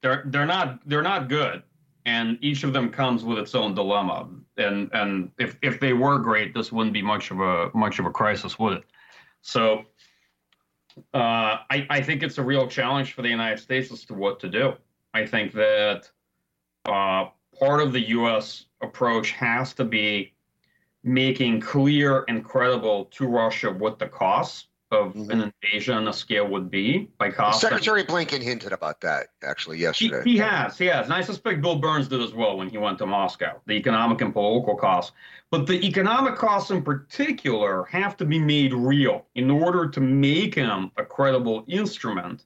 They're 0.01 0.23
they're 0.27 0.45
not 0.45 0.79
they're 0.87 1.01
not 1.01 1.29
good 1.29 1.63
and 2.05 2.37
each 2.41 2.63
of 2.63 2.73
them 2.73 2.89
comes 2.89 3.23
with 3.23 3.37
its 3.37 3.55
own 3.55 3.73
dilemma. 3.73 4.27
And 4.57 4.89
and 4.93 5.31
if 5.37 5.57
if 5.61 5.79
they 5.79 5.93
were 5.93 6.19
great, 6.19 6.53
this 6.53 6.71
wouldn't 6.71 6.93
be 6.93 7.01
much 7.01 7.31
of 7.31 7.39
a 7.39 7.71
much 7.73 7.99
of 7.99 8.05
a 8.05 8.11
crisis, 8.11 8.59
would 8.59 8.77
it? 8.77 8.83
So 9.41 9.85
uh, 11.13 11.63
I 11.69 11.87
I 11.89 12.01
think 12.01 12.23
it's 12.23 12.37
a 12.37 12.43
real 12.43 12.67
challenge 12.67 13.13
for 13.13 13.21
the 13.21 13.29
United 13.29 13.59
States 13.59 13.91
as 13.91 14.05
to 14.05 14.13
what 14.13 14.39
to 14.41 14.49
do. 14.49 14.73
I 15.13 15.25
think 15.25 15.53
that 15.53 16.09
uh, 16.85 17.27
part 17.57 17.81
of 17.81 17.93
the 17.93 18.09
U.S. 18.09 18.65
approach 18.81 19.31
has 19.31 19.73
to 19.75 19.85
be 19.85 20.33
making 21.03 21.59
clear 21.59 22.25
and 22.27 22.43
credible 22.43 23.05
to 23.05 23.27
Russia 23.27 23.71
what 23.71 23.99
the 23.99 24.07
costs 24.07 24.67
of 24.93 25.13
mm-hmm. 25.13 25.31
an 25.31 25.53
invasion 25.63 25.95
on 25.95 26.07
a 26.07 26.13
scale 26.13 26.47
would 26.47 26.69
be 26.69 27.09
by 27.17 27.31
cost. 27.31 27.61
Secretary 27.61 28.03
Blinken 28.03 28.41
hinted 28.41 28.71
about 28.71 29.01
that 29.01 29.27
actually 29.43 29.79
yesterday. 29.79 30.21
He, 30.23 30.33
he, 30.33 30.37
has, 30.37 30.77
he 30.77 30.85
has, 30.85 31.05
and 31.05 31.13
I 31.13 31.21
suspect 31.21 31.61
Bill 31.61 31.77
Burns 31.77 32.07
did 32.07 32.21
as 32.21 32.33
well 32.33 32.57
when 32.57 32.69
he 32.69 32.77
went 32.77 32.97
to 32.99 33.05
Moscow. 33.05 33.59
The 33.65 33.73
economic 33.73 34.21
and 34.21 34.33
political 34.33 34.75
costs, 34.75 35.11
but 35.51 35.67
the 35.67 35.85
economic 35.85 36.35
costs 36.35 36.71
in 36.71 36.83
particular 36.83 37.85
have 37.85 38.17
to 38.17 38.25
be 38.25 38.39
made 38.39 38.73
real 38.73 39.25
in 39.35 39.51
order 39.51 39.87
to 39.89 39.99
make 39.99 40.55
him 40.55 40.91
a 40.97 41.03
credible 41.03 41.65
instrument. 41.67 42.45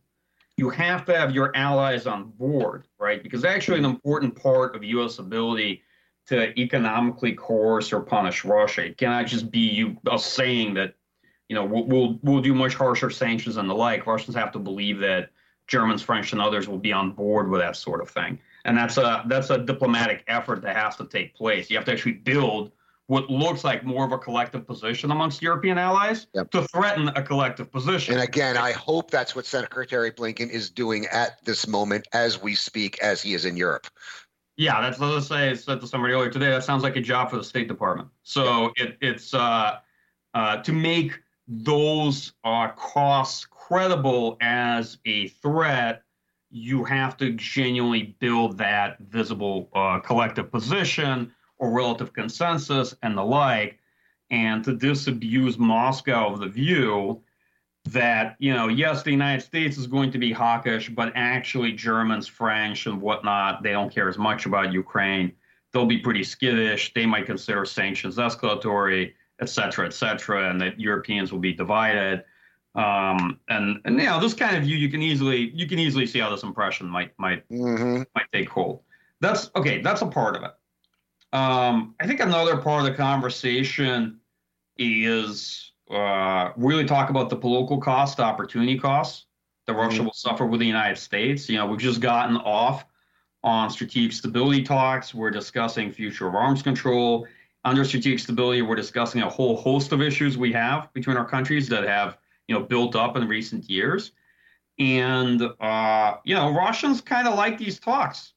You 0.58 0.70
have 0.72 1.06
to 1.06 1.18
have 1.18 1.36
your 1.36 1.56
allies 1.56 2.08
on 2.08 2.32
board, 2.32 2.88
right? 3.00 3.22
Because 3.22 3.46
actually, 3.46 3.78
an 3.78 3.86
important 3.86 4.36
part 4.36 4.76
of 4.76 4.84
U.S. 4.84 5.20
ability 5.20 5.84
to 6.28 6.60
economically 6.60 7.34
coerce 7.34 7.94
or 7.94 8.02
punish 8.02 8.44
Russia. 8.44 8.86
It 8.86 8.98
cannot 8.98 9.28
just 9.28 9.50
be 9.50 9.60
you 9.60 9.98
saying 10.18 10.74
that, 10.74 10.96
you 11.50 11.56
know, 11.56 11.66
we'll, 11.66 11.86
we'll 11.86 12.20
we'll 12.24 12.42
do 12.42 12.54
much 12.54 12.76
harsher 12.76 13.10
sanctions 13.10 13.58
and 13.58 13.70
the 13.70 13.74
like. 13.74 14.06
Russians 14.06 14.36
have 14.36 14.52
to 14.54 14.60
believe 14.60 15.00
that 15.00 15.30
Germans, 15.68 16.02
French, 16.02 16.32
and 16.32 16.42
others 16.42 16.68
will 16.68 16.78
be 16.78 16.92
on 16.92 17.12
board 17.12 17.50
with 17.50 17.62
that 17.62 17.76
sort 17.76 18.02
of 18.02 18.10
thing. 18.10 18.40
And 18.66 18.78
that's 18.78 18.98
a 18.98 19.24
that's 19.28 19.50
a 19.50 19.58
diplomatic 19.58 20.24
effort 20.28 20.62
that 20.64 20.76
has 20.76 20.96
to 20.98 21.06
take 21.06 21.36
place. 21.36 21.70
You 21.70 21.78
have 21.78 21.86
to 21.86 21.92
actually 21.92 22.14
build 22.14 22.72
what 23.08 23.30
looks 23.30 23.64
like 23.64 23.86
more 23.86 24.06
of 24.06 24.12
a 24.12 24.18
collective 24.18 24.68
position 24.68 25.12
amongst 25.12 25.42
European 25.42 25.78
allies 25.78 26.28
yep. 26.34 26.52
to 26.52 26.64
threaten 26.64 27.08
a 27.10 27.24
collective 27.24 27.72
position. 27.72 28.16
And 28.16 28.24
again, 28.24 28.58
I 28.58 28.74
hope 28.74 29.12
that's 29.12 29.34
what 29.34 29.46
Secretary 29.46 30.12
Blinken 30.12 30.50
is 30.50 30.70
doing 30.70 31.06
at 31.08 31.44
this 31.46 31.68
moment 31.68 32.06
as 32.12 32.42
we 32.42 32.54
speak, 32.54 33.00
as 33.02 33.22
he 33.22 33.34
is 33.34 33.46
in 33.46 33.56
Europe. 33.56 33.88
Yeah, 34.58 34.82
that's 34.82 35.28
say 35.28 35.52
I 35.52 35.54
said 35.54 35.80
to 35.80 35.88
somebody 35.88 36.14
earlier 36.14 36.30
today. 36.30 36.50
That 36.50 36.64
sounds 36.64 36.84
like 36.84 36.98
a 36.98 37.02
job 37.02 37.30
for 37.30 37.38
the 37.38 37.44
State 37.44 37.68
Department. 37.68 38.10
So 38.24 38.74
it, 38.76 38.98
it's 39.00 39.34
uh, 39.34 39.78
uh, 40.34 40.58
to 40.58 40.74
make 40.74 41.18
those 41.48 42.34
are 42.44 42.74
costs 42.74 43.46
credible 43.46 44.38
as 44.42 44.98
a 45.06 45.28
threat. 45.28 46.04
You 46.50 46.84
have 46.84 47.18
to 47.18 47.34
genuinely 47.34 48.16
build 48.20 48.58
that 48.58 49.00
visible 49.00 49.70
uh, 49.74 50.00
collective 50.00 50.52
position 50.52 51.34
or 51.58 51.72
relative 51.72 52.14
consensus 52.14 52.96
and 53.02 53.18
the 53.18 53.24
like, 53.24 53.80
and 54.30 54.64
to 54.64 54.76
disabuse 54.76 55.58
Moscow 55.58 56.34
of 56.34 56.40
the 56.40 56.48
view 56.48 57.22
that 57.92 58.36
you 58.40 58.54
know 58.54 58.68
yes 58.68 59.04
the 59.04 59.12
united 59.12 59.42
states 59.42 59.78
is 59.78 59.88
going 59.88 60.12
to 60.12 60.18
be 60.18 60.32
hawkish 60.32 60.90
but 60.90 61.12
actually 61.16 61.72
germans 61.72 62.28
french 62.28 62.86
and 62.86 63.02
whatnot 63.02 63.64
they 63.64 63.72
don't 63.72 63.94
care 63.94 64.10
as 64.10 64.18
much 64.18 64.46
about 64.46 64.74
ukraine 64.74 65.32
they'll 65.72 65.86
be 65.86 65.98
pretty 65.98 66.24
skittish 66.24 66.94
they 66.94 67.06
might 67.06 67.26
consider 67.26 67.64
sanctions 67.64 68.18
escalatory 68.18 69.14
et 69.42 69.50
cetera 69.50 69.86
et 69.86 69.94
cetera 69.94 70.50
and 70.50 70.60
that 70.60 70.80
europeans 70.80 71.32
will 71.32 71.40
be 71.40 71.54
divided 71.54 72.24
um, 72.76 73.40
and 73.50 73.82
and 73.86 74.00
you 74.00 74.06
know 74.06 74.20
this 74.20 74.34
kind 74.34 74.56
of 74.56 74.64
view 74.64 74.78
you 74.78 74.90
can 74.90 75.02
easily 75.02 75.52
you 75.54 75.68
can 75.68 75.80
easily 75.80 76.06
see 76.06 76.20
how 76.20 76.30
this 76.30 76.44
impression 76.44 76.88
might 76.88 77.12
might 77.18 77.48
mm-hmm. 77.50 78.04
might 78.16 78.32
take 78.32 78.50
hold 78.50 78.82
that's 79.20 79.50
okay 79.56 79.82
that's 79.82 80.02
a 80.02 80.08
part 80.08 80.36
of 80.36 80.44
it 80.44 80.52
um, 81.34 81.96
i 82.00 82.08
think 82.08 82.20
another 82.20 82.58
part 82.58 82.86
of 82.86 82.90
the 82.90 82.96
conversation 82.96 84.20
is 84.78 85.72
uh, 85.90 86.52
really 86.58 86.86
talk 86.86 87.10
about 87.10 87.30
the 87.30 87.36
political 87.36 87.80
cost, 87.80 88.18
the 88.18 88.24
opportunity 88.24 88.78
costs 88.78 89.26
that 89.66 89.74
Russia 89.74 89.98
mm-hmm. 89.98 90.06
will 90.06 90.14
suffer 90.14 90.46
with 90.46 90.60
the 90.60 90.66
United 90.66 90.98
States. 90.98 91.50
You 91.50 91.58
know, 91.58 91.66
we've 91.66 91.80
just 91.80 92.02
gotten 92.02 92.38
off 92.38 92.86
on 93.44 93.70
strategic 93.70 94.12
stability 94.12 94.64
talks. 94.64 95.14
We're 95.14 95.32
discussing 95.32 95.92
future 95.92 96.28
of 96.28 96.36
arms 96.36 96.62
control. 96.62 97.28
Under 97.68 97.84
strategic 97.84 98.20
stability, 98.20 98.62
we're 98.62 98.78
discussing 98.78 99.22
a 99.24 99.30
whole 99.30 99.58
host 99.58 99.92
of 99.92 100.02
issues 100.02 100.38
we 100.38 100.54
have 100.54 100.88
between 100.94 101.18
our 101.18 101.28
countries 101.28 101.68
that 101.68 101.84
have, 101.84 102.18
you 102.48 102.56
know, 102.56 102.64
built 102.64 102.96
up 102.96 103.18
in 103.18 103.28
recent 103.28 103.70
years. 103.70 104.14
And 104.80 105.42
uh, 105.60 106.16
you 106.24 106.34
know, 106.34 106.54
Russians 106.54 107.02
kind 107.02 107.28
of 107.28 107.36
like 107.36 107.58
these 107.58 107.78
talks. 107.78 108.32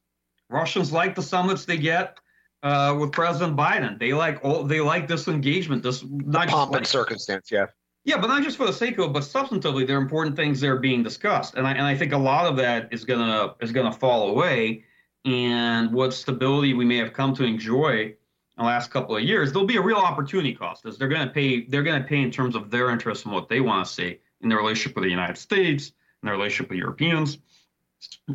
Russians 0.49 0.91
like 0.91 1.15
the 1.15 1.21
summits 1.21 1.63
they 1.63 1.77
get 1.77 2.17
uh, 2.61 2.97
with 2.99 3.13
President 3.13 3.55
Biden. 3.55 3.97
They 3.97 4.11
like 4.11 4.43
all 4.43 4.65
they 4.65 4.81
like 4.81 5.07
this 5.07 5.29
engagement. 5.29 5.81
This 5.81 6.03
not 6.09 6.49
pomp 6.49 6.75
and 6.75 6.85
circumstance, 6.85 7.49
yeah. 7.49 7.67
Yeah, 8.03 8.19
but 8.19 8.27
not 8.27 8.43
just 8.43 8.57
for 8.57 8.65
the 8.65 8.73
sake 8.73 8.97
of 8.97 9.05
it, 9.05 9.13
but 9.13 9.23
substantively, 9.23 9.87
there 9.87 9.97
are 9.97 10.01
important 10.01 10.35
things 10.35 10.59
that 10.59 10.67
are 10.67 10.79
being 10.79 11.03
discussed, 11.03 11.53
and 11.55 11.65
I 11.65 11.71
and 11.71 11.83
I 11.83 11.95
think 11.95 12.11
a 12.11 12.17
lot 12.17 12.47
of 12.47 12.57
that 12.57 12.89
is 12.91 13.05
gonna 13.05 13.55
is 13.61 13.71
gonna 13.71 13.93
fall 13.93 14.27
away. 14.27 14.83
And 15.23 15.93
what 15.93 16.13
stability 16.13 16.73
we 16.73 16.83
may 16.83 16.97
have 16.97 17.13
come 17.13 17.33
to 17.35 17.45
enjoy 17.45 18.15
in 18.57 18.63
the 18.63 18.67
last 18.67 18.91
couple 18.91 19.15
of 19.15 19.23
years, 19.23 19.51
there'll 19.51 19.67
be 19.67 19.77
a 19.77 19.81
real 19.81 19.97
opportunity 19.97 20.53
cost. 20.53 20.85
As 20.85 20.97
they're 20.97 21.07
gonna 21.07 21.31
pay, 21.31 21.65
they're 21.65 21.83
gonna 21.83 22.03
pay 22.03 22.21
in 22.21 22.31
terms 22.31 22.55
of 22.55 22.69
their 22.69 22.89
interests 22.89 23.25
and 23.25 23.33
what 23.33 23.49
they 23.49 23.61
want 23.61 23.87
to 23.87 23.93
see 23.93 24.19
in 24.41 24.49
their 24.49 24.57
relationship 24.57 24.95
with 24.95 25.03
the 25.03 25.09
United 25.09 25.37
States, 25.37 25.87
in 26.21 26.27
their 26.27 26.35
relationship 26.35 26.69
with 26.69 26.79
Europeans. 26.79 27.37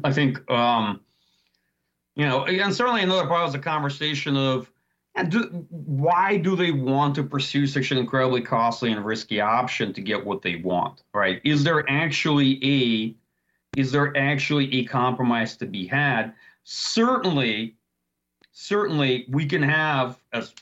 I 0.05 0.12
think 0.12 0.49
um, 0.51 1.01
you 2.14 2.27
know, 2.27 2.47
and 2.47 2.75
certainly 2.75 3.03
another 3.03 3.27
part 3.27 3.45
was 3.45 3.53
the 3.53 3.59
conversation 3.59 4.37
of 4.37 4.71
and 5.17 5.31
do, 5.31 5.67
why 5.71 6.37
do 6.37 6.57
they 6.57 6.71
want 6.71 7.14
to 7.14 7.23
pursue 7.23 7.67
such 7.67 7.91
an 7.91 7.99
incredibly 7.99 8.43
costly 8.43 8.93
and 8.93 9.05
risky 9.05 9.41
option 9.41 9.93
to 9.95 10.03
get 10.03 10.25
what 10.25 10.43
they 10.43 10.57
want, 10.57 11.03
right? 11.14 11.41
Is 11.43 11.64
there 11.64 11.89
actually 11.89 12.61
a 12.62 13.14
is 13.79 13.93
there 13.93 14.17
actually 14.17 14.75
a 14.75 14.85
compromise 14.85 15.57
to 15.59 15.67
be 15.67 15.87
had? 15.87 16.33
Certainly, 16.64 17.77
certainly 18.59 19.27
we 19.29 19.45
can 19.45 19.63
have, 19.63 20.19
as 20.33 20.55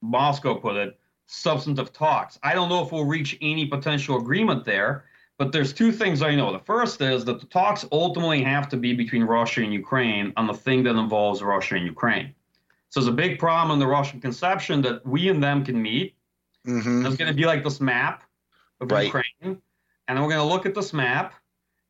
Moscow 0.00 0.54
put 0.54 0.74
it, 0.76 0.98
substantive 1.26 1.92
talks. 1.92 2.38
I 2.42 2.54
don't 2.54 2.70
know 2.70 2.82
if 2.82 2.92
we'll 2.92 3.04
reach 3.04 3.36
any 3.42 3.66
potential 3.66 4.16
agreement 4.16 4.64
there, 4.64 5.04
but 5.36 5.52
there's 5.52 5.74
two 5.74 5.92
things 5.92 6.22
I 6.22 6.34
know. 6.34 6.50
The 6.50 6.58
first 6.60 7.02
is 7.02 7.26
that 7.26 7.38
the 7.40 7.46
talks 7.46 7.84
ultimately 7.92 8.42
have 8.42 8.70
to 8.70 8.78
be 8.78 8.94
between 8.94 9.22
Russia 9.22 9.62
and 9.62 9.70
Ukraine 9.70 10.32
on 10.38 10.46
the 10.46 10.54
thing 10.54 10.82
that 10.84 10.96
involves 10.96 11.42
Russia 11.42 11.74
and 11.74 11.84
Ukraine. 11.84 12.34
So 12.88 13.00
there's 13.00 13.12
a 13.12 13.12
big 13.12 13.38
problem 13.38 13.70
in 13.70 13.78
the 13.78 13.86
Russian 13.86 14.18
conception 14.18 14.80
that 14.82 15.04
we 15.06 15.28
and 15.28 15.42
them 15.42 15.62
can 15.62 15.80
meet. 15.80 16.14
Mm-hmm. 16.66 17.02
There's 17.02 17.18
going 17.18 17.28
to 17.28 17.36
be 17.36 17.44
like 17.44 17.62
this 17.62 17.82
map 17.82 18.24
of 18.80 18.90
right. 18.90 19.04
Ukraine, 19.04 19.60
and 20.08 20.22
we're 20.22 20.30
going 20.30 20.40
to 20.40 20.54
look 20.54 20.64
at 20.64 20.74
this 20.74 20.94
map, 20.94 21.34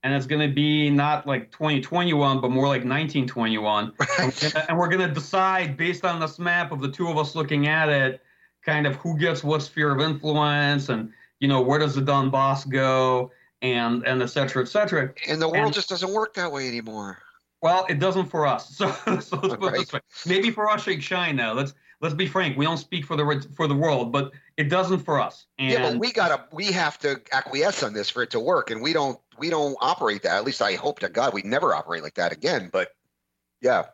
and 0.06 0.14
it's 0.14 0.26
going 0.26 0.48
to 0.48 0.54
be 0.54 0.88
not 0.88 1.26
like 1.26 1.50
2021, 1.50 2.40
but 2.40 2.48
more 2.48 2.68
like 2.68 2.84
1921. 2.84 3.92
and 4.68 4.78
we're 4.78 4.86
going 4.86 5.06
to 5.06 5.12
decide 5.12 5.76
based 5.76 6.04
on 6.04 6.20
this 6.20 6.38
map 6.38 6.70
of 6.70 6.80
the 6.80 6.88
two 6.88 7.08
of 7.08 7.18
us 7.18 7.34
looking 7.34 7.66
at 7.66 7.88
it, 7.88 8.22
kind 8.64 8.86
of 8.86 8.94
who 8.94 9.18
gets 9.18 9.42
what 9.42 9.62
sphere 9.62 9.90
of 9.90 10.00
influence 10.00 10.90
and 10.90 11.12
you 11.40 11.48
know, 11.48 11.60
where 11.60 11.80
does 11.80 11.96
the 11.96 12.00
Donbass 12.00 12.68
go, 12.68 13.32
and 13.62 14.06
and 14.06 14.22
et 14.22 14.28
cetera, 14.28 14.62
et 14.62 14.68
cetera. 14.68 15.12
And 15.28 15.42
the 15.42 15.48
world 15.48 15.66
and, 15.66 15.74
just 15.74 15.88
doesn't 15.88 16.12
work 16.12 16.34
that 16.34 16.52
way 16.52 16.68
anymore. 16.68 17.18
Well, 17.60 17.84
it 17.88 17.98
doesn't 17.98 18.26
for 18.26 18.46
us. 18.46 18.76
So, 18.76 18.92
so 19.18 19.38
let's 19.38 19.56
put 19.56 19.74
this 19.74 19.92
way. 19.92 20.00
Maybe 20.24 20.52
for 20.52 20.70
us, 20.70 20.84
shake 20.84 21.02
shine 21.02 21.34
now. 21.34 21.52
Let's 21.52 21.74
let's 22.00 22.14
be 22.14 22.28
frank. 22.28 22.56
We 22.56 22.64
don't 22.64 22.78
speak 22.78 23.04
for 23.04 23.16
the 23.16 23.46
for 23.56 23.66
the 23.66 23.74
world, 23.74 24.12
but 24.12 24.32
it 24.56 24.68
doesn't 24.70 25.00
for 25.00 25.20
us. 25.20 25.46
And, 25.58 25.72
yeah, 25.72 25.90
but 25.90 25.98
we 25.98 26.12
gotta 26.12 26.44
we 26.52 26.66
have 26.66 26.96
to 27.00 27.20
acquiesce 27.32 27.82
on 27.82 27.92
this 27.92 28.08
for 28.08 28.22
it 28.22 28.30
to 28.30 28.40
work, 28.40 28.70
and 28.70 28.80
we 28.80 28.92
don't 28.92 29.18
we 29.38 29.50
don't 29.50 29.76
operate 29.80 30.22
that. 30.22 30.36
At 30.36 30.44
least 30.44 30.62
I 30.62 30.74
hope 30.74 31.00
to 31.00 31.08
God 31.08 31.34
we 31.34 31.42
never 31.42 31.74
operate 31.74 32.02
like 32.02 32.14
that 32.14 32.32
again. 32.32 32.70
But 32.72 32.90
yeah. 33.60 33.84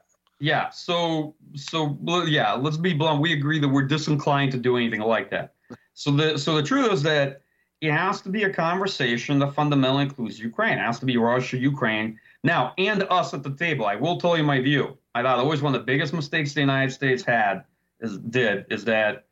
Yeah. 0.41 0.71
So 0.71 1.35
so 1.55 1.99
yeah. 2.27 2.55
Let's 2.55 2.77
be 2.77 2.95
blunt. 2.95 3.21
We 3.21 3.33
agree 3.33 3.59
that 3.61 3.69
we're 3.69 3.87
disinclined 3.87 4.53
to 4.53 4.59
do 4.59 4.77
anything 4.77 5.01
like 5.01 5.31
that. 5.31 5.55
So 5.95 6.11
the 6.11 6.39
so 6.39 6.57
the 6.57 6.63
truth 6.63 6.93
is 6.93 7.03
that 7.03 7.43
it 7.81 7.91
has 7.91 8.21
to 8.23 8.29
be 8.29 8.45
a 8.45 8.51
conversation 8.53 9.41
that 9.41 9.55
fundamentally 9.55 10.05
includes 10.05 10.39
Ukraine. 10.39 10.79
It 10.79 10.83
has 10.83 11.01
to 11.01 11.07
be 11.07 11.17
Russia, 11.17 11.59
Ukraine, 11.59 12.19
now, 12.45 12.75
and 12.79 13.03
us 13.11 13.35
at 13.35 13.43
the 13.43 13.55
table. 13.57 13.87
I 13.87 13.97
will 13.97 14.19
tell 14.19 14.37
you 14.37 14.45
my 14.45 14.61
view. 14.61 14.97
I 15.17 15.23
thought 15.23 15.39
always 15.39 15.63
one 15.63 15.75
of 15.75 15.81
the 15.81 15.85
biggest 15.85 16.13
mistakes 16.13 16.55
the 16.55 16.61
United 16.61 16.93
States 16.93 17.25
had 17.25 17.65
is 18.01 18.19
did 18.19 18.67
is 18.71 18.85
that 18.85 19.27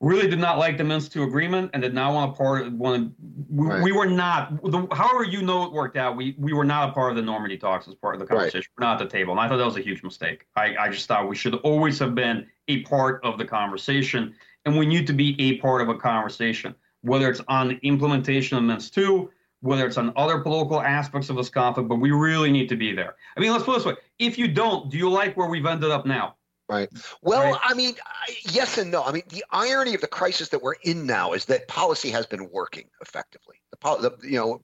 really 0.00 0.28
did 0.28 0.38
not 0.38 0.58
like 0.58 0.78
the 0.78 0.84
Minsk 0.84 1.14
II 1.14 1.24
agreement 1.24 1.70
and 1.74 1.82
did 1.82 1.92
not 1.92 2.14
want 2.14 2.32
a 2.32 2.36
part 2.36 2.72
want 2.72 3.12
we, 3.48 3.66
right. 3.66 3.82
we 3.82 3.92
were 3.92 4.06
not 4.06 4.62
the, 4.62 4.86
however 4.92 5.24
you 5.24 5.42
know 5.42 5.64
it 5.64 5.72
worked 5.72 5.96
out 5.96 6.16
we 6.16 6.34
we 6.38 6.52
were 6.52 6.64
not 6.64 6.88
a 6.88 6.92
part 6.92 7.10
of 7.10 7.16
the 7.16 7.22
Normandy 7.22 7.58
talks 7.58 7.86
as 7.86 7.94
part 7.94 8.14
of 8.14 8.20
the 8.20 8.26
conversation 8.26 8.70
right. 8.78 8.84
we're 8.84 8.86
not 8.86 9.02
at 9.02 9.10
the 9.10 9.16
table 9.16 9.32
and 9.32 9.40
I 9.40 9.48
thought 9.48 9.58
that 9.58 9.64
was 9.64 9.76
a 9.76 9.82
huge 9.82 10.02
mistake 10.02 10.46
I, 10.56 10.74
I 10.76 10.88
just 10.88 11.06
thought 11.06 11.28
we 11.28 11.36
should 11.36 11.54
always 11.56 11.98
have 11.98 12.14
been 12.14 12.46
a 12.68 12.82
part 12.82 13.22
of 13.24 13.36
the 13.36 13.44
conversation 13.44 14.34
and 14.64 14.76
we 14.76 14.86
need 14.86 15.06
to 15.06 15.12
be 15.12 15.40
a 15.40 15.58
part 15.58 15.82
of 15.82 15.88
a 15.88 15.94
conversation, 15.94 16.74
whether 17.02 17.30
it's 17.30 17.40
on 17.48 17.68
the 17.68 17.78
implementation 17.82 18.58
of 18.58 18.64
Minsk 18.64 18.96
II, 18.96 19.28
whether 19.60 19.86
it's 19.86 19.96
on 19.96 20.12
other 20.16 20.40
political 20.40 20.80
aspects 20.80 21.30
of 21.30 21.36
this 21.36 21.48
conflict, 21.48 21.88
but 21.88 21.96
we 21.96 22.10
really 22.10 22.50
need 22.50 22.68
to 22.68 22.76
be 22.76 22.92
there. 22.92 23.16
I 23.36 23.40
mean, 23.40 23.52
let's 23.52 23.64
put 23.64 23.72
it 23.72 23.78
this 23.78 23.86
way. 23.86 23.96
If 24.18 24.38
you 24.38 24.48
don't, 24.48 24.90
do 24.90 24.98
you 24.98 25.10
like 25.10 25.36
where 25.36 25.48
we've 25.48 25.66
ended 25.66 25.90
up 25.90 26.06
now? 26.06 26.36
Right. 26.70 26.88
Mm-hmm. 26.88 27.16
Well, 27.28 27.52
right. 27.52 27.60
I 27.64 27.74
mean, 27.74 27.96
yes 28.44 28.78
and 28.78 28.92
no. 28.92 29.02
I 29.02 29.10
mean, 29.10 29.24
the 29.28 29.44
irony 29.50 29.94
of 29.94 30.00
the 30.00 30.06
crisis 30.06 30.50
that 30.50 30.62
we're 30.62 30.76
in 30.84 31.04
now 31.04 31.32
is 31.32 31.46
that 31.46 31.66
policy 31.66 32.10
has 32.10 32.26
been 32.26 32.48
working 32.50 32.84
effectively. 33.00 33.56
The, 33.82 33.98
the, 33.98 34.28
you 34.28 34.38
know, 34.38 34.60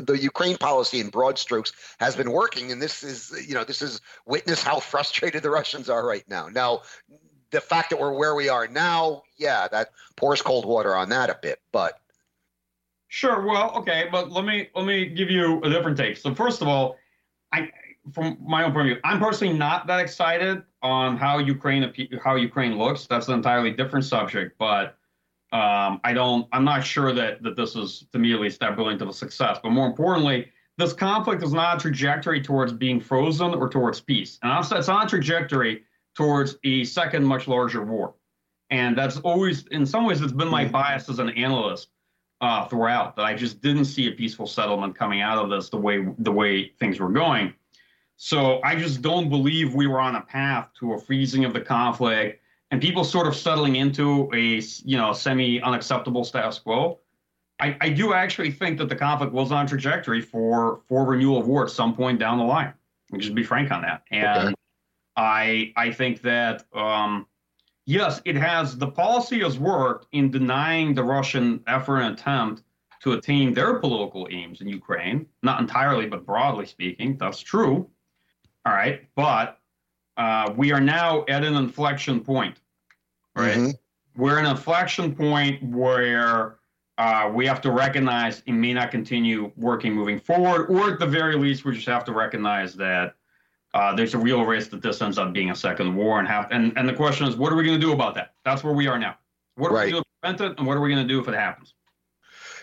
the 0.00 0.16
Ukraine 0.18 0.56
policy 0.56 1.00
in 1.00 1.10
broad 1.10 1.38
strokes 1.38 1.72
has 2.00 2.16
been 2.16 2.30
working, 2.30 2.72
and 2.72 2.80
this 2.80 3.02
is, 3.02 3.46
you 3.46 3.54
know, 3.54 3.62
this 3.62 3.82
is 3.82 4.00
witness 4.24 4.62
how 4.62 4.80
frustrated 4.92 5.42
the 5.42 5.50
Russians 5.50 5.90
are 5.90 6.06
right 6.06 6.26
now. 6.28 6.48
Now, 6.48 6.80
the 7.50 7.60
fact 7.60 7.90
that 7.90 8.00
we're 8.00 8.14
where 8.14 8.34
we 8.34 8.48
are 8.48 8.66
now, 8.66 9.22
yeah, 9.36 9.68
that 9.68 9.90
pours 10.16 10.40
cold 10.40 10.64
water 10.64 10.96
on 10.96 11.10
that 11.10 11.28
a 11.28 11.38
bit. 11.42 11.60
But 11.72 12.00
sure, 13.08 13.44
well, 13.44 13.70
okay, 13.76 14.08
but 14.10 14.30
let 14.30 14.46
me 14.46 14.70
let 14.74 14.86
me 14.86 15.04
give 15.04 15.30
you 15.30 15.60
a 15.62 15.68
different 15.68 15.98
take. 15.98 16.16
So 16.16 16.34
first 16.34 16.62
of 16.62 16.68
all, 16.68 16.96
I 17.52 17.70
from 18.12 18.38
my 18.40 18.64
own 18.64 18.72
point 18.72 18.90
of 18.90 18.94
view, 18.94 19.00
I'm 19.04 19.18
personally 19.18 19.56
not 19.56 19.86
that 19.86 20.00
excited 20.00 20.62
on 20.82 21.16
how 21.16 21.38
Ukraine 21.38 21.92
how 22.22 22.36
Ukraine 22.36 22.76
looks. 22.76 23.06
That's 23.06 23.28
an 23.28 23.34
entirely 23.34 23.70
different 23.70 24.04
subject, 24.04 24.56
but. 24.58 24.96
Um, 25.52 26.00
I 26.02 26.12
don't. 26.12 26.48
I'm 26.50 26.64
not 26.64 26.84
sure 26.84 27.12
that 27.12 27.40
that 27.44 27.54
this 27.54 27.76
is, 27.76 28.06
to 28.10 28.18
me 28.18 28.34
at 28.34 28.40
least, 28.40 28.58
that 28.58 28.74
brilliant 28.74 29.00
of 29.02 29.08
a 29.08 29.12
success. 29.12 29.60
But 29.62 29.70
more 29.70 29.86
importantly, 29.86 30.48
this 30.76 30.92
conflict 30.92 31.42
is 31.42 31.52
not 31.52 31.76
a 31.76 31.80
trajectory 31.80 32.40
towards 32.40 32.72
being 32.72 33.00
frozen 33.00 33.54
or 33.54 33.68
towards 33.68 34.00
peace. 34.00 34.38
And 34.42 34.52
it's 34.72 34.88
on 34.88 35.06
a 35.06 35.08
trajectory 35.08 35.84
towards 36.16 36.56
a 36.64 36.84
second, 36.84 37.24
much 37.24 37.46
larger 37.46 37.84
war. 37.84 38.14
And 38.70 38.96
that's 38.96 39.18
always, 39.18 39.66
in 39.68 39.86
some 39.86 40.04
ways, 40.04 40.20
it's 40.20 40.32
been 40.32 40.48
my 40.48 40.64
bias 40.64 41.08
as 41.08 41.18
an 41.18 41.30
analyst 41.30 41.88
uh, 42.40 42.66
throughout 42.66 43.14
that 43.16 43.24
I 43.24 43.34
just 43.34 43.60
didn't 43.60 43.84
see 43.84 44.08
a 44.08 44.12
peaceful 44.12 44.46
settlement 44.46 44.96
coming 44.96 45.20
out 45.20 45.38
of 45.38 45.50
this 45.50 45.68
the 45.68 45.76
way 45.76 46.04
the 46.18 46.32
way 46.32 46.70
things 46.80 46.98
were 46.98 47.10
going. 47.10 47.54
So 48.16 48.60
I 48.62 48.76
just 48.76 49.02
don't 49.02 49.28
believe 49.28 49.74
we 49.74 49.86
were 49.86 50.00
on 50.00 50.16
a 50.16 50.20
path 50.20 50.68
to 50.80 50.92
a 50.92 51.00
freezing 51.00 51.44
of 51.44 51.52
the 51.52 51.60
conflict 51.60 52.40
and 52.70 52.82
people 52.82 53.04
sort 53.04 53.28
of 53.28 53.36
settling 53.36 53.76
into 53.76 54.28
a 54.34 54.60
you 54.84 54.96
know 54.96 55.12
semi 55.12 55.60
unacceptable 55.62 56.24
status 56.24 56.58
quo. 56.58 56.98
I, 57.60 57.76
I 57.80 57.88
do 57.88 58.12
actually 58.12 58.50
think 58.50 58.78
that 58.78 58.88
the 58.88 58.96
conflict 58.96 59.32
was 59.32 59.52
on 59.52 59.66
trajectory 59.66 60.20
for 60.20 60.80
for 60.88 61.04
renewal 61.04 61.38
of 61.38 61.46
war 61.46 61.64
at 61.64 61.70
some 61.70 61.94
point 61.94 62.18
down 62.18 62.38
the 62.38 62.44
line. 62.44 62.74
We 63.10 63.20
just 63.20 63.34
be 63.34 63.44
frank 63.44 63.70
on 63.70 63.82
that. 63.82 64.02
And 64.10 64.48
okay. 64.48 64.54
I 65.16 65.72
I 65.76 65.92
think 65.92 66.22
that 66.22 66.64
um, 66.74 67.26
yes, 67.86 68.20
it 68.24 68.34
has 68.34 68.76
the 68.76 68.88
policy 68.88 69.40
has 69.40 69.56
worked 69.56 70.08
in 70.10 70.32
denying 70.32 70.94
the 70.94 71.04
Russian 71.04 71.62
effort 71.68 72.00
and 72.00 72.18
attempt 72.18 72.64
to 73.02 73.12
attain 73.12 73.54
their 73.54 73.78
political 73.78 74.26
aims 74.32 74.60
in 74.62 74.68
Ukraine. 74.68 75.26
Not 75.44 75.60
entirely, 75.60 76.06
but 76.06 76.26
broadly 76.26 76.66
speaking, 76.66 77.18
that's 77.18 77.38
true. 77.38 77.88
All 78.66 78.72
right, 78.72 79.06
but 79.14 79.60
uh, 80.16 80.52
we 80.56 80.72
are 80.72 80.80
now 80.80 81.24
at 81.28 81.44
an 81.44 81.54
inflection 81.54 82.20
point, 82.20 82.60
right? 83.36 83.56
Mm-hmm. 83.56 84.22
We're 84.22 84.38
an 84.38 84.46
inflection 84.46 85.14
point 85.14 85.62
where 85.62 86.56
uh, 86.96 87.30
we 87.34 87.46
have 87.46 87.60
to 87.62 87.72
recognize 87.72 88.42
it 88.46 88.52
may 88.52 88.72
not 88.72 88.90
continue 88.90 89.50
working 89.56 89.92
moving 89.92 90.18
forward, 90.18 90.66
or 90.70 90.92
at 90.92 91.00
the 91.00 91.06
very 91.06 91.36
least, 91.36 91.64
we 91.64 91.74
just 91.74 91.86
have 91.88 92.04
to 92.04 92.12
recognize 92.12 92.74
that 92.74 93.16
uh, 93.74 93.94
there's 93.94 94.14
a 94.14 94.18
real 94.18 94.44
risk 94.44 94.70
that 94.70 94.80
this 94.80 95.02
ends 95.02 95.18
up 95.18 95.32
being 95.32 95.50
a 95.50 95.56
second 95.56 95.94
war. 95.94 96.20
And 96.20 96.28
have 96.28 96.46
and, 96.52 96.72
and 96.76 96.88
the 96.88 96.94
question 96.94 97.26
is, 97.26 97.36
what 97.36 97.52
are 97.52 97.56
we 97.56 97.64
going 97.64 97.78
to 97.78 97.84
do 97.84 97.92
about 97.92 98.14
that? 98.14 98.34
That's 98.44 98.62
where 98.62 98.74
we 98.74 98.86
are 98.86 98.98
now. 98.98 99.16
What 99.56 99.72
are 99.72 99.74
right. 99.74 99.86
we 99.86 99.92
going 99.92 100.04
to 100.04 100.10
prevent 100.22 100.40
it, 100.40 100.58
and 100.58 100.66
what 100.66 100.76
are 100.76 100.80
we 100.80 100.88
going 100.88 101.06
to 101.06 101.12
do 101.12 101.20
if 101.20 101.26
it 101.26 101.34
happens? 101.34 101.74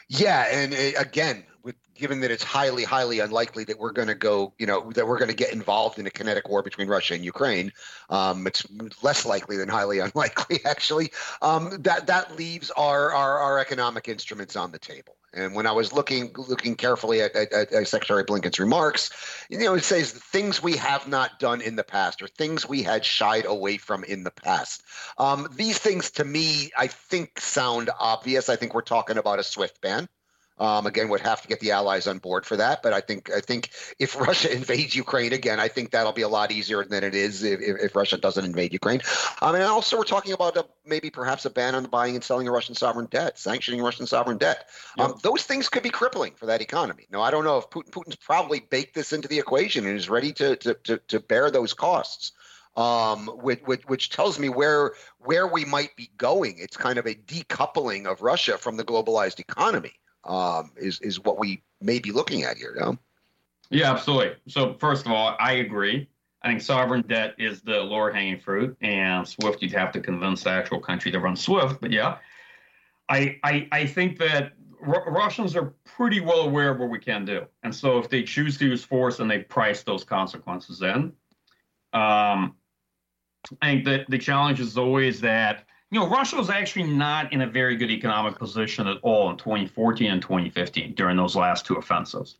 Yeah, 0.07 0.47
and 0.51 0.73
uh, 0.73 0.99
again, 0.99 1.43
with 1.63 1.75
given 1.93 2.21
that 2.21 2.31
it's 2.31 2.43
highly, 2.43 2.83
highly 2.83 3.19
unlikely 3.19 3.63
that 3.65 3.77
we're 3.77 3.91
going 3.91 4.07
to 4.07 4.15
go, 4.15 4.53
you 4.57 4.65
know, 4.65 4.91
that 4.91 5.07
we're 5.07 5.17
going 5.17 5.29
to 5.29 5.35
get 5.35 5.53
involved 5.53 5.99
in 5.99 6.07
a 6.07 6.09
kinetic 6.09 6.49
war 6.49 6.63
between 6.63 6.87
Russia 6.87 7.13
and 7.13 7.23
Ukraine, 7.23 7.71
um, 8.09 8.47
it's 8.47 8.65
less 9.03 9.25
likely 9.25 9.57
than 9.57 9.69
highly 9.69 9.99
unlikely, 10.07 10.59
actually. 10.65 11.11
Um, 11.41 11.81
that 11.81 12.07
that 12.07 12.35
leaves 12.37 12.71
our, 12.71 13.13
our 13.13 13.39
our 13.39 13.59
economic 13.59 14.07
instruments 14.07 14.55
on 14.55 14.71
the 14.71 14.79
table. 14.79 15.15
And 15.33 15.55
when 15.55 15.65
I 15.65 15.71
was 15.71 15.93
looking 15.93 16.33
looking 16.35 16.75
carefully 16.75 17.21
at, 17.21 17.35
at, 17.35 17.53
at, 17.53 17.87
Secretary 17.87 18.23
Blinken's 18.23 18.59
remarks, 18.59 19.09
you 19.49 19.59
know, 19.59 19.75
it 19.75 19.83
says 19.83 20.11
things 20.11 20.61
we 20.61 20.75
have 20.75 21.07
not 21.07 21.39
done 21.39 21.61
in 21.61 21.77
the 21.77 21.83
past 21.83 22.21
or 22.21 22.27
things 22.27 22.67
we 22.67 22.83
had 22.83 23.05
shied 23.05 23.45
away 23.45 23.77
from 23.77 24.03
in 24.03 24.23
the 24.23 24.31
past. 24.31 24.83
Um, 25.17 25.47
these 25.55 25.77
things, 25.77 26.11
to 26.11 26.25
me, 26.25 26.71
I 26.77 26.87
think 26.87 27.39
sound 27.39 27.89
obvious. 27.97 28.49
I 28.49 28.57
think 28.57 28.73
we're 28.73 28.81
talking 28.81 29.17
about 29.17 29.39
a 29.39 29.43
SWIFT 29.43 29.79
ban. 29.81 30.09
Um, 30.61 30.85
again, 30.85 31.09
would 31.09 31.21
have 31.21 31.41
to 31.41 31.47
get 31.47 31.59
the 31.59 31.71
allies 31.71 32.05
on 32.05 32.19
board 32.19 32.45
for 32.45 32.55
that. 32.57 32.83
But 32.83 32.93
I 32.93 33.01
think 33.01 33.31
I 33.31 33.41
think 33.41 33.71
if 33.97 34.15
Russia 34.27 34.53
invades 34.53 34.95
Ukraine 34.95 35.33
again, 35.33 35.59
I 35.59 35.67
think 35.67 35.89
that'll 35.89 36.11
be 36.11 36.21
a 36.21 36.29
lot 36.29 36.51
easier 36.51 36.85
than 36.85 37.03
it 37.03 37.15
is 37.15 37.41
if, 37.41 37.59
if 37.59 37.95
Russia 37.95 38.17
doesn't 38.19 38.45
invade 38.45 38.71
Ukraine. 38.71 39.01
I 39.41 39.51
mean, 39.51 39.63
also 39.63 39.97
we're 39.97 40.03
talking 40.03 40.33
about 40.33 40.55
a, 40.57 40.67
maybe 40.85 41.09
perhaps 41.09 41.45
a 41.45 41.49
ban 41.49 41.73
on 41.73 41.81
the 41.81 41.89
buying 41.89 42.13
and 42.13 42.23
selling 42.23 42.47
of 42.47 42.53
Russian 42.53 42.75
sovereign 42.75 43.07
debt, 43.09 43.39
sanctioning 43.39 43.81
Russian 43.81 44.05
sovereign 44.05 44.37
debt. 44.37 44.69
Yep. 44.97 45.09
Um, 45.09 45.19
those 45.23 45.41
things 45.41 45.67
could 45.67 45.81
be 45.81 45.89
crippling 45.89 46.33
for 46.35 46.45
that 46.45 46.61
economy. 46.61 47.07
Now, 47.11 47.23
I 47.23 47.31
don't 47.31 47.43
know 47.43 47.57
if 47.57 47.71
Putin, 47.71 47.89
Putin's 47.89 48.17
probably 48.17 48.59
baked 48.59 48.93
this 48.93 49.13
into 49.13 49.27
the 49.27 49.39
equation 49.39 49.87
and 49.87 49.97
is 49.97 50.09
ready 50.09 50.31
to 50.33 50.57
to 50.57 50.75
to, 50.75 50.97
to 51.07 51.19
bear 51.19 51.49
those 51.49 51.73
costs 51.73 52.33
um, 52.77 53.27
which, 53.41 53.61
which, 53.65 53.81
which, 53.87 54.09
tells 54.11 54.37
me 54.37 54.47
where 54.47 54.93
where 55.17 55.47
we 55.47 55.65
might 55.65 55.95
be 55.95 56.09
going. 56.17 56.55
It's 56.59 56.77
kind 56.77 56.99
of 56.99 57.07
a 57.07 57.15
decoupling 57.15 58.05
of 58.05 58.21
Russia 58.21 58.57
from 58.59 58.77
the 58.77 58.85
globalized 58.85 59.39
economy 59.39 59.93
um, 60.23 60.71
is 60.77 60.99
is 61.01 61.19
what 61.19 61.39
we 61.39 61.63
may 61.81 61.99
be 61.99 62.11
looking 62.11 62.43
at 62.43 62.57
here. 62.57 62.75
No? 62.79 62.97
Yeah, 63.69 63.91
absolutely. 63.91 64.35
So 64.47 64.75
first 64.79 65.05
of 65.05 65.11
all, 65.11 65.35
I 65.39 65.53
agree. 65.53 66.09
I 66.43 66.49
think 66.49 66.61
sovereign 66.61 67.03
debt 67.07 67.35
is 67.37 67.61
the 67.61 67.77
lower 67.77 68.11
hanging 68.11 68.39
fruit, 68.39 68.75
and 68.81 69.27
SWIFT 69.27 69.61
you'd 69.61 69.73
have 69.73 69.91
to 69.93 69.99
convince 69.99 70.43
the 70.43 70.49
actual 70.49 70.79
country 70.79 71.11
to 71.11 71.19
run 71.19 71.35
SWIFT. 71.35 71.79
But 71.79 71.91
yeah, 71.91 72.17
I 73.09 73.39
I, 73.43 73.67
I 73.71 73.85
think 73.85 74.17
that 74.19 74.53
R- 74.85 75.11
Russians 75.11 75.55
are 75.55 75.73
pretty 75.85 76.19
well 76.19 76.41
aware 76.41 76.71
of 76.71 76.79
what 76.79 76.89
we 76.89 76.99
can 76.99 77.25
do, 77.25 77.45
and 77.63 77.73
so 77.73 77.99
if 77.99 78.09
they 78.09 78.23
choose 78.23 78.57
to 78.57 78.67
use 78.67 78.83
force 78.83 79.19
and 79.19 79.29
they 79.29 79.39
price 79.39 79.83
those 79.83 80.03
consequences 80.03 80.81
in, 80.81 81.13
um, 81.93 82.55
I 83.61 83.67
think 83.67 83.85
that 83.85 84.09
the 84.09 84.17
challenge 84.17 84.59
is 84.59 84.77
always 84.77 85.21
that 85.21 85.65
you 85.91 85.99
know, 85.99 86.07
Russia 86.07 86.37
was 86.37 86.49
actually 86.49 86.83
not 86.83 87.33
in 87.33 87.41
a 87.41 87.47
very 87.47 87.75
good 87.75 87.91
economic 87.91 88.39
position 88.39 88.87
at 88.87 88.97
all 89.01 89.29
in 89.29 89.35
2014 89.35 90.09
and 90.09 90.21
2015 90.21 90.95
during 90.95 91.17
those 91.17 91.35
last 91.35 91.65
two 91.65 91.75
offensives. 91.75 92.37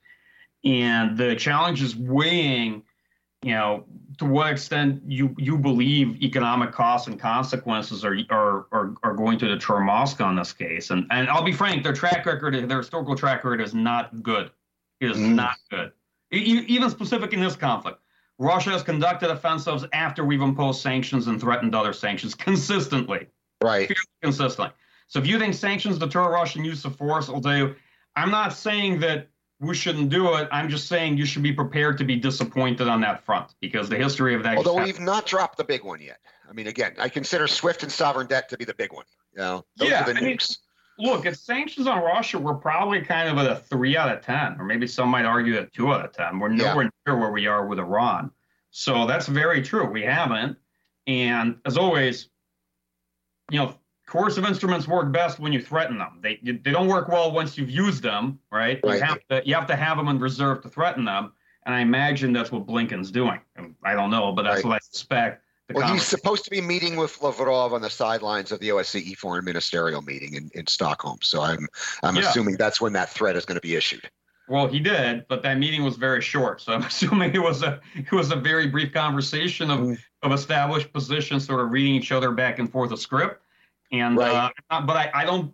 And 0.64 1.18
the 1.18 1.36
challenge 1.36 1.82
is 1.82 1.96
weighing, 1.96 2.82
you 3.42 3.54
know, 3.54 3.84
to 4.20 4.26
what 4.26 4.52
extent 4.52 5.02
you 5.06 5.36
you 5.38 5.58
believe 5.58 6.22
economic 6.22 6.72
costs 6.72 7.08
and 7.08 7.20
consequences 7.20 8.06
are 8.06 8.18
are 8.30 8.68
are, 8.72 8.96
are 9.04 9.14
going 9.16 9.38
to 9.40 9.48
deter 9.50 9.82
Moscow 9.82 10.30
in 10.30 10.38
this 10.38 10.54
case. 10.54 10.90
And 10.90 11.06
and 11.12 11.28
I'll 11.28 11.44
be 11.44 11.52
frank, 11.52 11.84
their 11.84 11.94
track 11.94 12.26
record, 12.26 12.54
their 12.70 12.78
historical 12.78 13.16
track 13.16 13.44
record 13.44 13.60
is 13.60 13.74
not 13.74 14.24
good. 14.24 14.50
It 15.02 15.12
is 15.12 15.18
mm. 15.18 15.34
not 15.34 15.58
good. 15.70 15.92
Even 16.32 16.90
specific 16.90 17.34
in 17.34 17.42
this 17.42 17.58
conflict. 17.58 18.00
Russia 18.38 18.70
has 18.70 18.82
conducted 18.82 19.30
offensives 19.30 19.86
after 19.92 20.24
we've 20.24 20.42
imposed 20.42 20.82
sanctions 20.82 21.28
and 21.28 21.42
threatened 21.42 21.76
other 21.76 21.92
sanctions 21.92 22.34
consistently 22.34 23.28
right 23.62 23.92
consistently. 24.22 24.72
So 25.08 25.20
if 25.20 25.28
you 25.28 25.38
think 25.40 25.54
sanctions 25.54 25.98
deter 25.98 26.32
Russian 26.32 26.64
use 26.64 26.86
of 26.86 26.96
force 26.96 27.30
I'll 27.30 27.40
do, 27.42 27.76
I'm 28.16 28.32
not 28.32 28.54
saying 28.54 29.00
that 29.02 29.28
we 29.60 29.76
shouldn't 29.76 30.10
do 30.10 30.34
it. 30.36 30.50
I'm 30.52 30.70
just 30.70 30.88
saying 30.88 31.18
you 31.18 31.26
should 31.26 31.44
be 31.44 31.54
prepared 31.54 31.98
to 32.00 32.04
be 32.04 32.16
disappointed 32.16 32.88
on 32.88 33.02
that 33.02 33.24
front 33.24 33.54
because 33.62 33.90
the 33.90 33.98
history 33.98 34.34
of 34.34 34.44
that. 34.44 34.58
Although 34.58 34.84
we've 34.84 35.00
not 35.00 35.26
dropped 35.28 35.58
the 35.58 35.64
big 35.64 35.84
one 35.84 36.02
yet. 36.02 36.20
I 36.50 36.54
mean, 36.54 36.68
again, 36.68 36.96
I 36.98 37.08
consider 37.08 37.48
SWIFT 37.48 37.84
and 37.84 37.92
sovereign 37.92 38.28
debt 38.28 38.50
to 38.50 38.58
be 38.58 38.66
the 38.66 38.74
big 38.74 38.92
one. 38.92 39.06
You 39.34 39.40
know, 39.40 39.66
those 39.78 39.90
yeah, 39.90 40.04
are 40.04 40.14
the 40.14 40.20
nukes. 40.20 40.58
I 40.98 41.02
mean, 41.02 41.12
look, 41.12 41.26
if 41.26 41.38
sanctions 41.38 41.88
on 41.88 42.00
Russia, 42.04 42.40
we're 42.40 42.56
probably 42.56 43.02
kind 43.02 43.30
of 43.30 43.38
at 43.38 43.50
a 43.50 43.56
three 43.56 43.96
out 43.96 44.14
of 44.14 44.26
ten, 44.26 44.60
or 44.60 44.66
maybe 44.66 44.88
some 44.88 45.10
might 45.10 45.26
argue 45.26 45.60
a 45.60 45.66
two 45.68 45.94
out 45.94 46.04
of 46.04 46.12
ten. 46.12 46.40
We're 46.40 46.50
nowhere 46.50 46.86
yeah. 46.86 46.90
near 47.14 47.20
where 47.20 47.32
we 47.32 47.48
are 47.48 47.66
with 47.68 47.80
Iran. 47.80 48.32
So 48.72 49.06
that's 49.06 49.28
very 49.28 49.62
true. 49.62 49.86
We 49.86 50.02
haven't. 50.02 50.58
And 51.08 51.58
as 51.66 51.78
always, 51.78 52.30
you 53.52 53.60
know, 53.60 53.76
coercive 54.08 54.46
instruments 54.46 54.88
work 54.88 55.12
best 55.12 55.40
when 55.40 55.54
you 55.54 55.62
threaten 55.62 55.98
them. 55.98 56.20
They 56.22 56.40
they 56.44 56.72
don't 56.72 56.88
work 56.88 57.08
well 57.08 57.32
once 57.32 57.58
you've 57.58 57.70
used 57.70 58.04
them, 58.04 58.40
right? 58.52 58.80
right? 58.84 58.96
You 58.96 59.04
have 59.04 59.28
to 59.30 59.42
you 59.46 59.56
have 59.56 59.68
to 59.68 59.76
have 59.76 59.98
them 59.98 60.08
in 60.08 60.20
reserve 60.20 60.62
to 60.64 60.70
threaten 60.70 61.06
them. 61.06 61.34
And 61.66 61.76
I 61.76 61.82
imagine 61.82 62.34
that's 62.34 62.52
what 62.52 62.66
Blinken's 62.66 63.12
doing. 63.12 63.40
I 63.84 63.94
don't 63.94 64.10
know, 64.10 64.32
but 64.32 64.44
that's 64.44 64.64
right. 64.64 64.66
what 64.66 64.76
I 64.76 64.80
suspect. 64.80 65.44
Well, 65.74 65.94
he's 65.94 66.04
supposed 66.04 66.44
to 66.46 66.52
be 66.52 66.60
meeting 66.60 66.98
with 66.98 67.22
Lavrov 67.22 67.74
on 67.74 67.82
the 67.82 67.90
sidelines 67.90 68.52
of 68.52 68.60
the 68.60 68.70
OSCE 68.70 69.16
foreign 69.16 69.46
ministerial 69.46 70.02
meeting 70.02 70.34
in, 70.34 70.50
in 70.54 70.68
Stockholm. 70.68 71.20
So 71.22 71.42
I'm 71.42 71.68
I'm 72.04 72.16
yeah. 72.16 72.30
assuming 72.30 72.58
that's 72.58 72.82
when 72.82 72.94
that 72.94 73.10
threat 73.10 73.36
is 73.36 73.46
going 73.46 73.56
to 73.56 73.62
be 73.62 73.76
issued. 73.76 74.10
Well, 74.52 74.68
he 74.68 74.82
did, 74.82 75.26
but 75.30 75.44
that 75.44 75.58
meeting 75.58 75.82
was 75.82 75.96
very 75.96 76.22
short. 76.22 76.60
So 76.60 76.74
I'm 76.74 76.84
assuming 76.92 77.34
it 77.34 77.42
was 77.42 77.64
a 77.64 77.80
it 77.96 78.12
was 78.12 78.32
a 78.32 78.36
very 78.36 78.68
brief 78.68 78.92
conversation 78.92 79.72
of, 79.72 79.80
mm. 79.80 79.98
of 80.24 80.34
established 80.34 80.92
positions, 80.92 81.46
sort 81.46 81.62
of 81.62 81.72
reading 81.72 81.96
each 81.96 82.12
other 82.12 82.32
back 82.32 82.60
and 82.60 82.70
forth 82.70 82.92
a 82.92 82.98
script. 82.98 83.42
And 83.94 84.18
right. 84.18 84.52
uh, 84.70 84.82
but 84.82 84.98
I, 84.98 85.12
I 85.14 85.26
don't 85.26 85.54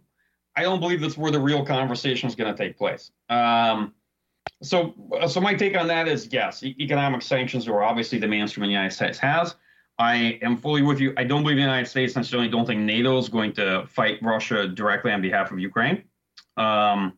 I 0.56 0.64
don't 0.64 0.80
believe 0.80 1.00
that's 1.00 1.18
where 1.18 1.32
the 1.32 1.40
real 1.40 1.64
conversation 1.64 2.28
is 2.28 2.34
going 2.34 2.54
to 2.54 2.58
take 2.58 2.76
place. 2.76 3.12
Um, 3.30 3.94
so 4.64 4.96
so 5.28 5.40
my 5.40 5.54
take 5.54 5.78
on 5.78 5.88
that 5.88 6.08
is 6.08 6.30
yes, 6.34 6.64
economic 6.64 7.22
sanctions 7.22 7.68
are 7.68 7.84
obviously 7.84 8.18
the 8.18 8.28
mainstream 8.28 8.66
the 8.66 8.72
United 8.72 8.96
States 8.96 9.20
has. 9.20 9.56
I 10.00 10.40
am 10.42 10.58
fully 10.58 10.82
with 10.82 11.00
you. 11.00 11.14
I 11.18 11.24
don't 11.24 11.44
believe 11.44 11.58
the 11.58 11.62
United 11.62 11.88
States 11.88 12.16
necessarily 12.16 12.50
don't 12.50 12.66
think 12.66 12.82
NATO 12.82 13.18
is 13.20 13.30
going 13.30 13.54
to 13.54 13.86
fight 13.88 14.18
Russia 14.24 14.68
directly 14.68 15.12
on 15.12 15.22
behalf 15.22 15.52
of 15.52 15.60
Ukraine. 15.60 16.04
Um, 16.56 17.14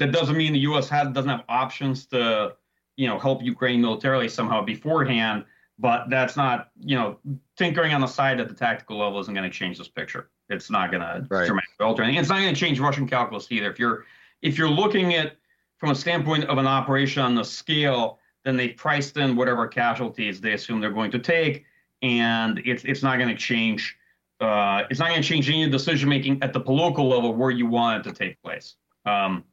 that 0.00 0.12
doesn't 0.12 0.36
mean 0.36 0.52
the 0.52 0.60
U.S. 0.60 0.88
Has, 0.88 1.08
doesn't 1.08 1.30
have 1.30 1.44
options 1.48 2.06
to, 2.06 2.54
you 2.96 3.06
know, 3.06 3.18
help 3.18 3.42
Ukraine 3.42 3.80
militarily 3.80 4.28
somehow 4.28 4.62
beforehand. 4.64 5.44
But 5.78 6.10
that's 6.10 6.36
not, 6.36 6.70
you 6.78 6.96
know, 6.96 7.18
tinkering 7.56 7.94
on 7.94 8.00
the 8.00 8.06
side 8.06 8.40
at 8.40 8.48
the 8.48 8.54
tactical 8.54 8.98
level 8.98 9.20
isn't 9.20 9.32
going 9.32 9.48
to 9.48 9.56
change 9.56 9.78
this 9.78 9.88
picture. 9.88 10.30
It's 10.48 10.70
not 10.70 10.90
going 10.90 11.02
to 11.02 11.20
dramatically 11.28 11.62
alter 11.80 12.02
anything. 12.02 12.20
It's 12.20 12.28
not 12.28 12.40
going 12.40 12.52
to 12.52 12.58
change 12.58 12.80
Russian 12.80 13.06
calculus 13.06 13.46
either. 13.50 13.70
If 13.70 13.78
you're 13.78 14.04
if 14.42 14.58
you're 14.58 14.70
looking 14.70 15.14
at 15.14 15.36
from 15.78 15.90
a 15.90 15.94
standpoint 15.94 16.44
of 16.44 16.58
an 16.58 16.66
operation 16.66 17.22
on 17.22 17.34
the 17.34 17.44
scale, 17.44 18.18
then 18.44 18.56
they 18.56 18.68
priced 18.68 19.16
in 19.16 19.36
whatever 19.36 19.66
casualties 19.68 20.40
they 20.40 20.52
assume 20.52 20.80
they're 20.80 20.90
going 20.90 21.10
to 21.12 21.18
take, 21.18 21.64
and 22.02 22.58
it's 22.64 22.84
it's 22.84 23.02
not 23.02 23.18
going 23.18 23.28
to 23.28 23.36
change. 23.36 23.96
Uh, 24.40 24.84
it's 24.90 24.98
not 24.98 25.10
going 25.10 25.20
to 25.22 25.28
change 25.28 25.48
any 25.48 25.68
decision 25.68 26.08
making 26.08 26.42
at 26.42 26.54
the 26.54 26.60
political 26.60 27.08
level 27.08 27.34
where 27.34 27.50
you 27.50 27.66
want 27.66 28.06
it 28.06 28.10
to 28.10 28.14
take 28.14 28.40
place. 28.42 28.76
Um, 29.04 29.44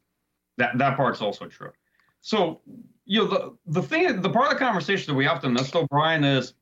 that 0.57 0.77
that 0.77 0.97
part's 0.97 1.21
also 1.21 1.45
true. 1.47 1.71
So 2.21 2.61
you 3.05 3.23
know 3.23 3.27
the 3.27 3.57
the 3.67 3.81
thing 3.81 4.21
the 4.21 4.29
part 4.29 4.51
of 4.51 4.53
the 4.53 4.59
conversation 4.59 5.13
that 5.13 5.17
we 5.17 5.27
often 5.27 5.53
miss 5.53 5.71
though, 5.71 5.87
Brian, 5.87 6.23
is 6.23 6.53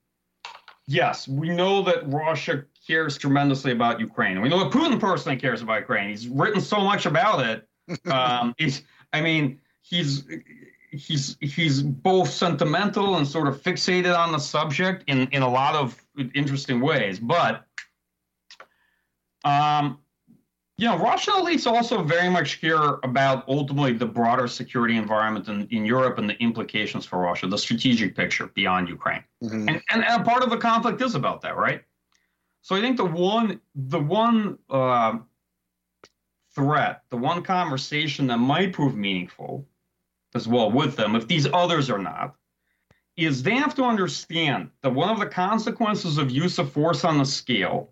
yes, 0.87 1.27
we 1.27 1.49
know 1.49 1.83
that 1.83 2.07
Russia 2.07 2.65
cares 2.85 3.17
tremendously 3.17 3.71
about 3.71 3.99
Ukraine. 3.99 4.41
We 4.41 4.49
know 4.49 4.59
that 4.59 4.71
Putin 4.71 4.99
personally 4.99 5.37
cares 5.37 5.61
about 5.61 5.79
Ukraine. 5.79 6.09
He's 6.09 6.27
written 6.27 6.61
so 6.61 6.81
much 6.81 7.05
about 7.05 7.45
it. 7.45 7.67
Um, 8.11 8.55
he's, 8.57 8.81
I 9.13 9.21
mean, 9.21 9.61
he's 9.83 10.23
he's 10.89 11.37
he's 11.39 11.83
both 11.83 12.31
sentimental 12.31 13.17
and 13.17 13.27
sort 13.27 13.47
of 13.47 13.61
fixated 13.61 14.17
on 14.17 14.31
the 14.31 14.39
subject 14.39 15.03
in 15.05 15.27
in 15.27 15.43
a 15.43 15.49
lot 15.49 15.75
of 15.75 16.03
interesting 16.33 16.81
ways. 16.81 17.19
But 17.19 17.63
um, 19.43 19.99
you 20.78 20.88
know, 20.88 20.97
Russian 20.97 21.36
elites 21.36 21.65
also 21.65 22.03
very 22.03 22.30
much 22.30 22.59
care 22.59 22.99
about 23.03 23.47
ultimately 23.47 23.93
the 23.93 24.05
broader 24.05 24.47
security 24.47 24.97
environment 24.97 25.47
in, 25.47 25.67
in 25.71 25.86
Europe 25.86 26.17
and 26.17 26.30
the 26.30 26.38
implications 26.41 27.05
for 27.05 27.19
Russia, 27.19 27.47
the 27.47 27.57
strategic 27.57 28.15
picture 28.15 28.47
beyond 28.47 28.89
Ukraine. 28.89 29.23
Mm-hmm. 29.41 29.69
And, 29.69 29.82
and, 29.89 30.03
and 30.03 30.26
part 30.26 30.43
of 30.43 30.49
the 30.49 30.57
conflict 30.57 31.01
is 31.01 31.15
about 31.15 31.41
that, 31.41 31.55
right? 31.55 31.82
So 32.61 32.76
I 32.76 32.82
think 32.82 32.97
the 32.97 33.05
one 33.05 33.61
the 33.76 33.99
one 33.99 34.57
uh, 34.69 35.19
threat, 36.55 37.03
the 37.09 37.17
one 37.17 37.43
conversation 37.43 38.28
that 38.28 38.38
might 38.38 38.73
prove 38.73 38.95
meaningful 38.97 39.65
as 40.34 40.47
well 40.47 40.71
with 40.71 40.97
them, 40.97 41.15
if 41.15 41.28
these 41.28 41.47
others 41.53 41.89
are 41.89 41.99
not, 41.99 42.36
is 43.15 43.43
they 43.43 43.55
have 43.55 43.76
to 43.76 43.84
understand 43.84 44.71
that 44.82 44.93
one 44.93 45.09
of 45.09 45.19
the 45.19 45.26
consequences 45.26 46.17
of 46.17 46.32
use 46.32 46.59
of 46.59 46.71
force 46.71 47.05
on 47.05 47.17
the 47.17 47.26
scale 47.26 47.91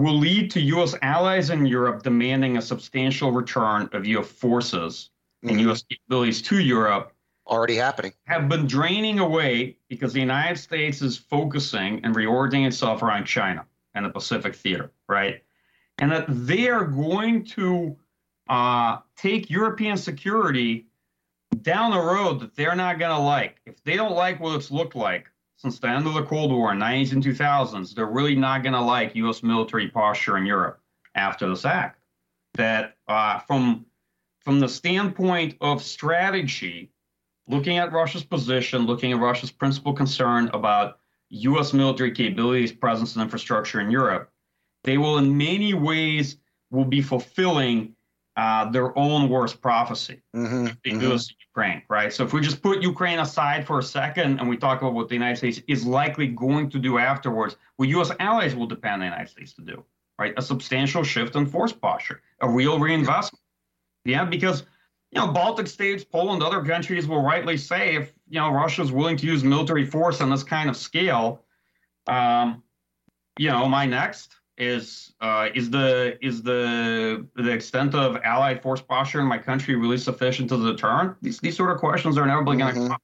will 0.00 0.18
lead 0.18 0.50
to 0.52 0.60
U.S. 0.60 0.94
allies 1.02 1.50
in 1.50 1.66
Europe 1.66 2.02
demanding 2.02 2.56
a 2.56 2.62
substantial 2.62 3.32
return 3.32 3.88
of 3.92 4.06
U.S. 4.06 4.26
forces 4.26 5.10
mm-hmm. 5.44 5.52
and 5.52 5.60
U.S. 5.62 5.82
capabilities 5.82 6.42
to 6.42 6.60
Europe. 6.60 7.12
Already 7.46 7.76
happening. 7.76 8.12
Have 8.24 8.48
been 8.48 8.66
draining 8.66 9.20
away 9.20 9.78
because 9.88 10.12
the 10.12 10.20
United 10.20 10.58
States 10.58 11.00
is 11.00 11.16
focusing 11.16 12.04
and 12.04 12.14
reordering 12.14 12.66
itself 12.66 13.02
around 13.02 13.24
China 13.24 13.64
and 13.94 14.04
the 14.04 14.10
Pacific 14.10 14.54
theater, 14.54 14.90
right? 15.08 15.42
And 15.98 16.10
that 16.10 16.26
they 16.28 16.68
are 16.68 16.84
going 16.84 17.44
to 17.44 17.96
uh, 18.48 18.98
take 19.16 19.48
European 19.48 19.96
security 19.96 20.86
down 21.62 21.92
the 21.92 22.00
road 22.00 22.40
that 22.40 22.54
they're 22.56 22.74
not 22.74 22.98
going 22.98 23.16
to 23.16 23.22
like. 23.22 23.60
If 23.64 23.82
they 23.84 23.96
don't 23.96 24.14
like 24.14 24.40
what 24.40 24.56
it's 24.56 24.70
looked 24.70 24.96
like 24.96 25.30
since 25.56 25.78
the 25.78 25.88
end 25.88 26.06
of 26.06 26.14
the 26.14 26.22
Cold 26.22 26.52
War 26.52 26.72
in 26.72 26.78
90s 26.78 27.12
and 27.12 27.22
2000s, 27.22 27.94
they're 27.94 28.06
really 28.06 28.34
not 28.34 28.62
going 28.62 28.74
to 28.74 28.80
like 28.80 29.16
U.S. 29.16 29.42
military 29.42 29.88
posture 29.88 30.36
in 30.36 30.46
Europe 30.46 30.80
after 31.14 31.48
this 31.48 31.64
act. 31.64 31.98
That 32.54 32.96
uh, 33.08 33.38
from 33.40 33.86
from 34.40 34.60
the 34.60 34.68
standpoint 34.68 35.56
of 35.60 35.82
strategy, 35.82 36.92
looking 37.48 37.78
at 37.78 37.92
Russia's 37.92 38.22
position, 38.22 38.86
looking 38.86 39.12
at 39.12 39.18
Russia's 39.18 39.50
principal 39.50 39.92
concern 39.92 40.48
about 40.52 41.00
U.S. 41.30 41.72
military 41.72 42.12
capabilities, 42.12 42.72
presence, 42.72 43.14
and 43.14 43.22
infrastructure 43.22 43.80
in 43.80 43.90
Europe, 43.90 44.30
they 44.84 44.98
will 44.98 45.18
in 45.18 45.36
many 45.36 45.74
ways 45.74 46.36
will 46.70 46.84
be 46.84 47.02
fulfilling 47.02 47.95
uh, 48.36 48.70
their 48.70 48.96
own 48.98 49.28
worst 49.28 49.62
prophecy. 49.62 50.20
Mm-hmm, 50.34 50.66
they 50.84 50.90
mm-hmm. 50.90 51.00
do 51.00 51.08
this 51.08 51.30
in 51.30 51.36
Ukraine, 51.48 51.82
right? 51.88 52.12
So 52.12 52.22
if 52.24 52.32
we 52.32 52.40
just 52.40 52.62
put 52.62 52.82
Ukraine 52.82 53.18
aside 53.18 53.66
for 53.66 53.78
a 53.78 53.82
second 53.82 54.38
and 54.38 54.48
we 54.48 54.56
talk 54.58 54.82
about 54.82 54.92
what 54.92 55.08
the 55.08 55.14
United 55.14 55.36
States 55.36 55.60
is 55.68 55.86
likely 55.86 56.26
going 56.28 56.68
to 56.70 56.78
do 56.78 56.98
afterwards, 56.98 57.56
what 57.76 57.88
U.S. 57.88 58.10
allies 58.20 58.54
will 58.54 58.66
depend 58.66 58.94
on 58.94 59.00
the 59.00 59.06
United 59.06 59.30
States 59.30 59.54
to 59.54 59.62
do, 59.62 59.82
right? 60.18 60.34
A 60.36 60.42
substantial 60.42 61.02
shift 61.02 61.34
in 61.34 61.46
force 61.46 61.72
posture, 61.72 62.20
a 62.40 62.48
real 62.48 62.78
reinvestment. 62.78 63.40
Yeah, 64.04 64.24
because 64.24 64.64
you 65.12 65.20
know 65.20 65.28
Baltic 65.32 65.66
states, 65.66 66.04
Poland, 66.04 66.42
other 66.42 66.62
countries 66.62 67.08
will 67.08 67.22
rightly 67.22 67.56
say 67.56 67.96
if 67.96 68.12
you 68.28 68.38
know 68.38 68.50
Russia 68.50 68.82
is 68.82 68.92
willing 68.92 69.16
to 69.16 69.26
use 69.26 69.42
military 69.42 69.86
force 69.86 70.20
on 70.20 70.28
this 70.28 70.44
kind 70.44 70.68
of 70.68 70.76
scale, 70.76 71.42
um, 72.06 72.62
you 73.38 73.50
know, 73.50 73.66
my 73.68 73.86
next 73.86 74.35
is 74.58 75.12
uh, 75.20 75.48
is 75.54 75.70
the 75.70 76.18
is 76.24 76.42
the 76.42 77.26
the 77.36 77.50
extent 77.50 77.94
of 77.94 78.16
allied 78.24 78.62
force 78.62 78.80
posture 78.80 79.20
in 79.20 79.26
my 79.26 79.38
country 79.38 79.74
really 79.76 79.98
sufficient 79.98 80.48
to 80.50 80.72
deter? 80.72 81.16
These 81.22 81.40
these 81.40 81.56
sort 81.56 81.70
of 81.70 81.78
questions 81.78 82.16
are 82.16 82.24
inevitably 82.24 82.56
mm-hmm. 82.56 82.74
going 82.74 82.88
to 82.88 82.90
come. 82.90 83.00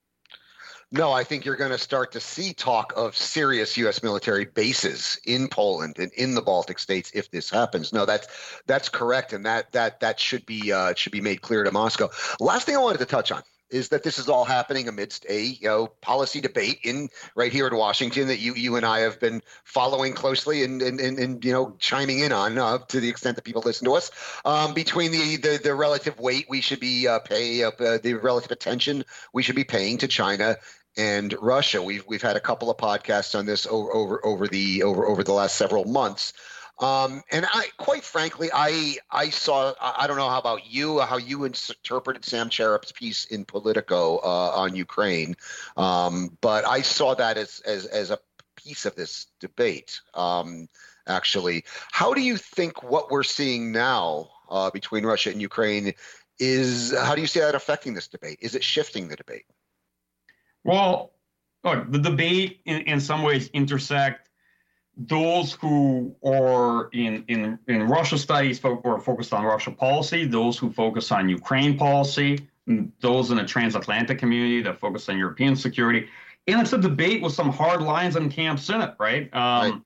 No, 0.94 1.10
I 1.10 1.24
think 1.24 1.46
you're 1.46 1.56
going 1.56 1.70
to 1.70 1.78
start 1.78 2.12
to 2.12 2.20
see 2.20 2.52
talk 2.52 2.92
of 2.96 3.16
serious 3.16 3.78
U.S. 3.78 4.02
military 4.02 4.44
bases 4.44 5.18
in 5.24 5.48
Poland 5.48 5.96
and 5.98 6.12
in 6.12 6.34
the 6.34 6.42
Baltic 6.42 6.78
states 6.78 7.10
if 7.14 7.30
this 7.30 7.48
happens. 7.48 7.94
No, 7.94 8.04
that's 8.04 8.28
that's 8.66 8.90
correct, 8.90 9.32
and 9.32 9.46
that 9.46 9.72
that 9.72 10.00
that 10.00 10.20
should 10.20 10.44
be 10.44 10.70
uh, 10.70 10.92
should 10.94 11.12
be 11.12 11.22
made 11.22 11.40
clear 11.40 11.64
to 11.64 11.72
Moscow. 11.72 12.10
Last 12.40 12.66
thing 12.66 12.76
I 12.76 12.80
wanted 12.80 12.98
to 12.98 13.06
touch 13.06 13.32
on 13.32 13.42
is 13.72 13.88
that 13.88 14.02
this 14.02 14.18
is 14.18 14.28
all 14.28 14.44
happening 14.44 14.86
amidst 14.86 15.26
a 15.28 15.42
you 15.42 15.68
know 15.68 15.86
policy 16.00 16.40
debate 16.40 16.78
in 16.84 17.08
right 17.34 17.52
here 17.52 17.66
in 17.66 17.74
Washington 17.74 18.28
that 18.28 18.38
you 18.38 18.54
you 18.54 18.76
and 18.76 18.86
I 18.86 19.00
have 19.00 19.18
been 19.18 19.42
following 19.64 20.12
closely 20.12 20.62
and 20.62 20.82
and, 20.82 21.00
and, 21.00 21.18
and 21.18 21.44
you 21.44 21.52
know 21.52 21.74
chiming 21.78 22.20
in 22.20 22.32
on 22.32 22.58
uh, 22.58 22.78
to 22.78 23.00
the 23.00 23.08
extent 23.08 23.36
that 23.36 23.42
people 23.42 23.62
listen 23.62 23.86
to 23.86 23.94
us 23.94 24.10
um, 24.44 24.74
between 24.74 25.10
the, 25.10 25.36
the 25.36 25.60
the 25.62 25.74
relative 25.74 26.18
weight 26.20 26.46
we 26.48 26.60
should 26.60 26.80
be 26.80 27.08
uh, 27.08 27.18
pay 27.20 27.64
uh, 27.64 27.70
the 27.78 28.14
relative 28.22 28.50
attention 28.50 29.04
we 29.32 29.42
should 29.42 29.56
be 29.56 29.64
paying 29.64 29.98
to 29.98 30.08
China 30.08 30.56
and 30.96 31.34
Russia. 31.40 31.82
We've 31.82 32.04
we've 32.06 32.22
had 32.22 32.36
a 32.36 32.40
couple 32.40 32.70
of 32.70 32.76
podcasts 32.76 33.38
on 33.38 33.46
this 33.46 33.66
over 33.66 33.92
over 33.94 34.26
over 34.26 34.48
the 34.48 34.82
over 34.82 35.06
over 35.06 35.24
the 35.24 35.32
last 35.32 35.56
several 35.56 35.84
months. 35.84 36.32
Um, 36.82 37.22
and 37.30 37.46
I, 37.46 37.68
quite 37.76 38.02
frankly, 38.02 38.50
I 38.52 38.96
I 39.08 39.30
saw. 39.30 39.72
I 39.80 40.08
don't 40.08 40.16
know 40.16 40.28
how 40.28 40.40
about 40.40 40.66
you, 40.66 40.98
how 40.98 41.16
you 41.16 41.44
interpreted 41.44 42.24
Sam 42.24 42.50
Charap's 42.50 42.90
piece 42.90 43.24
in 43.26 43.44
Politico 43.44 44.16
uh, 44.18 44.50
on 44.56 44.74
Ukraine, 44.74 45.36
um, 45.76 46.36
but 46.40 46.66
I 46.66 46.82
saw 46.82 47.14
that 47.14 47.38
as 47.38 47.60
as 47.60 47.86
as 47.86 48.10
a 48.10 48.18
piece 48.56 48.84
of 48.84 48.96
this 48.96 49.28
debate. 49.38 50.00
Um, 50.14 50.68
actually, 51.06 51.64
how 51.92 52.14
do 52.14 52.20
you 52.20 52.36
think 52.36 52.82
what 52.82 53.12
we're 53.12 53.22
seeing 53.22 53.70
now 53.70 54.30
uh, 54.50 54.70
between 54.72 55.06
Russia 55.06 55.30
and 55.30 55.40
Ukraine 55.40 55.94
is? 56.40 56.92
How 56.92 57.14
do 57.14 57.20
you 57.20 57.28
see 57.28 57.38
that 57.38 57.54
affecting 57.54 57.94
this 57.94 58.08
debate? 58.08 58.38
Is 58.42 58.56
it 58.56 58.64
shifting 58.64 59.06
the 59.06 59.14
debate? 59.14 59.46
Well, 60.64 61.12
look, 61.62 61.92
the 61.92 62.00
debate 62.00 62.60
in, 62.64 62.80
in 62.82 63.00
some 63.00 63.22
ways 63.22 63.50
intersect 63.52 64.30
those 64.96 65.54
who 65.54 66.14
are 66.24 66.88
in 66.92 67.24
in 67.28 67.58
in 67.66 67.88
Russia 67.88 68.18
studies 68.18 68.62
are 68.64 69.00
focused 69.00 69.32
on 69.32 69.44
Russia 69.44 69.70
policy, 69.70 70.24
those 70.24 70.58
who 70.58 70.70
focus 70.70 71.10
on 71.10 71.28
Ukraine 71.28 71.76
policy, 71.78 72.38
those 73.00 73.30
in 73.30 73.38
the 73.38 73.44
transatlantic 73.44 74.18
community 74.18 74.62
that 74.62 74.78
focus 74.78 75.08
on 75.08 75.18
European 75.18 75.56
security, 75.56 76.08
and 76.46 76.60
it's 76.60 76.72
a 76.72 76.78
debate 76.78 77.22
with 77.22 77.32
some 77.32 77.50
hard 77.50 77.82
lines 77.82 78.16
and 78.16 78.30
camps 78.30 78.68
in 78.68 78.80
it, 78.80 78.94
right? 78.98 79.32
Um, 79.34 79.72
right. 79.72 79.80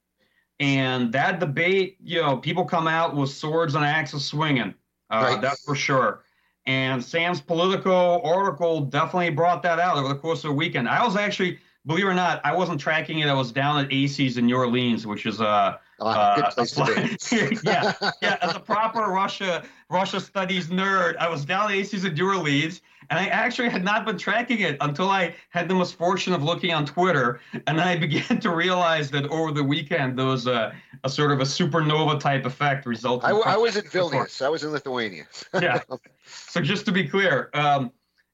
And 0.59 1.13
that 1.13 1.39
debate, 1.39 1.99
you 2.03 2.21
know, 2.23 2.39
people 2.39 2.65
come 2.65 2.89
out 2.89 3.15
with 3.15 3.31
swords 3.31 3.75
and 3.75 3.85
axes 3.85 4.25
swinging. 4.25 4.75
Uh, 5.11 5.29
right. 5.33 5.41
That's 5.41 5.63
for 5.63 5.75
sure. 5.75 6.23
And 6.65 7.05
Sam's 7.05 7.41
Politico 7.41 8.21
article 8.23 8.81
definitely 8.81 9.31
brought 9.31 9.63
that 9.63 9.79
out 9.79 9.99
over 9.99 10.09
the 10.09 10.17
course 10.17 10.43
of 10.45 10.51
the 10.51 10.55
weekend. 10.55 10.89
I 10.89 11.05
was 11.05 11.15
actually 11.15 11.59
believe 11.87 12.05
it 12.05 12.09
or 12.09 12.15
not, 12.15 12.41
I 12.45 12.55
wasn't 12.55 12.81
tracking 12.81 13.21
it. 13.21 13.29
I 13.29 13.35
was 13.35 13.53
down 13.53 13.85
at 13.85 13.93
ACES 13.93 14.39
in 14.39 14.47
New 14.47 14.57
Orleans, 14.57 15.07
which 15.07 15.25
is 15.25 15.41
a 15.41 15.81
oh, 16.01 16.07
uh, 16.07 16.51
a, 16.57 17.17
yeah, 17.63 17.93
yeah. 18.21 18.37
As 18.43 18.57
a 18.57 18.61
proper 18.61 19.03
Russia 19.03 19.65
Russia 19.89 20.21
studies 20.21 20.69
nerd, 20.69 21.17
I 21.17 21.29
was 21.29 21.45
down 21.45 21.71
at 21.71 21.77
ACES 21.77 22.05
in 22.05 22.15
New 22.15 22.27
Orleans, 22.27 22.83
and 23.11 23.19
I 23.21 23.27
actually 23.27 23.69
had 23.69 23.85
not 23.85 24.05
been 24.05 24.19
tracking 24.19 24.61
it 24.61 24.77
until 24.81 25.09
I 25.09 25.35
had 25.51 25.69
the 25.69 25.75
misfortune 25.75 26.33
of 26.33 26.43
looking 26.43 26.73
on 26.73 26.87
Twitter, 26.87 27.41
and 27.53 27.79
then 27.79 27.87
I 27.87 27.97
began 28.07 28.41
to 28.41 28.51
realize 28.51 29.11
that 29.13 29.27
over 29.29 29.53
the 29.53 29.65
weekend 29.65 30.19
there 30.19 30.27
was 30.27 30.47
a, 30.47 30.75
a 31.05 31.09
sort 31.09 31.31
of 31.31 31.41
a 31.41 31.45
supernova 31.45 32.19
type 32.19 32.45
effect 32.47 32.87
resulting. 32.87 33.31
I, 33.31 33.55
I 33.55 33.57
was 33.57 33.77
in 33.77 33.85
Vilnius. 33.93 34.43
I 34.43 34.49
was 34.49 34.65
in 34.65 34.71
Lithuania. 34.71 35.27
yeah. 35.55 35.81
So 36.25 36.61
just 36.61 36.85
to 36.87 36.93
be 36.93 37.07
clear, 37.07 37.51
um, 37.55 37.93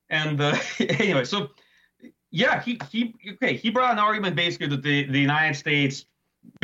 and 0.09 0.41
uh, 0.41 0.57
anyway, 0.81 1.25
so 1.25 1.51
yeah, 2.33 2.61
he 2.61 2.81
he 2.91 3.15
okay. 3.35 3.57
He 3.57 3.71
brought 3.71 3.93
an 3.93 3.99
argument 3.99 4.35
basically 4.35 4.67
that 4.69 4.83
the, 4.83 5.05
the 5.05 5.21
United 5.21 5.55
States 5.55 6.07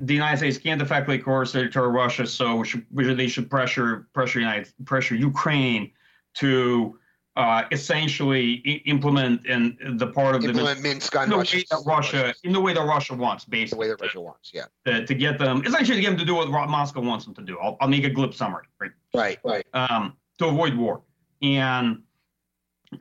the 0.03 0.15
United 0.15 0.39
States 0.39 0.59
can't 0.59 0.83
effectively 0.83 1.19
coerce 1.19 1.53
territory 1.53 1.91
Russia, 1.91 2.27
so 2.27 2.65
should, 2.65 2.85
they 2.91 3.29
should 3.29 3.49
pressure 3.49 4.09
pressure 4.13 4.41
United 4.41 4.73
pressure 4.85 5.15
Ukraine 5.15 5.93
to 6.35 6.99
uh, 7.37 7.63
essentially 7.71 8.55
implement 8.87 9.47
in 9.47 9.77
the 9.97 10.07
part 10.09 10.35
of 10.35 10.45
implement 10.45 10.79
the 10.79 10.83
Minsk 10.83 11.15
on 11.15 11.29
the 11.29 11.37
Russia, 11.37 11.57
way 11.59 11.65
that 11.71 11.83
Russia 11.87 12.35
in 12.43 12.53
the 12.53 12.61
way 12.61 12.73
that 12.73 12.83
Russia 12.83 13.15
wants, 13.15 13.45
basically. 13.45 13.87
The 13.87 13.91
way 13.91 13.97
that 13.97 14.01
Russia 14.01 14.21
wants, 14.21 14.51
yeah. 14.53 14.65
To, 14.87 15.07
to 15.07 15.15
get 15.15 15.39
them 15.39 15.63
essentially 15.65 15.97
to 15.97 16.01
get 16.01 16.11
them 16.11 16.19
to 16.19 16.25
do 16.25 16.35
what 16.35 16.49
Moscow 16.49 17.01
wants 17.01 17.27
them 17.27 17.35
to 17.35 17.43
do. 17.43 17.59
I'll, 17.63 17.77
I'll 17.81 17.89
make 17.89 18.05
a 18.05 18.11
glib 18.11 18.35
summary, 18.35 18.65
right? 18.81 18.91
Right, 19.15 19.39
right. 19.45 19.67
Um, 19.75 20.17
to 20.39 20.47
avoid 20.47 20.77
war, 20.77 21.03
and 21.43 22.03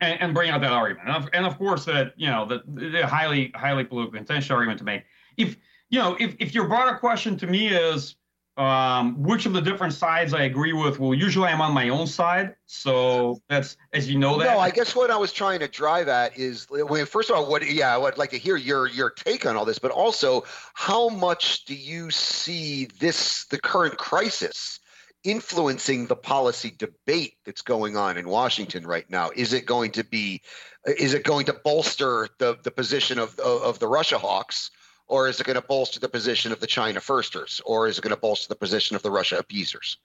and, 0.01 0.21
and 0.21 0.33
bring 0.33 0.49
out 0.49 0.61
that 0.61 0.71
argument. 0.71 1.07
And 1.07 1.17
of, 1.17 1.29
and 1.33 1.45
of 1.45 1.57
course, 1.57 1.85
that 1.85 2.13
you 2.17 2.27
know, 2.27 2.45
the, 2.45 2.63
the 2.67 3.05
highly 3.05 3.51
highly 3.55 3.83
political 3.83 4.13
contentious 4.17 4.51
argument 4.51 4.79
to 4.79 4.85
make. 4.85 5.03
If 5.37 5.57
you 5.89 5.99
know, 5.99 6.15
if 6.19 6.35
if 6.39 6.53
your 6.53 6.67
broader 6.67 6.97
question 6.97 7.37
to 7.37 7.47
me 7.47 7.67
is, 7.67 8.15
Um, 8.57 9.21
which 9.21 9.45
of 9.45 9.53
the 9.53 9.61
different 9.61 9.93
sides 9.93 10.33
I 10.33 10.45
agree 10.49 10.73
with? 10.73 10.97
Well, 10.97 11.13
usually 11.13 11.47
I'm 11.47 11.61
on 11.61 11.73
my 11.75 11.89
own 11.89 12.07
side, 12.07 12.55
so 12.65 13.39
that's 13.49 13.77
as 13.93 14.09
you 14.09 14.17
know 14.17 14.39
that. 14.39 14.51
No, 14.51 14.57
I 14.57 14.71
guess 14.71 14.95
what 14.95 15.11
I 15.11 15.15
was 15.15 15.31
trying 15.31 15.59
to 15.59 15.67
drive 15.67 16.07
at 16.07 16.35
is, 16.35 16.65
well, 16.67 17.05
first 17.05 17.29
of 17.29 17.35
all, 17.35 17.45
what? 17.51 17.61
Yeah, 17.61 17.93
I 17.93 17.99
would 17.99 18.17
like 18.17 18.31
to 18.31 18.39
hear 18.39 18.57
your 18.57 18.87
your 18.87 19.11
take 19.11 19.45
on 19.45 19.55
all 19.55 19.63
this, 19.63 19.77
but 19.77 19.91
also, 19.91 20.43
how 20.73 21.09
much 21.09 21.65
do 21.65 21.75
you 21.75 22.09
see 22.09 22.87
this 22.99 23.45
the 23.45 23.59
current 23.59 23.97
crisis? 23.99 24.79
Influencing 25.27 26.07
the 26.07 26.15
policy 26.15 26.73
debate 26.77 27.35
that's 27.45 27.61
going 27.61 27.97
on 27.97 28.17
in 28.17 28.29
Washington 28.29 28.87
right 28.87 29.07
now? 29.09 29.29
Is 29.35 29.51
it 29.51 29.65
going 29.65 29.91
to 29.91 30.03
be, 30.05 30.41
is 30.85 31.13
it 31.13 31.25
going 31.25 31.47
to 31.47 31.53
bolster 31.53 32.29
the 32.39 32.57
the 32.63 32.71
position 32.71 33.19
of 33.19 33.37
of, 33.39 33.61
of 33.61 33.79
the 33.79 33.87
Russia 33.87 34.17
hawks, 34.17 34.71
or 35.05 35.27
is 35.27 35.39
it 35.39 35.45
going 35.45 35.59
to 35.59 35.67
bolster 35.67 35.99
the 35.99 36.07
position 36.07 36.53
of 36.53 36.61
the 36.61 36.67
China 36.67 37.01
firsters, 37.01 37.61
or 37.65 37.87
is 37.87 37.97
it 37.97 38.01
going 38.01 38.15
to 38.15 38.19
bolster 38.19 38.47
the 38.47 38.55
position 38.55 38.95
of 38.95 39.03
the 39.03 39.11
Russia 39.11 39.37
appeasers? 39.37 39.97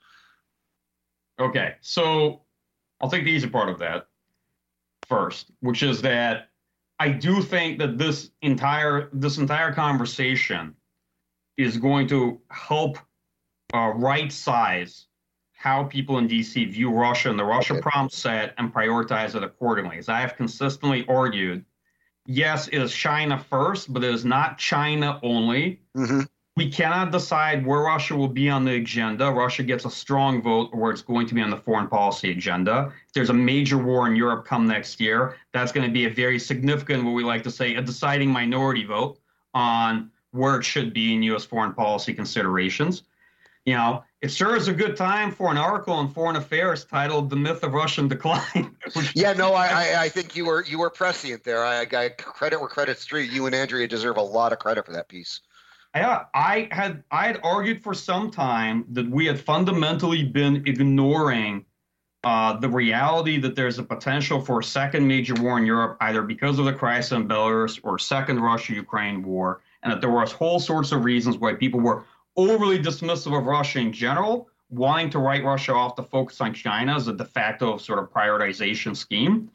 Okay, 1.38 1.76
so 1.80 2.42
I'll 3.00 3.10
take 3.10 3.24
the 3.24 3.30
easy 3.30 3.48
part 3.48 3.68
of 3.68 3.78
that 3.78 4.08
first, 5.08 5.52
which 5.60 5.84
is 5.84 6.02
that 6.02 6.48
I 6.98 7.10
do 7.10 7.42
think 7.42 7.78
that 7.78 7.96
this 7.96 8.30
entire 8.42 9.08
this 9.12 9.38
entire 9.38 9.72
conversation 9.72 10.74
is 11.56 11.76
going 11.76 12.08
to 12.08 12.40
help 12.50 12.98
uh, 13.72 13.92
right 13.94 14.32
size 14.32 15.06
how 15.62 15.84
people 15.84 16.18
in 16.18 16.26
DC 16.26 16.72
view 16.72 16.90
Russia 16.90 17.30
and 17.30 17.38
the 17.38 17.44
Russia 17.44 17.74
okay. 17.74 17.82
problem 17.82 18.10
set 18.10 18.52
and 18.58 18.74
prioritize 18.74 19.36
it 19.36 19.44
accordingly. 19.44 19.96
As 19.96 20.08
I 20.08 20.18
have 20.18 20.34
consistently 20.34 21.06
argued, 21.08 21.64
yes, 22.26 22.66
it 22.66 22.78
is 22.78 22.92
China 22.92 23.38
first, 23.38 23.92
but 23.92 24.02
it 24.02 24.12
is 24.12 24.24
not 24.24 24.58
China 24.58 25.20
only. 25.22 25.80
Mm-hmm. 25.96 26.22
We 26.56 26.68
cannot 26.68 27.12
decide 27.12 27.64
where 27.64 27.82
Russia 27.82 28.16
will 28.16 28.26
be 28.26 28.50
on 28.50 28.64
the 28.64 28.74
agenda. 28.74 29.30
Russia 29.30 29.62
gets 29.62 29.84
a 29.84 29.90
strong 29.90 30.42
vote 30.42 30.70
or 30.72 30.80
where 30.80 30.90
it's 30.90 31.00
going 31.00 31.28
to 31.28 31.34
be 31.34 31.40
on 31.40 31.50
the 31.50 31.56
foreign 31.56 31.86
policy 31.86 32.32
agenda. 32.32 32.92
If 33.06 33.12
there's 33.12 33.30
a 33.30 33.34
major 33.34 33.78
war 33.78 34.08
in 34.08 34.16
Europe 34.16 34.44
come 34.44 34.66
next 34.66 35.00
year, 35.00 35.36
that's 35.52 35.70
going 35.70 35.86
to 35.86 35.92
be 35.92 36.06
a 36.06 36.10
very 36.10 36.40
significant, 36.40 37.04
what 37.04 37.12
we 37.12 37.22
like 37.22 37.44
to 37.44 37.52
say, 37.52 37.76
a 37.76 37.82
deciding 37.82 38.30
minority 38.30 38.84
vote 38.84 39.20
on 39.54 40.10
where 40.32 40.58
it 40.58 40.64
should 40.64 40.92
be 40.92 41.14
in 41.14 41.22
U.S. 41.22 41.44
foreign 41.44 41.72
policy 41.72 42.12
considerations. 42.12 43.04
You 43.64 43.74
know, 43.74 44.02
it 44.22 44.30
sure 44.30 44.54
is 44.54 44.68
a 44.68 44.72
good 44.72 44.96
time 44.96 45.32
for 45.32 45.50
an 45.50 45.58
article 45.58 45.92
on 45.92 46.08
Foreign 46.08 46.36
Affairs 46.36 46.84
titled 46.84 47.28
"The 47.28 47.36
Myth 47.36 47.64
of 47.64 47.72
Russian 47.72 48.06
Decline." 48.06 48.76
yeah, 49.14 49.32
no, 49.32 49.52
I, 49.52 50.04
I 50.04 50.08
think 50.14 50.36
you 50.36 50.46
were 50.46 50.64
you 50.64 50.78
were 50.78 50.90
prescient 50.90 51.42
there. 51.42 51.64
I, 51.64 51.82
I 51.82 52.08
credit 52.10 52.60
where 52.60 52.68
credit's 52.68 53.04
due. 53.04 53.18
You 53.18 53.46
and 53.46 53.54
Andrea 53.54 53.88
deserve 53.88 54.16
a 54.16 54.22
lot 54.22 54.52
of 54.52 54.60
credit 54.60 54.86
for 54.86 54.92
that 54.92 55.08
piece. 55.08 55.40
Yeah, 55.94 56.24
I 56.32 56.68
had 56.70 57.02
I 57.10 57.26
had 57.26 57.40
argued 57.42 57.82
for 57.82 57.94
some 57.94 58.30
time 58.30 58.84
that 58.90 59.10
we 59.10 59.26
had 59.26 59.40
fundamentally 59.40 60.22
been 60.22 60.62
ignoring 60.66 61.66
uh, 62.24 62.56
the 62.60 62.68
reality 62.68 63.38
that 63.40 63.56
there's 63.56 63.80
a 63.80 63.82
potential 63.82 64.40
for 64.40 64.60
a 64.60 64.64
second 64.64 65.06
major 65.06 65.34
war 65.34 65.58
in 65.58 65.66
Europe, 65.66 65.96
either 66.00 66.22
because 66.22 66.60
of 66.60 66.64
the 66.64 66.72
crisis 66.72 67.10
in 67.10 67.26
Belarus 67.26 67.80
or 67.82 67.98
second 67.98 68.38
Russia-Ukraine 68.38 69.24
war, 69.24 69.60
and 69.82 69.92
that 69.92 70.00
there 70.00 70.10
was 70.10 70.30
whole 70.30 70.60
sorts 70.60 70.92
of 70.92 71.04
reasons 71.04 71.38
why 71.38 71.54
people 71.54 71.80
were 71.80 72.04
overly 72.36 72.78
dismissive 72.78 73.36
of 73.36 73.46
Russia 73.46 73.78
in 73.78 73.92
general, 73.92 74.48
wanting 74.70 75.10
to 75.10 75.18
write 75.18 75.44
Russia 75.44 75.72
off 75.72 75.96
to 75.96 76.02
focus 76.02 76.40
on 76.40 76.54
China 76.54 76.94
as 76.94 77.08
a 77.08 77.12
de 77.12 77.24
facto 77.24 77.76
sort 77.76 77.98
of 77.98 78.10
prioritization 78.10 78.96
scheme, 78.96 79.50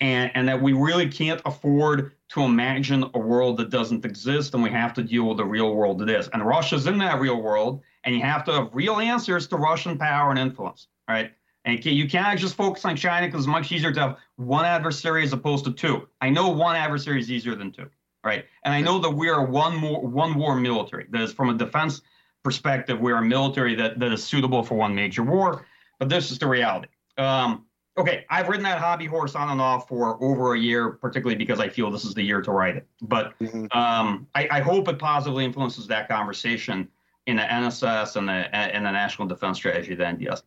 and, 0.00 0.30
and 0.34 0.48
that 0.48 0.60
we 0.60 0.72
really 0.72 1.08
can't 1.08 1.40
afford 1.44 2.12
to 2.30 2.42
imagine 2.42 3.04
a 3.14 3.18
world 3.18 3.58
that 3.58 3.70
doesn't 3.70 4.04
exist 4.04 4.54
and 4.54 4.62
we 4.62 4.70
have 4.70 4.94
to 4.94 5.02
deal 5.02 5.28
with 5.28 5.36
the 5.36 5.44
real 5.44 5.74
world 5.74 5.98
that 5.98 6.08
is. 6.08 6.28
And 6.28 6.44
Russia's 6.44 6.86
in 6.86 6.98
that 6.98 7.20
real 7.20 7.42
world, 7.42 7.82
and 8.04 8.14
you 8.14 8.22
have 8.22 8.44
to 8.46 8.52
have 8.52 8.70
real 8.72 8.98
answers 8.98 9.46
to 9.48 9.56
Russian 9.56 9.98
power 9.98 10.30
and 10.30 10.38
influence, 10.38 10.88
right? 11.08 11.32
And 11.64 11.84
you 11.84 12.08
can't 12.08 12.40
just 12.40 12.56
focus 12.56 12.84
on 12.84 12.96
China 12.96 13.26
because 13.26 13.42
it's 13.42 13.48
much 13.48 13.70
easier 13.70 13.92
to 13.92 14.00
have 14.00 14.16
one 14.36 14.64
adversary 14.64 15.22
as 15.22 15.32
opposed 15.32 15.64
to 15.66 15.72
two. 15.72 16.08
I 16.20 16.30
know 16.30 16.48
one 16.48 16.74
adversary 16.74 17.20
is 17.20 17.30
easier 17.30 17.54
than 17.54 17.70
two, 17.70 17.88
right? 18.24 18.46
And 18.64 18.74
I 18.74 18.80
know 18.80 18.98
that 18.98 19.10
we 19.10 19.28
are 19.28 19.44
one 19.44 19.76
more 19.76 20.00
one 20.00 20.34
war 20.34 20.56
military. 20.56 21.06
That 21.10 21.22
is 21.22 21.32
from 21.32 21.50
a 21.50 21.54
defense 21.54 22.00
perspective, 22.42 23.00
we're 23.00 23.16
a 23.16 23.22
military 23.22 23.74
that, 23.76 23.98
that 23.98 24.12
is 24.12 24.24
suitable 24.24 24.62
for 24.62 24.74
one 24.74 24.94
major 24.94 25.22
war, 25.22 25.66
but 25.98 26.08
this 26.08 26.30
is 26.30 26.38
the 26.38 26.46
reality. 26.46 26.88
Um, 27.18 27.66
okay, 27.96 28.24
I've 28.30 28.48
ridden 28.48 28.64
that 28.64 28.78
hobby 28.78 29.06
horse 29.06 29.34
on 29.34 29.48
and 29.50 29.60
off 29.60 29.88
for 29.88 30.22
over 30.22 30.54
a 30.54 30.58
year, 30.58 30.90
particularly 30.90 31.36
because 31.36 31.60
I 31.60 31.68
feel 31.68 31.90
this 31.90 32.04
is 32.04 32.14
the 32.14 32.22
year 32.22 32.40
to 32.42 32.50
ride 32.50 32.76
it. 32.76 32.86
But 33.02 33.38
mm-hmm. 33.38 33.66
um, 33.76 34.26
I, 34.34 34.48
I, 34.50 34.60
hope 34.60 34.88
it 34.88 34.98
positively 34.98 35.44
influences 35.44 35.86
that 35.88 36.08
conversation 36.08 36.88
in 37.26 37.36
the 37.36 37.42
NSS 37.42 38.16
and 38.16 38.28
the 38.28 38.54
and 38.54 38.84
the 38.84 38.90
National 38.90 39.28
Defense 39.28 39.58
Strategy, 39.58 39.94
the 39.94 40.04
NDS. 40.04 40.42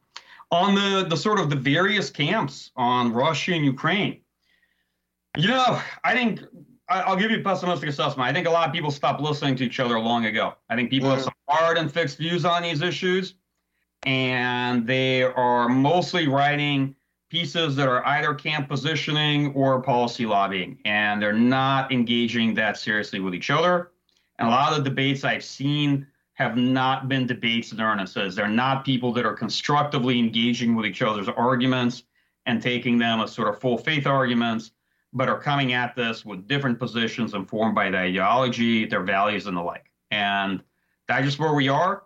On 0.51 0.75
the 0.75 1.05
the 1.07 1.17
sort 1.17 1.39
of 1.39 1.49
the 1.49 1.55
various 1.55 2.09
camps 2.09 2.71
on 2.75 3.13
Russia 3.13 3.53
and 3.53 3.63
Ukraine, 3.63 4.21
you 5.37 5.47
know, 5.47 5.81
I 6.03 6.13
think 6.13 6.41
I'll 6.87 7.15
give 7.15 7.31
you 7.31 7.39
a 7.39 7.41
pessimistic 7.41 7.89
assessment. 7.89 8.29
I 8.29 8.33
think 8.33 8.47
a 8.47 8.51
lot 8.51 8.67
of 8.67 8.73
people 8.73 8.91
stopped 8.91 9.19
listening 9.19 9.55
to 9.57 9.65
each 9.65 9.79
other 9.79 9.99
long 9.99 10.25
ago. 10.25 10.53
I 10.69 10.75
think 10.75 10.91
people 10.91 11.09
have 11.09 11.23
some 11.23 11.33
hard 11.47 11.77
and 11.77 11.91
fixed 11.91 12.17
views 12.17 12.45
on 12.45 12.61
these 12.61 12.81
issues, 12.81 13.33
and 14.05 14.85
they 14.85 15.23
are 15.23 15.67
mostly 15.67 16.27
writing 16.27 16.95
pieces 17.29 17.75
that 17.75 17.87
are 17.87 18.05
either 18.05 18.35
camp 18.35 18.69
positioning 18.69 19.51
or 19.53 19.81
policy 19.81 20.27
lobbying, 20.27 20.77
and 20.85 21.19
they're 21.19 21.33
not 21.33 21.91
engaging 21.91 22.53
that 22.53 22.77
seriously 22.77 23.19
with 23.19 23.33
each 23.33 23.49
other. 23.49 23.91
And 24.37 24.47
a 24.47 24.51
lot 24.51 24.71
of 24.71 24.83
the 24.83 24.89
debates 24.89 25.23
I've 25.23 25.43
seen 25.43 26.05
have 26.33 26.55
not 26.55 27.09
been 27.09 27.25
debates 27.25 27.71
in 27.71 27.81
earnest. 27.81 28.15
As 28.17 28.35
They're 28.35 28.47
not 28.47 28.85
people 28.85 29.11
that 29.13 29.25
are 29.25 29.33
constructively 29.33 30.19
engaging 30.19 30.75
with 30.75 30.85
each 30.85 31.01
other's 31.01 31.29
arguments 31.29 32.03
and 32.45 32.61
taking 32.61 32.99
them 32.99 33.21
as 33.21 33.31
sort 33.31 33.47
of 33.47 33.59
full 33.59 33.77
faith 33.77 34.05
arguments 34.05 34.71
but 35.15 35.29
are 35.29 35.39
coming 35.39 35.71
at 35.71 35.95
this 35.95 36.25
with 36.25 36.45
different 36.45 36.77
positions 36.77 37.33
informed 37.33 37.73
by 37.73 37.89
their 37.89 38.01
ideology, 38.01 38.85
their 38.85 39.01
values, 39.01 39.47
and 39.47 39.55
the 39.55 39.61
like. 39.61 39.89
And 40.11 40.61
that's 41.07 41.25
just 41.25 41.39
where 41.39 41.53
we 41.53 41.69
are. 41.69 42.03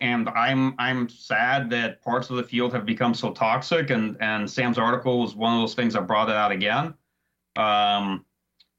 And 0.00 0.28
I'm 0.30 0.74
I'm 0.78 1.08
sad 1.08 1.70
that 1.70 2.02
parts 2.02 2.30
of 2.30 2.36
the 2.36 2.42
field 2.42 2.72
have 2.72 2.86
become 2.86 3.14
so 3.14 3.30
toxic. 3.32 3.90
And 3.90 4.16
and 4.20 4.50
Sam's 4.50 4.78
article 4.78 5.20
was 5.20 5.36
one 5.36 5.52
of 5.54 5.60
those 5.60 5.74
things 5.74 5.92
that 5.94 6.06
brought 6.06 6.30
it 6.30 6.34
out 6.34 6.50
again. 6.50 6.94
Um, 7.56 8.24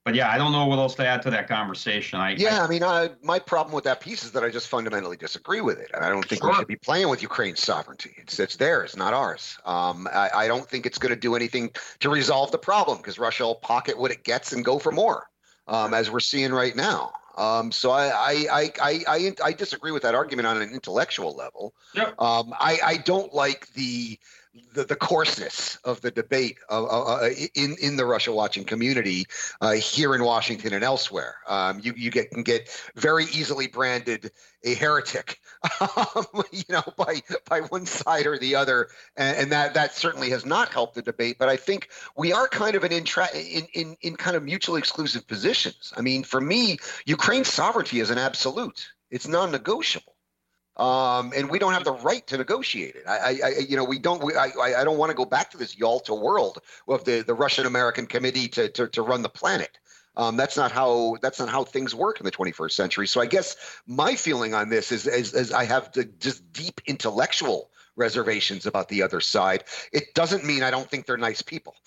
but 0.08 0.16
yeah, 0.16 0.32
I 0.32 0.38
don't 0.38 0.53
know 0.53 0.66
what 0.68 0.80
else 0.80 0.95
to 0.95 1.05
add 1.05 1.22
to 1.24 1.30
that 1.32 1.49
conversation. 1.49 2.18
I, 2.18 2.30
yeah, 2.38 2.62
I, 2.62 2.64
I 2.64 2.68
mean, 2.70 2.82
I, 2.82 3.10
my 3.22 3.39
problem 3.39 3.76
with 3.76 3.84
that 3.84 3.99
piece 3.99 4.24
is 4.24 4.32
that 4.32 4.41
I 4.41 4.49
just 4.49 4.70
fundamentally 4.70 5.18
disagree 5.18 5.60
with 5.60 5.80
it, 5.80 5.91
and 5.93 6.01
I 6.01 6.08
don't 6.08 6.26
think 6.26 6.41
sure. 6.41 6.49
we 6.49 6.55
should 6.55 6.68
be 6.68 6.78
playing 6.78 7.10
with 7.10 7.22
Ukraine's 7.22 7.62
sovereignty. 7.62 8.16
It's 8.16 8.39
it's 8.39 8.55
theirs, 8.55 8.95
not 8.95 9.14
ours. 9.14 9.60
Um, 9.66 10.08
I, 10.14 10.30
I 10.34 10.47
don't 10.47 10.66
think 10.66 10.86
it's 10.86 10.97
going 10.97 11.14
to 11.14 11.20
do 11.20 11.36
anything 11.36 11.72
to 11.99 12.10
resolve 12.10 12.51
the 12.51 12.58
problem 12.58 12.99
because 12.99 13.20
Russia 13.20 13.43
will 13.43 13.55
pocket 13.55 13.99
what 13.99 14.12
it 14.12 14.24
gets 14.24 14.53
and 14.53 14.64
go 14.64 14.80
for 14.80 14.93
more, 14.93 15.30
um, 15.68 15.93
as 15.93 16.10
we're 16.10 16.22
seeing 16.22 16.53
right 16.53 16.74
now. 16.74 17.12
Um, 17.36 17.74
so 17.74 17.91
I, 17.91 18.05
I, 18.08 18.72
I, 18.82 19.03
I, 19.10 19.36
I 19.43 19.51
disagree 19.51 19.91
with 19.91 20.03
that 20.03 20.16
argument 20.16 20.47
on 20.47 20.62
an 20.62 20.72
intellectual 20.72 21.36
level. 21.36 21.74
Yep. 21.95 22.20
Um, 22.20 22.53
I, 22.58 22.80
I 22.82 22.97
don't 22.97 23.34
like 23.34 23.68
the 23.74 24.18
the, 24.74 24.84
the 24.84 24.95
coarseness 24.95 25.78
of 25.84 26.01
the 26.01 26.12
debate 26.12 26.58
uh, 26.70 26.86
uh, 26.86 27.30
in 27.55 27.76
in 27.82 27.95
the 27.95 28.05
Russia 28.05 28.32
watching 28.32 28.64
community 28.64 29.26
uh, 29.62 29.72
here 29.72 30.16
in 30.16 30.24
Washington 30.24 30.74
and 30.74 30.84
elsewhere. 30.84 31.36
Um, 31.47 31.80
you 31.82 31.93
you 31.95 32.12
get 32.12 32.32
can 32.32 32.43
get 32.43 32.70
very 32.95 33.26
easily 33.26 33.68
branded 33.68 34.32
a 34.64 34.74
heretic, 34.74 35.39
um, 36.16 36.26
you 36.51 36.64
know, 36.70 36.84
by 36.97 37.22
by 37.49 37.62
one 37.62 37.86
side 37.86 38.26
or 38.26 38.38
the 38.38 38.55
other, 38.55 38.89
and, 39.16 39.38
and, 39.38 39.51
that 39.51 39.74
that 39.74 39.95
certainly 39.95 40.30
has 40.30 40.45
not 40.45 40.70
helped 40.70 40.95
the 40.95 41.01
debate. 41.01 41.38
But 41.39 41.49
I 41.49 41.58
think 41.58 41.89
we 42.16 42.34
are 42.34 42.47
kind 42.47 42.76
of 42.76 42.84
an 42.84 42.91
intra- 42.91 43.34
in 43.36 43.68
in 43.74 43.97
in 44.01 44.16
kind 44.16 44.36
of 44.36 44.43
mutually 44.43 44.80
exclusive 44.80 45.28
positions. 45.28 45.93
I 45.95 46.01
mean, 46.01 46.24
for 46.24 46.41
me, 46.41 46.78
Ukraine's 47.05 47.51
sovereignty 47.51 47.99
is 47.99 48.10
an 48.10 48.18
absolute; 48.18 48.88
it's 49.10 49.28
non-negotiable 49.28 50.16
um, 50.78 51.34
and 51.36 51.49
we 51.49 51.59
don't 51.59 51.73
have 51.73 51.84
the 51.84 51.93
right 51.93 52.25
to 52.28 52.38
negotiate 52.38 52.95
it. 52.95 53.03
I, 53.07 53.39
I 53.43 53.49
you 53.67 53.75
know, 53.75 53.84
we 53.84 53.97
don't. 53.99 54.23
We, 54.23 54.36
I, 54.36 54.51
I 54.82 54.84
don't 54.84 54.97
want 54.97 55.09
to 55.09 55.15
go 55.15 55.25
back 55.25 55.51
to 55.51 55.57
this 55.57 55.78
Yalta 55.78 56.13
world 56.13 56.59
of 56.88 57.03
the 57.03 57.21
the 57.21 57.34
Russian 57.34 57.65
American 57.65 58.05
Committee 58.05 58.47
to, 58.49 58.69
to 58.69 58.88
to 58.88 59.01
run 59.01 59.23
the 59.23 59.30
planet. 59.30 59.80
Um, 60.15 60.36
that's 60.36 60.57
not 60.57 60.71
how 60.71 61.17
that's 61.21 61.39
not 61.39 61.49
how 61.49 61.63
things 61.63 61.93
work 61.93 62.19
in 62.19 62.25
the 62.25 62.32
21st 62.32 62.71
century. 62.71 63.07
So 63.07 63.21
I 63.21 63.25
guess 63.28 63.55
my 63.86 64.15
feeling 64.15 64.53
on 64.53 64.69
this 64.69 64.91
is 64.91 65.07
is, 65.07 65.34
is 65.34 65.51
I 65.51 65.65
have 65.65 65.91
the, 65.93 66.05
just 66.05 66.51
deep 66.53 66.82
intellectual 66.86 67.69
reservations 67.95 68.65
about 68.65 68.89
the 68.89 69.01
other 69.01 69.21
side. 69.21 69.63
It 69.91 70.13
doesn't 70.13 70.43
mean 70.43 70.63
I 70.63 70.71
don't 70.71 70.89
think 70.89 71.05
they're 71.05 71.17
nice 71.17 71.41
people. 71.41 71.75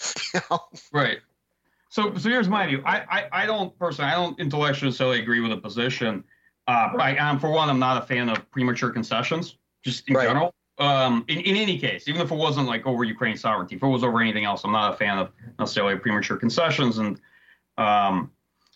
Right. 0.93 1.19
So 1.89 2.15
so 2.17 2.29
here's 2.29 2.49
my 2.49 2.67
view. 2.67 2.83
I, 2.85 2.99
I 3.11 3.43
I 3.43 3.47
don't 3.47 3.77
personally 3.79 4.11
I 4.11 4.15
don't 4.15 4.39
intellectually 4.39 4.91
necessarily 4.91 5.21
agree 5.21 5.41
with 5.41 5.51
the 5.51 5.59
position. 5.59 6.25
Uh, 6.71 6.97
I, 6.99 7.17
am 7.17 7.39
for 7.39 7.51
one, 7.51 7.69
I'm 7.69 7.79
not 7.79 8.03
a 8.03 8.07
fan 8.07 8.29
of 8.29 8.49
premature 8.51 8.91
concessions, 8.91 9.57
just 9.83 10.09
in 10.09 10.15
right. 10.15 10.27
general. 10.27 10.55
Um, 10.79 11.25
in, 11.29 11.41
in 11.41 11.57
any 11.57 11.79
case, 11.79 12.09
even 12.09 12.21
if 12.21 12.31
it 12.31 12.37
wasn't 12.37 12.67
like 12.69 12.87
over 12.87 13.05
Ukraine 13.05 13.37
sovereignty, 13.37 13.77
if 13.77 13.83
it 13.83 13.87
was 13.87 14.05
over 14.05 14.21
anything 14.21 14.45
else, 14.45 14.65
I'm 14.65 14.73
not 14.73 14.95
a 14.95 14.97
fan 14.97 15.19
of 15.19 15.31
necessarily 15.59 15.97
premature 15.97 16.37
concessions. 16.37 16.99
And 16.99 17.21
um, 17.77 18.31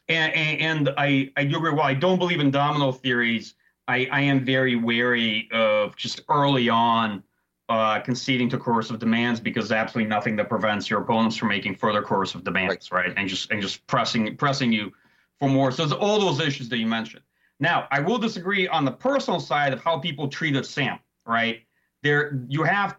and, 0.08 0.34
and 0.34 0.94
I, 0.98 1.30
I 1.36 1.44
do 1.44 1.56
agree. 1.56 1.70
Well, 1.70 1.82
I 1.82 1.94
don't 1.94 2.18
believe 2.18 2.40
in 2.40 2.50
domino 2.50 2.92
theories 2.92 3.54
I, 3.86 4.08
I 4.10 4.20
am 4.20 4.44
very 4.44 4.76
wary 4.76 5.48
of 5.52 5.96
just 5.96 6.22
early 6.28 6.68
on 6.68 7.22
uh, 7.68 8.00
conceding 8.00 8.48
to 8.50 8.58
coercive 8.58 8.98
demands 8.98 9.40
because 9.40 9.68
there's 9.68 9.80
absolutely 9.80 10.08
nothing 10.08 10.36
that 10.36 10.48
prevents 10.48 10.90
your 10.90 11.00
opponents 11.00 11.36
from 11.36 11.48
making 11.48 11.76
further 11.76 12.02
coercive 12.02 12.44
demands, 12.44 12.90
right? 12.90 13.06
right? 13.06 13.14
And 13.16 13.28
just 13.28 13.50
and 13.50 13.60
just 13.60 13.86
pressing 13.86 14.36
pressing 14.36 14.72
you 14.72 14.92
for 15.38 15.48
more. 15.48 15.70
So 15.70 15.84
there's 15.84 15.98
all 15.98 16.18
those 16.18 16.40
issues 16.40 16.68
that 16.70 16.78
you 16.78 16.86
mentioned. 16.86 17.22
Now, 17.60 17.86
I 17.90 18.00
will 18.00 18.18
disagree 18.18 18.66
on 18.68 18.84
the 18.84 18.92
personal 18.92 19.40
side 19.40 19.72
of 19.72 19.80
how 19.80 19.98
people 19.98 20.28
treated 20.28 20.66
Sam, 20.66 20.98
right? 21.26 21.60
There, 22.02 22.44
you 22.48 22.62
have 22.64 22.96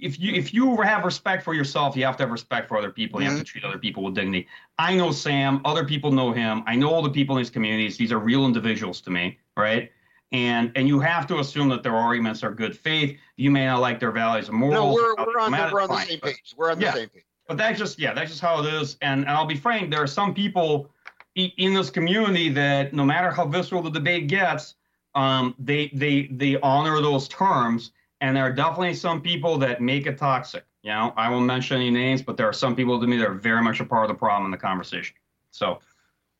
if 0.00 0.18
you 0.18 0.34
if 0.34 0.52
you 0.52 0.80
have 0.80 1.04
respect 1.04 1.44
for 1.44 1.54
yourself, 1.54 1.96
you 1.96 2.04
have 2.04 2.16
to 2.18 2.22
have 2.22 2.30
respect 2.30 2.68
for 2.68 2.76
other 2.76 2.90
people. 2.90 3.18
Mm-hmm. 3.18 3.24
You 3.24 3.30
have 3.30 3.38
to 3.38 3.44
mm-hmm. 3.44 3.60
treat 3.60 3.64
other 3.64 3.78
people 3.78 4.02
with 4.02 4.14
dignity. 4.14 4.48
I 4.78 4.96
know 4.96 5.12
Sam. 5.12 5.60
Other 5.64 5.84
people 5.84 6.10
know 6.10 6.32
him. 6.32 6.62
I 6.66 6.74
know 6.74 6.90
all 6.90 7.02
the 7.02 7.10
people 7.10 7.36
in 7.36 7.40
his 7.40 7.50
communities. 7.50 7.96
These 7.96 8.12
are 8.12 8.18
real 8.18 8.46
individuals 8.46 9.00
to 9.02 9.10
me, 9.10 9.38
right? 9.56 9.90
And 10.32 10.72
and 10.76 10.86
you 10.88 11.00
have 11.00 11.26
to 11.28 11.38
assume 11.38 11.68
that 11.70 11.82
their 11.82 11.96
arguments 11.96 12.42
are 12.42 12.52
good 12.52 12.76
faith. 12.76 13.18
You 13.36 13.50
may 13.50 13.66
not 13.66 13.80
like 13.80 14.00
their 14.00 14.12
values 14.12 14.48
and 14.48 14.56
morals. 14.56 14.74
No, 14.74 14.92
we're, 14.92 15.14
we're 15.26 15.40
on, 15.40 15.52
the, 15.52 15.70
we're 15.72 15.82
on 15.82 15.88
the 15.88 16.00
same 16.02 16.20
page. 16.20 16.54
We're 16.56 16.70
on 16.70 16.78
the 16.78 16.84
yeah, 16.84 16.94
same 16.94 17.08
page. 17.08 17.24
But 17.48 17.58
that's 17.58 17.78
just 17.78 17.98
yeah, 17.98 18.14
that's 18.14 18.30
just 18.30 18.40
how 18.40 18.64
it 18.64 18.72
is. 18.72 18.96
And 19.02 19.22
and 19.22 19.30
I'll 19.30 19.46
be 19.46 19.56
frank, 19.56 19.90
there 19.90 20.02
are 20.02 20.06
some 20.06 20.32
people 20.34 20.90
in 21.34 21.74
this 21.74 21.90
community 21.90 22.48
that 22.50 22.92
no 22.92 23.04
matter 23.04 23.30
how 23.30 23.46
visceral 23.46 23.82
the 23.82 23.90
debate 23.90 24.26
gets, 24.26 24.74
um, 25.14 25.54
they 25.58 25.90
they 25.94 26.28
they 26.30 26.58
honor 26.60 27.00
those 27.00 27.28
terms 27.28 27.92
and 28.20 28.36
there 28.36 28.44
are 28.44 28.52
definitely 28.52 28.94
some 28.94 29.20
people 29.20 29.58
that 29.58 29.80
make 29.80 30.06
it 30.06 30.18
toxic. 30.18 30.64
You 30.82 30.90
know, 30.90 31.12
I 31.16 31.30
won't 31.30 31.46
mention 31.46 31.76
any 31.76 31.90
names, 31.90 32.22
but 32.22 32.36
there 32.36 32.48
are 32.48 32.52
some 32.52 32.74
people 32.74 33.00
to 33.00 33.06
me 33.06 33.18
that 33.18 33.26
are 33.26 33.34
very 33.34 33.62
much 33.62 33.80
a 33.80 33.84
part 33.84 34.04
of 34.04 34.08
the 34.08 34.18
problem 34.18 34.46
in 34.46 34.50
the 34.50 34.56
conversation. 34.56 35.14
So, 35.50 35.80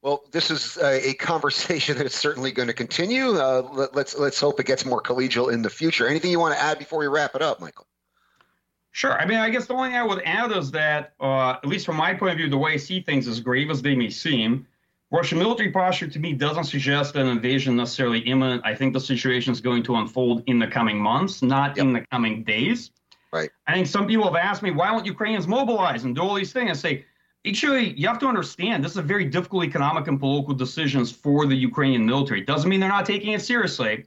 well, 0.02 0.22
this 0.30 0.50
is 0.50 0.78
a, 0.78 1.14
conversation 1.14 1.98
that's 1.98 2.16
certainly 2.16 2.52
going 2.52 2.68
to 2.68 2.74
continue. 2.74 3.32
Uh, 3.32 3.68
let, 3.72 3.94
let's 3.94 4.16
let's 4.16 4.40
hope 4.40 4.60
it 4.60 4.66
gets 4.66 4.84
more 4.84 5.02
collegial 5.02 5.52
in 5.52 5.62
the 5.62 5.70
future. 5.70 6.06
Anything 6.06 6.30
you 6.30 6.40
want 6.40 6.54
to 6.54 6.60
add 6.60 6.78
before 6.78 6.98
we 6.98 7.06
wrap 7.06 7.34
it 7.34 7.42
up, 7.42 7.60
Michael? 7.60 7.86
Sure. 8.92 9.12
I 9.12 9.24
mean, 9.24 9.38
I 9.38 9.50
guess 9.50 9.66
the 9.66 9.74
only 9.74 9.90
thing 9.90 9.98
I 9.98 10.02
would 10.02 10.22
add 10.24 10.50
is 10.50 10.72
that, 10.72 11.12
uh, 11.20 11.50
at 11.50 11.66
least 11.66 11.86
from 11.86 11.96
my 11.96 12.12
point 12.12 12.32
of 12.32 12.38
view, 12.38 12.48
the 12.48 12.58
way 12.58 12.72
I 12.72 12.76
see 12.76 13.00
things, 13.00 13.28
as 13.28 13.38
grave 13.38 13.70
as 13.70 13.82
they 13.82 13.94
may 13.94 14.10
seem, 14.10 14.66
Russian 15.12 15.38
military 15.38 15.72
posture 15.72 16.06
to 16.06 16.18
me 16.20 16.32
doesn't 16.32 16.64
suggest 16.64 17.16
an 17.16 17.26
invasion 17.26 17.74
necessarily 17.76 18.20
imminent. 18.20 18.62
I 18.64 18.74
think 18.76 18.92
the 18.92 19.00
situation 19.00 19.52
is 19.52 19.60
going 19.60 19.82
to 19.84 19.96
unfold 19.96 20.44
in 20.46 20.60
the 20.60 20.68
coming 20.68 20.98
months, 20.98 21.42
not 21.42 21.76
yep. 21.76 21.84
in 21.84 21.92
the 21.92 22.06
coming 22.12 22.44
days. 22.44 22.92
Right. 23.32 23.50
I 23.66 23.74
think 23.74 23.88
some 23.88 24.06
people 24.06 24.24
have 24.24 24.36
asked 24.36 24.62
me, 24.62 24.70
why 24.70 24.90
won't 24.92 25.06
Ukrainians 25.06 25.48
mobilize 25.48 26.04
and 26.04 26.14
do 26.14 26.22
all 26.22 26.34
these 26.34 26.52
things? 26.52 26.70
I 26.70 26.74
say, 26.74 27.04
actually, 27.46 27.92
you 27.98 28.06
have 28.06 28.20
to 28.20 28.26
understand 28.26 28.84
this 28.84 28.92
is 28.92 28.98
a 28.98 29.02
very 29.02 29.24
difficult 29.24 29.64
economic 29.64 30.06
and 30.06 30.18
political 30.18 30.54
decisions 30.54 31.10
for 31.10 31.46
the 31.46 31.56
Ukrainian 31.56 32.06
military. 32.06 32.40
It 32.40 32.46
doesn't 32.46 32.68
mean 32.68 32.78
they're 32.78 32.88
not 32.88 33.06
taking 33.06 33.32
it 33.32 33.42
seriously. 33.42 34.04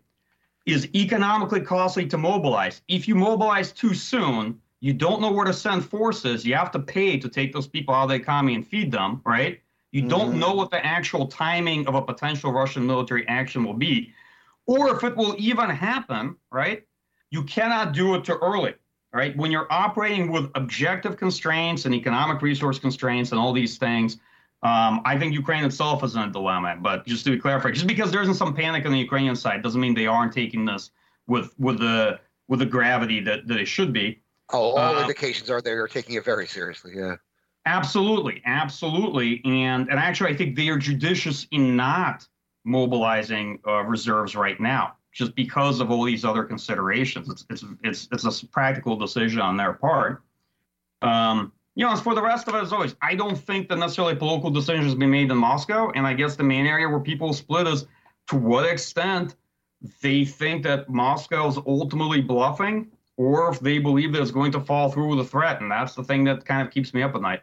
It 0.65 0.71
is 0.71 0.87
economically 0.95 1.61
costly 1.61 2.05
to 2.07 2.17
mobilize. 2.17 2.81
If 2.87 3.09
you 3.09 3.15
mobilize 3.15 3.73
too 3.73 3.93
soon, 3.93 4.59
you 4.79 4.93
don't 4.93 5.21
know 5.21 5.31
where 5.31 5.45
to 5.45 5.53
send 5.53 5.85
forces. 5.85 6.45
You 6.45 6.55
have 6.55 6.71
to 6.71 6.79
pay 6.79 7.17
to 7.17 7.27
take 7.27 7.53
those 7.53 7.67
people 7.67 7.93
out 7.93 8.03
of 8.03 8.09
the 8.09 8.15
economy 8.15 8.55
and 8.55 8.65
feed 8.65 8.91
them, 8.91 9.21
right? 9.25 9.61
You 9.93 10.01
mm-hmm. 10.01 10.09
don't 10.09 10.39
know 10.39 10.53
what 10.55 10.71
the 10.71 10.83
actual 10.83 11.27
timing 11.27 11.87
of 11.87 11.93
a 11.93 12.01
potential 12.01 12.51
Russian 12.51 12.85
military 12.85 13.27
action 13.27 13.63
will 13.63 13.75
be, 13.75 14.11
or 14.65 14.95
if 14.95 15.03
it 15.03 15.15
will 15.15 15.35
even 15.37 15.69
happen, 15.69 16.35
right? 16.51 16.83
You 17.29 17.43
cannot 17.43 17.93
do 17.93 18.15
it 18.15 18.23
too 18.23 18.39
early, 18.41 18.73
right? 19.13 19.37
When 19.37 19.51
you're 19.51 19.71
operating 19.71 20.31
with 20.31 20.49
objective 20.55 21.15
constraints 21.15 21.85
and 21.85 21.93
economic 21.93 22.41
resource 22.41 22.79
constraints 22.79 23.31
and 23.31 23.39
all 23.39 23.53
these 23.53 23.77
things, 23.77 24.17
um, 24.63 25.01
I 25.05 25.15
think 25.19 25.33
Ukraine 25.33 25.63
itself 25.63 26.03
is 26.03 26.15
in 26.15 26.21
a 26.21 26.31
dilemma. 26.31 26.75
But 26.81 27.05
just 27.05 27.23
to 27.25 27.31
be 27.31 27.37
clear, 27.37 27.59
just 27.59 27.85
because 27.85 28.11
there 28.11 28.21
isn't 28.23 28.35
some 28.35 28.55
panic 28.55 28.87
on 28.87 28.93
the 28.93 28.99
Ukrainian 28.99 29.35
side 29.35 29.61
doesn't 29.61 29.79
mean 29.79 29.93
they 29.93 30.07
aren't 30.07 30.33
taking 30.33 30.65
this 30.65 30.89
with 31.27 31.53
with 31.59 31.77
the 31.77 32.19
with 32.47 32.59
the 32.59 32.65
gravity 32.65 33.19
that, 33.19 33.47
that 33.47 33.59
it 33.59 33.67
should 33.67 33.93
be. 33.93 34.21
Oh, 34.51 34.71
all 34.71 34.95
uh, 34.95 35.01
indications 35.01 35.51
are 35.51 35.61
they 35.61 35.71
are 35.71 35.87
taking 35.87 36.15
it 36.15 36.25
very 36.25 36.47
seriously. 36.47 36.93
Yeah. 36.95 37.17
Absolutely, 37.65 38.41
absolutely, 38.45 39.41
and 39.45 39.89
and 39.89 39.97
actually, 39.97 40.31
I 40.31 40.35
think 40.35 40.55
they 40.55 40.67
are 40.67 40.77
judicious 40.77 41.47
in 41.51 41.77
not 41.77 42.27
mobilizing 42.65 43.59
uh, 43.65 43.83
reserves 43.83 44.35
right 44.35 44.59
now, 44.59 44.95
just 45.13 45.33
because 45.33 45.79
of 45.79 45.89
all 45.89 46.03
these 46.03 46.25
other 46.25 46.43
considerations. 46.43 47.29
It's 47.29 47.45
it's 47.49 47.63
it's 47.83 48.07
it's 48.11 48.43
a 48.43 48.47
practical 48.47 48.97
decision 48.97 49.39
on 49.39 49.55
their 49.55 49.73
part. 49.73 50.23
Um, 51.01 51.53
you 51.75 51.85
know, 51.85 51.93
as 51.93 52.01
for 52.01 52.13
the 52.13 52.21
rest 52.21 52.49
of 52.49 52.55
it, 52.55 52.61
as 52.61 52.73
always, 52.73 52.95
I 53.01 53.15
don't 53.15 53.37
think 53.37 53.69
that 53.69 53.77
necessarily 53.77 54.15
political 54.15 54.51
decisions 54.51 54.93
be 54.93 55.05
made 55.05 55.31
in 55.31 55.37
Moscow, 55.37 55.89
and 55.95 56.05
I 56.05 56.13
guess 56.13 56.35
the 56.35 56.43
main 56.43 56.65
area 56.65 56.89
where 56.89 56.99
people 56.99 57.31
split 57.31 57.65
is 57.67 57.85
to 58.27 58.35
what 58.35 58.65
extent 58.69 59.35
they 60.01 60.25
think 60.25 60.63
that 60.63 60.89
Moscow 60.89 61.47
is 61.47 61.57
ultimately 61.65 62.21
bluffing, 62.21 62.91
or 63.15 63.49
if 63.49 63.59
they 63.61 63.79
believe 63.79 64.11
that 64.13 64.21
it's 64.21 64.31
going 64.31 64.51
to 64.51 64.59
fall 64.59 64.91
through 64.91 65.15
with 65.15 65.25
a 65.25 65.29
threat, 65.29 65.61
and 65.61 65.71
that's 65.71 65.95
the 65.95 66.03
thing 66.03 66.25
that 66.25 66.43
kind 66.43 66.65
of 66.65 66.73
keeps 66.73 66.93
me 66.93 67.01
up 67.01 67.15
at 67.15 67.21
night. 67.21 67.41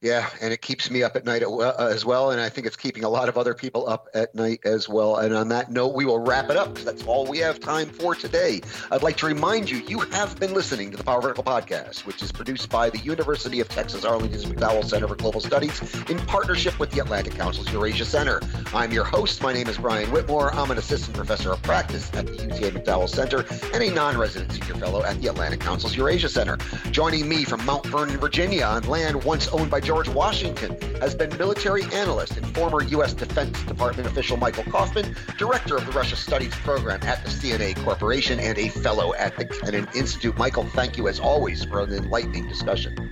Yeah, 0.00 0.30
and 0.40 0.52
it 0.52 0.62
keeps 0.62 0.92
me 0.92 1.02
up 1.02 1.16
at 1.16 1.24
night 1.24 1.42
uh, 1.42 1.72
as 1.80 2.04
well, 2.04 2.30
and 2.30 2.40
I 2.40 2.48
think 2.48 2.68
it's 2.68 2.76
keeping 2.76 3.02
a 3.02 3.08
lot 3.08 3.28
of 3.28 3.36
other 3.36 3.52
people 3.52 3.88
up 3.88 4.06
at 4.14 4.32
night 4.32 4.60
as 4.64 4.88
well. 4.88 5.16
And 5.16 5.34
on 5.34 5.48
that 5.48 5.72
note, 5.72 5.92
we 5.92 6.04
will 6.04 6.20
wrap 6.20 6.50
it 6.50 6.56
up 6.56 6.76
that's 6.78 7.04
all 7.04 7.26
we 7.26 7.38
have 7.38 7.58
time 7.58 7.88
for 7.88 8.14
today. 8.14 8.60
I'd 8.92 9.02
like 9.02 9.16
to 9.16 9.26
remind 9.26 9.68
you, 9.68 9.78
you 9.78 9.98
have 9.98 10.38
been 10.38 10.54
listening 10.54 10.92
to 10.92 10.96
the 10.96 11.02
Power 11.02 11.20
Vertical 11.20 11.42
Podcast, 11.42 12.06
which 12.06 12.22
is 12.22 12.30
produced 12.30 12.70
by 12.70 12.90
the 12.90 12.98
University 12.98 13.58
of 13.58 13.68
Texas 13.68 14.04
Arlington's 14.04 14.44
McDowell 14.44 14.84
Center 14.84 15.08
for 15.08 15.16
Global 15.16 15.40
Studies 15.40 15.80
in 16.08 16.18
partnership 16.26 16.78
with 16.78 16.92
the 16.92 17.00
Atlantic 17.00 17.34
Council's 17.34 17.72
Eurasia 17.72 18.04
Center. 18.04 18.40
I'm 18.72 18.92
your 18.92 19.04
host. 19.04 19.42
My 19.42 19.52
name 19.52 19.66
is 19.66 19.78
Brian 19.78 20.12
Whitmore. 20.12 20.54
I'm 20.54 20.70
an 20.70 20.78
assistant 20.78 21.16
professor 21.16 21.50
of 21.50 21.60
practice 21.64 22.08
at 22.14 22.24
the 22.24 22.34
UTA 22.34 22.70
McDowell 22.70 23.08
Center 23.08 23.44
and 23.74 23.82
a 23.82 23.90
non-resident 23.92 24.52
senior 24.52 24.74
fellow 24.74 25.02
at 25.02 25.20
the 25.20 25.26
Atlantic 25.26 25.58
Council's 25.58 25.96
Eurasia 25.96 26.28
Center. 26.28 26.56
Joining 26.92 27.28
me 27.28 27.42
from 27.42 27.64
Mount 27.66 27.84
Vernon, 27.86 28.16
Virginia, 28.18 28.62
on 28.62 28.84
land 28.84 29.24
once 29.24 29.48
owned 29.48 29.72
by 29.72 29.80
George 29.88 30.10
Washington 30.10 30.76
has 31.00 31.14
been 31.14 31.34
military 31.38 31.84
analyst 31.94 32.36
and 32.36 32.46
former 32.54 32.82
U.S. 32.82 33.14
Defense 33.14 33.62
Department 33.62 34.06
official 34.06 34.36
Michael 34.36 34.64
Kofman, 34.64 35.16
director 35.38 35.78
of 35.78 35.86
the 35.86 35.92
Russia 35.92 36.14
Studies 36.14 36.54
Program 36.56 37.00
at 37.04 37.24
the 37.24 37.30
CNA 37.30 37.82
Corporation, 37.82 38.38
and 38.38 38.58
a 38.58 38.68
fellow 38.68 39.14
at 39.14 39.34
the 39.38 39.46
Kennan 39.46 39.88
Institute. 39.94 40.36
Michael, 40.36 40.64
thank 40.64 40.98
you 40.98 41.08
as 41.08 41.18
always 41.18 41.64
for 41.64 41.80
an 41.80 41.94
enlightening 41.94 42.46
discussion. 42.48 43.10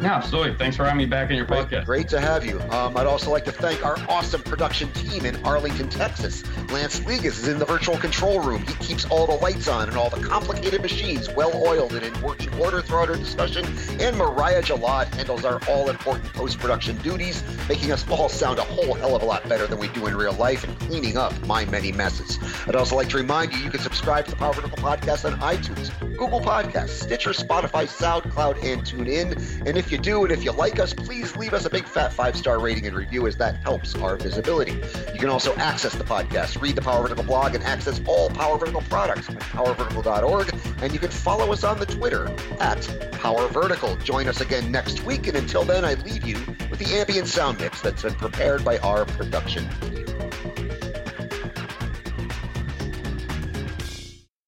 Yeah, 0.00 0.16
absolutely. 0.16 0.56
Thanks 0.56 0.76
for 0.76 0.84
having 0.84 0.98
me 0.98 1.06
back 1.06 1.30
in 1.30 1.36
your 1.36 1.46
great, 1.46 1.68
podcast. 1.68 1.84
Great 1.84 2.08
to 2.08 2.20
have 2.20 2.44
you. 2.44 2.60
Um, 2.70 2.96
I'd 2.96 3.06
also 3.06 3.30
like 3.30 3.44
to 3.44 3.52
thank 3.52 3.84
our 3.84 3.96
awesome 4.08 4.42
production 4.42 4.90
team 4.92 5.24
in 5.24 5.36
Arlington, 5.44 5.88
Texas. 5.88 6.44
Lance 6.70 7.00
Ligas 7.00 7.24
is 7.24 7.48
in 7.48 7.58
the 7.58 7.64
virtual 7.64 7.96
control 7.98 8.40
room. 8.40 8.62
He 8.66 8.74
keeps 8.74 9.04
all 9.06 9.26
the 9.26 9.34
lights 9.34 9.68
on 9.68 9.88
and 9.88 9.96
all 9.96 10.10
the 10.10 10.22
complicated 10.22 10.82
machines 10.82 11.30
well 11.30 11.52
oiled 11.54 11.94
and 11.94 12.04
in 12.04 12.22
working 12.22 12.52
order 12.60 12.82
throughout 12.82 13.10
our 13.10 13.16
discussion. 13.16 13.64
And 14.00 14.16
Mariah 14.16 14.62
Jalad 14.62 15.14
handles 15.14 15.44
our 15.44 15.60
all 15.68 15.88
important 15.88 16.05
post 16.14 16.58
production 16.58 16.96
duties, 16.98 17.42
making 17.68 17.92
us 17.92 18.08
all 18.08 18.28
sound 18.28 18.58
a 18.58 18.62
whole 18.62 18.94
hell 18.94 19.16
of 19.16 19.22
a 19.22 19.24
lot 19.24 19.46
better 19.48 19.66
than 19.66 19.78
we 19.78 19.88
do 19.88 20.06
in 20.06 20.16
real 20.16 20.32
life 20.34 20.64
and 20.64 20.78
cleaning 20.80 21.16
up 21.16 21.32
my 21.46 21.64
many 21.66 21.92
messes. 21.92 22.38
I'd 22.66 22.76
also 22.76 22.96
like 22.96 23.08
to 23.10 23.16
remind 23.16 23.52
you 23.52 23.58
you 23.58 23.70
can 23.70 23.80
subscribe 23.80 24.24
to 24.26 24.30
the 24.30 24.36
Power 24.36 24.54
Vertical 24.54 24.78
Podcast 24.78 25.30
on 25.30 25.38
iTunes, 25.40 25.90
Google 26.16 26.40
Podcasts, 26.40 26.90
Stitcher, 26.90 27.30
Spotify, 27.30 27.86
SoundCloud, 27.86 28.62
and 28.62 28.82
TuneIn. 28.82 29.66
And 29.66 29.76
if 29.76 29.90
you 29.90 29.98
do, 29.98 30.24
and 30.24 30.32
if 30.32 30.44
you 30.44 30.52
like 30.52 30.78
us, 30.78 30.92
please 30.92 31.36
leave 31.36 31.52
us 31.52 31.64
a 31.64 31.70
big 31.70 31.84
fat 31.84 32.12
five 32.12 32.36
star 32.36 32.58
rating 32.58 32.86
and 32.86 32.96
review 32.96 33.26
as 33.26 33.36
that 33.36 33.56
helps 33.56 33.94
our 33.96 34.16
visibility. 34.16 34.72
You 35.12 35.18
can 35.18 35.28
also 35.28 35.54
access 35.56 35.94
the 35.94 36.04
podcast, 36.04 36.60
read 36.60 36.76
the 36.76 36.82
Power 36.82 37.02
Vertical 37.02 37.24
blog, 37.24 37.54
and 37.54 37.64
access 37.64 38.00
all 38.06 38.30
Power 38.30 38.58
Vertical 38.58 38.82
products 38.82 39.28
at 39.28 39.40
powervertical.org. 39.40 40.54
And 40.82 40.92
you 40.92 40.98
can 40.98 41.10
follow 41.10 41.52
us 41.52 41.64
on 41.64 41.78
the 41.78 41.86
Twitter 41.86 42.34
at 42.60 43.10
Power 43.12 43.48
Vertical. 43.48 43.96
Join 43.96 44.28
us 44.28 44.40
again 44.40 44.70
next 44.70 45.04
week. 45.04 45.26
And 45.26 45.36
until 45.36 45.64
then, 45.64 45.84
Leave 46.04 46.26
you 46.26 46.38
with 46.70 46.78
the 46.78 46.98
ambient 46.98 47.28
sound 47.28 47.60
mix 47.60 47.80
that's 47.80 48.02
been 48.02 48.14
prepared 48.14 48.64
by 48.64 48.78
our 48.78 49.04
production 49.04 49.68
team. 49.80 50.25